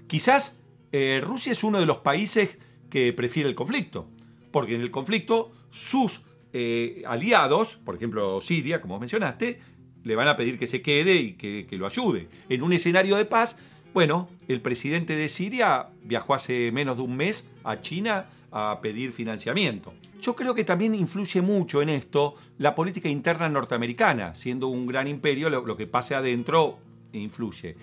Quizás 0.07 0.57
eh, 0.91 1.21
Rusia 1.23 1.51
es 1.51 1.63
uno 1.63 1.79
de 1.79 1.85
los 1.85 1.99
países 1.99 2.57
que 2.89 3.13
prefiere 3.13 3.49
el 3.49 3.55
conflicto, 3.55 4.07
porque 4.51 4.75
en 4.75 4.81
el 4.81 4.91
conflicto 4.91 5.51
sus 5.69 6.23
eh, 6.53 7.03
aliados, 7.05 7.77
por 7.77 7.95
ejemplo 7.95 8.41
Siria, 8.41 8.81
como 8.81 8.99
mencionaste, 8.99 9.59
le 10.03 10.15
van 10.15 10.27
a 10.27 10.37
pedir 10.37 10.57
que 10.57 10.67
se 10.67 10.81
quede 10.81 11.15
y 11.15 11.33
que, 11.33 11.67
lo 11.77 11.85
ayude. 11.85 12.29
En 12.49 12.63
un 12.63 12.73
escenario 12.73 13.17
de 13.17 13.25
paz, 13.25 13.57
bueno, 13.93 14.29
el 14.47 14.61
presidente 14.61 15.15
de 15.15 15.27
Siria 15.29 15.89
viajó 16.03 16.33
hace 16.33 16.71
menos 16.71 16.97
de 16.97 17.03
un 17.03 17.17
mes 17.17 17.49
a 17.63 17.81
China 17.81 18.27
a 18.51 18.79
pedir 18.81 19.11
financiamiento. 19.11 19.93
Yo 20.21 20.35
creo 20.35 20.55
que 20.55 20.63
también 20.63 20.95
influye 20.95 21.41
mucho 21.41 21.81
en 21.81 21.89
esto 21.89 22.35
la 22.57 22.73
política 22.73 23.09
interna 23.09 23.49
norteamericana, 23.49 24.33
siendo 24.33 24.67
un 24.67 24.87
gran 24.87 25.07
imperio, 25.07 25.49
lo, 25.49 25.65
lo 25.65 25.77
que 25.77 25.87
pase 25.87 26.15
adentro 26.15 26.79
influye. 27.11 27.75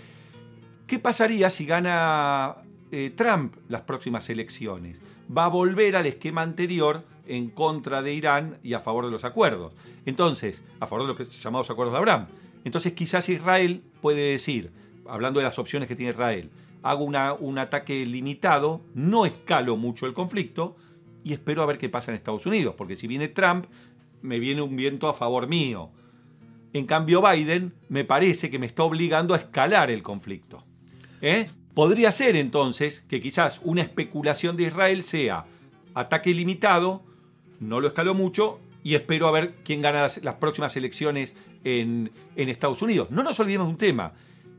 ¿Qué 0.86 0.98
pasaría 0.98 1.50
si 1.50 1.66
gana 1.66 2.56
eh, 2.90 3.12
Trump 3.14 3.56
las 3.68 3.82
próximas 3.82 4.28
elecciones? 4.30 5.02
Va 5.36 5.44
a 5.46 5.48
volver 5.48 5.96
al 5.96 6.06
esquema 6.06 6.42
anterior 6.42 7.04
en 7.26 7.48
contra 7.50 8.02
de 8.02 8.12
Irán 8.12 8.58
y 8.62 8.74
a 8.74 8.80
favor 8.80 9.04
de 9.06 9.10
los 9.10 9.24
acuerdos. 9.24 9.72
Entonces, 10.04 10.62
a 10.80 10.86
favor 10.86 11.06
de 11.16 11.24
los 11.24 11.42
llamados 11.42 11.70
acuerdos 11.70 11.92
de 11.94 11.98
Abraham. 11.98 12.26
Entonces 12.64 12.92
quizás 12.92 13.28
Israel 13.28 13.82
puede 14.00 14.32
decir, 14.32 14.70
hablando 15.08 15.40
de 15.40 15.44
las 15.44 15.58
opciones 15.58 15.88
que 15.88 15.96
tiene 15.96 16.12
Israel, 16.12 16.50
hago 16.82 17.04
una- 17.04 17.32
un 17.32 17.58
ataque 17.58 18.04
limitado, 18.06 18.82
no 18.94 19.24
escalo 19.26 19.76
mucho 19.76 20.06
el 20.06 20.12
conflicto 20.14 20.76
y 21.22 21.32
espero 21.32 21.62
a 21.62 21.66
ver 21.66 21.78
qué 21.78 21.88
pasa 21.88 22.10
en 22.10 22.16
Estados 22.16 22.44
Unidos, 22.46 22.74
porque 22.76 22.96
si 22.96 23.06
viene 23.06 23.28
Trump, 23.28 23.64
me 24.20 24.38
viene 24.38 24.60
un 24.62 24.76
viento 24.76 25.08
a 25.08 25.14
favor 25.14 25.46
mío. 25.48 25.90
En 26.74 26.86
cambio, 26.86 27.22
Biden 27.22 27.72
me 27.88 28.04
parece 28.04 28.50
que 28.50 28.58
me 28.58 28.66
está 28.66 28.82
obligando 28.82 29.32
a 29.32 29.38
escalar 29.38 29.90
el 29.90 30.02
conflicto. 30.02 30.64
¿Eh? 31.22 31.46
Podría 31.74 32.12
ser 32.12 32.36
entonces 32.36 33.04
que 33.08 33.20
quizás 33.20 33.60
una 33.64 33.82
especulación 33.82 34.56
de 34.56 34.64
Israel 34.64 35.02
sea 35.02 35.46
ataque 35.94 36.32
limitado, 36.32 37.02
no 37.60 37.80
lo 37.80 37.88
escaló 37.88 38.14
mucho 38.14 38.60
y 38.84 38.94
espero 38.94 39.26
a 39.26 39.32
ver 39.32 39.54
quién 39.64 39.82
gana 39.82 40.02
las, 40.02 40.22
las 40.22 40.34
próximas 40.34 40.76
elecciones 40.76 41.34
en, 41.64 42.12
en 42.36 42.48
Estados 42.48 42.80
Unidos. 42.82 43.10
No 43.10 43.22
nos 43.22 43.40
olvidemos 43.40 43.66
de 43.66 43.72
un 43.72 43.78
tema, 43.78 44.12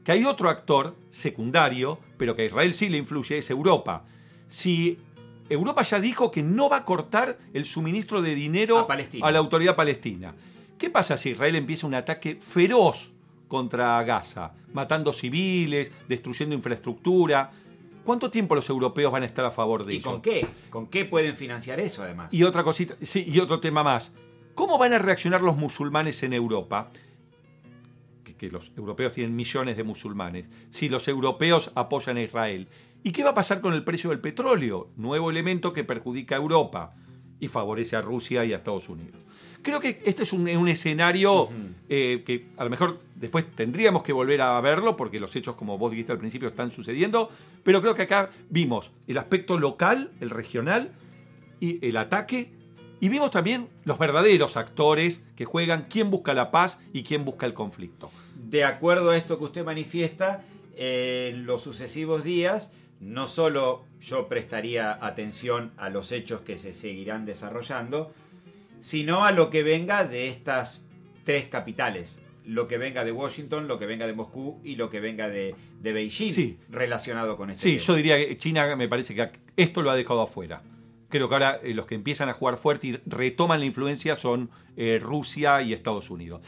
que 0.04 0.12
hay 0.12 0.26
otro 0.26 0.50
actor 0.50 0.96
secundario, 1.10 2.00
pero 2.18 2.36
que 2.36 2.44
a 2.44 2.46
Israel 2.46 2.74
sí 2.74 2.90
le 2.90 2.98
influye, 2.98 3.38
es 3.38 3.50
Europa. 3.50 4.04
Si 4.50 5.00
Europa 5.50 5.84
ya 5.84 6.00
dijo 6.00 6.32
que 6.32 6.44
no 6.44 6.70
va 6.70 6.78
a 6.78 6.86
cortar 6.86 7.38
el 7.54 7.66
suministro 7.66 8.22
de 8.22 8.36
dinero 8.36 8.88
a 9.22 9.32
la 9.32 9.40
autoridad 9.40 9.76
palestina. 9.76 10.36
¿Qué 10.78 10.90
pasa 10.90 11.18
si 11.18 11.30
Israel 11.30 11.56
empieza 11.56 11.88
un 11.88 11.96
ataque 11.96 12.38
feroz 12.40 13.12
contra 13.48 14.02
Gaza, 14.04 14.54
matando 14.74 15.14
civiles, 15.14 15.92
destruyendo 16.08 16.56
infraestructura? 16.56 17.52
¿Cuánto 18.04 18.30
tiempo 18.30 18.56
los 18.56 18.70
europeos 18.70 19.12
van 19.12 19.24
a 19.24 19.26
estar 19.26 19.46
a 19.46 19.52
favor 19.52 19.86
de 19.86 19.94
¿Y 19.94 19.98
ello? 19.98 20.12
con 20.12 20.22
qué? 20.22 20.46
¿Con 20.70 20.88
qué 20.88 21.06
pueden 21.06 21.36
financiar 21.36 21.80
eso 21.80 22.04
además? 22.04 22.34
Y 22.34 22.44
otra 22.44 22.64
cosita, 22.64 22.96
sí, 23.02 23.26
y 23.28 23.40
otro 23.40 23.60
tema 23.60 23.84
más. 23.84 24.14
¿Cómo 24.54 24.78
van 24.78 24.94
a 24.94 25.00
reaccionar 25.00 25.42
los 25.42 25.58
musulmanes 25.58 26.22
en 26.24 26.34
Europa? 26.34 26.92
Que, 28.24 28.36
que 28.36 28.52
los 28.52 28.72
europeos 28.78 29.12
tienen 29.14 29.36
millones 29.36 29.76
de 29.76 29.84
musulmanes. 29.84 30.50
Si 30.70 30.88
los 30.88 31.08
europeos 31.08 31.72
apoyan 31.76 32.18
a 32.18 32.22
Israel. 32.22 32.68
¿Y 33.04 33.12
qué 33.12 33.24
va 33.24 33.32
a 33.32 33.36
pasar 33.36 33.60
con 33.60 33.74
el 33.74 33.84
precio 33.84 34.12
del 34.12 34.20
petróleo? 34.20 34.90
Nuevo 34.96 35.30
elemento 35.30 35.74
que 35.74 35.84
perjudica 35.84 36.36
a 36.36 36.40
Europa 36.40 36.96
y 37.40 37.48
favorece 37.48 37.96
a 37.96 38.02
Rusia 38.02 38.46
y 38.46 38.54
a 38.54 38.58
Estados 38.58 38.90
Unidos. 38.90 39.20
Creo 39.62 39.80
que 39.80 40.02
este 40.06 40.24
es 40.24 40.32
un, 40.32 40.48
un 40.48 40.68
escenario 40.68 41.50
eh, 41.90 42.24
que 42.26 42.48
a 42.58 42.64
lo 42.64 42.70
mejor 42.70 43.00
después 43.16 43.46
tendríamos 43.56 44.04
que 44.04 44.14
volver 44.14 44.42
a 44.42 44.62
verlo 44.62 44.96
porque 44.96 45.20
los 45.20 45.36
hechos, 45.36 45.56
como 45.56 45.78
vos 45.78 45.90
dijiste 45.90 46.12
al 46.12 46.20
principio, 46.20 46.48
están 46.48 46.72
sucediendo. 46.72 47.32
Pero 47.64 47.82
creo 47.82 47.96
que 47.96 48.04
acá 48.04 48.30
vimos 48.50 48.92
el 49.08 49.18
aspecto 49.18 49.58
local, 49.58 50.12
el 50.22 50.30
regional, 50.30 50.92
y 51.60 51.86
el 51.86 51.98
ataque. 51.98 52.52
Y 53.00 53.10
vimos 53.10 53.32
también 53.32 53.68
los 53.84 54.00
verdaderos 54.00 54.58
actores 54.58 55.24
que 55.36 55.46
juegan 55.46 55.88
quién 55.90 56.12
busca 56.12 56.34
la 56.34 56.52
paz 56.52 56.80
y 56.94 57.04
quién 57.04 57.26
busca 57.26 57.46
el 57.46 57.54
conflicto. 57.54 58.10
De 58.36 58.64
acuerdo 58.64 59.10
a 59.10 59.18
esto 59.18 59.38
que 59.38 59.46
usted 59.46 59.66
manifiesta, 59.66 60.44
en 60.78 61.46
los 61.46 61.64
sucesivos 61.64 62.24
días, 62.24 62.74
no 63.00 63.28
solo 63.28 63.84
yo 64.00 64.28
prestaría 64.28 64.98
atención 65.06 65.72
a 65.78 65.90
los 65.90 66.12
hechos 66.12 66.42
que 66.42 66.58
se 66.58 66.74
seguirán 66.74 67.26
desarrollando, 67.26 68.14
sino 68.80 69.26
a 69.26 69.32
lo 69.32 69.50
que 69.50 69.64
venga 69.64 70.04
de 70.06 70.28
estas 70.28 70.84
tres 71.24 71.46
capitales. 71.48 72.22
Lo 72.46 72.68
que 72.68 72.78
venga 72.78 73.04
de 73.04 73.12
Washington, 73.12 73.68
lo 73.68 73.80
que 73.80 73.88
venga 73.88 74.06
de 74.06 74.14
Moscú 74.14 74.60
y 74.64 74.76
lo 74.76 74.92
que 74.92 75.00
venga 75.00 75.30
de, 75.30 75.56
de 75.82 75.94
Beijing 75.94 76.32
Sí. 76.34 76.58
relacionado 76.70 77.38
con 77.38 77.50
este 77.50 77.64
Sí, 77.64 77.72
tema. 77.78 77.84
yo 77.88 77.96
diría 77.96 78.18
que 78.18 78.38
China 78.38 78.76
me 78.76 78.88
parece 78.88 79.16
que 79.16 79.32
esto 79.58 79.82
lo 79.82 79.90
ha 79.90 79.96
dejado 79.96 80.22
afuera. 80.22 80.62
Creo 81.10 81.28
que 81.28 81.34
ahora 81.36 81.60
eh, 81.64 81.74
los 81.74 81.88
que 81.88 81.96
empiezan 81.96 82.30
a 82.30 82.34
jugar 82.34 82.58
fuerte 82.58 82.88
y 82.88 83.00
retoman 83.08 83.60
la 83.60 83.66
influencia 83.66 84.16
son 84.16 84.52
eh, 84.78 85.00
Rusia 85.02 85.62
y 85.64 85.74
Estados 85.74 86.12
Unidos. 86.12 86.42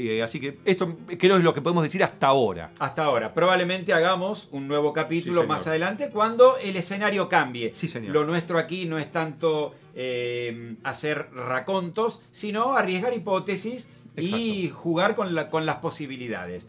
Eh, 0.00 0.22
así 0.22 0.38
que 0.38 0.58
esto 0.64 0.96
creo 1.18 1.38
es 1.38 1.42
lo 1.42 1.52
que 1.52 1.60
podemos 1.60 1.82
decir 1.82 2.04
hasta 2.04 2.28
ahora. 2.28 2.70
Hasta 2.78 3.02
ahora. 3.04 3.34
Probablemente 3.34 3.92
hagamos 3.92 4.48
un 4.52 4.68
nuevo 4.68 4.92
capítulo 4.92 5.40
Sí, 5.42 5.46
más 5.48 5.66
adelante 5.66 6.10
cuando 6.10 6.56
el 6.58 6.76
escenario 6.76 7.28
cambie. 7.28 7.72
Sí, 7.74 7.88
señor. 7.88 8.12
Lo 8.12 8.24
nuestro 8.24 8.58
aquí 8.58 8.86
no 8.86 8.98
es 8.98 9.10
tanto 9.10 9.74
eh, 9.96 10.76
hacer 10.84 11.30
racontos, 11.34 12.20
sino 12.30 12.76
arriesgar 12.76 13.12
hipótesis 13.12 13.88
y 14.16 14.68
jugar 14.72 15.16
con, 15.16 15.34
la- 15.34 15.50
con 15.50 15.66
las 15.66 15.76
posibilidades. 15.78 16.68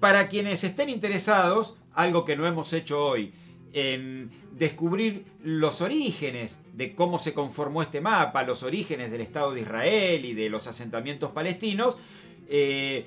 Para 0.00 0.26
quienes 0.28 0.64
estén 0.64 0.88
interesados, 0.90 1.76
algo 1.94 2.24
que 2.24 2.34
no 2.36 2.44
hemos 2.46 2.72
hecho 2.72 2.98
hoy, 3.06 3.32
en 3.72 4.30
descubrir 4.52 5.24
los 5.42 5.80
orígenes 5.80 6.60
de 6.74 6.94
cómo 6.94 7.18
se 7.20 7.34
conformó 7.34 7.82
este 7.82 8.00
mapa, 8.00 8.42
los 8.42 8.62
orígenes 8.64 9.10
del 9.12 9.20
Estado 9.20 9.52
de 9.52 9.60
Israel 9.62 10.24
y 10.24 10.32
de 10.34 10.48
los 10.50 10.66
asentamientos 10.66 11.30
palestinos, 11.32 11.96
eh, 12.48 13.06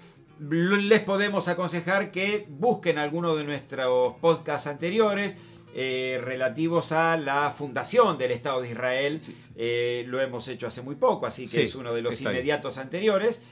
les 0.50 1.00
podemos 1.02 1.48
aconsejar 1.48 2.12
que 2.12 2.46
busquen 2.50 2.98
alguno 2.98 3.36
de 3.36 3.44
nuestros 3.44 4.16
podcasts 4.22 4.68
anteriores. 4.68 5.38
Eh, 5.80 6.20
relativos 6.24 6.92
a 6.92 7.18
la 7.18 7.52
fundación 7.52 8.18
del 8.18 8.32
Estado 8.32 8.62
de 8.62 8.72
Israel. 8.72 9.22
Eh, 9.56 10.06
lo 10.08 10.20
hemos 10.20 10.48
hecho 10.48 10.66
hace 10.66 10.82
muy 10.82 10.96
poco, 10.96 11.28
así 11.28 11.48
que 11.48 11.62
es 11.62 11.76
uno 11.76 11.94
de 11.94 12.02
los 12.02 12.20
inmediatos 12.20 12.80
anteriores. 12.80 13.44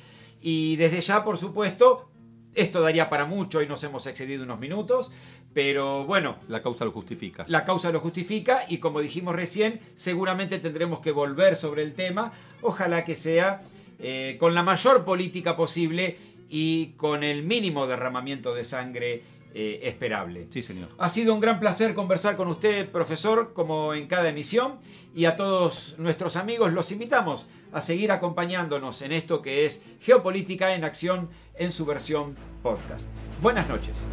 Y 0.42 0.76
desde 0.78 1.02
ya, 1.02 1.24
por 1.24 1.38
supuesto, 1.38 2.10
esto 2.56 2.82
daría 2.82 3.10
para 3.10 3.26
mucho 3.26 3.62
y 3.62 3.68
nos 3.68 3.84
hemos 3.84 4.08
excedido 4.08 4.44
unos 4.44 4.60
minutos, 4.60 5.12
pero 5.54 6.06
bueno. 6.06 6.38
La 6.48 6.64
causa 6.64 6.86
lo 6.86 6.92
justifica. 6.92 7.46
La 7.48 7.64
causa 7.64 7.92
lo 7.92 8.00
justifica 8.00 8.64
y 8.70 8.80
como 8.80 9.02
dijimos 9.02 9.36
recién, 9.36 9.80
seguramente 9.94 10.58
tendremos 10.58 11.02
que 11.02 11.12
volver 11.12 11.56
sobre 11.56 11.84
el 11.84 11.94
tema. 11.94 12.32
Ojalá 12.62 13.06
que 13.06 13.16
sea 13.16 13.62
eh, 14.00 14.38
con 14.40 14.54
la 14.54 14.64
mayor 14.64 15.06
política 15.06 15.56
posible 15.56 16.18
y 16.50 16.94
con 16.98 17.24
el 17.24 17.44
mínimo 17.44 17.88
derramamiento 17.88 18.54
de 18.54 18.64
sangre 18.66 19.24
eh, 19.54 19.80
esperable. 19.84 20.48
Sí, 20.50 20.62
señor. 20.62 20.90
Ha 20.98 21.10
sido 21.10 21.34
un 21.34 21.40
gran 21.40 21.62
placer 21.62 21.94
conversar 21.94 22.36
con 22.36 22.50
usted, 22.50 22.90
profesor, 22.90 23.54
como 23.54 23.94
en 23.94 24.08
cada 24.08 24.28
emisión, 24.28 24.76
y 25.16 25.26
a 25.26 25.38
todos 25.38 25.96
nuestros 25.98 26.36
amigos 26.36 26.74
los 26.74 26.92
invitamos 26.92 27.50
a 27.72 27.82
seguir 27.82 28.12
acompañándonos 28.12 29.02
en 29.02 29.14
esto 29.14 29.42
que 29.42 29.66
es 29.66 29.82
Geopolítica 30.02 30.76
en 30.76 30.84
Acción 30.84 31.30
en 31.56 31.72
su 31.72 31.86
versión 31.86 32.36
podcast. 32.62 33.08
Buenas 33.42 33.70
noches. 33.70 34.04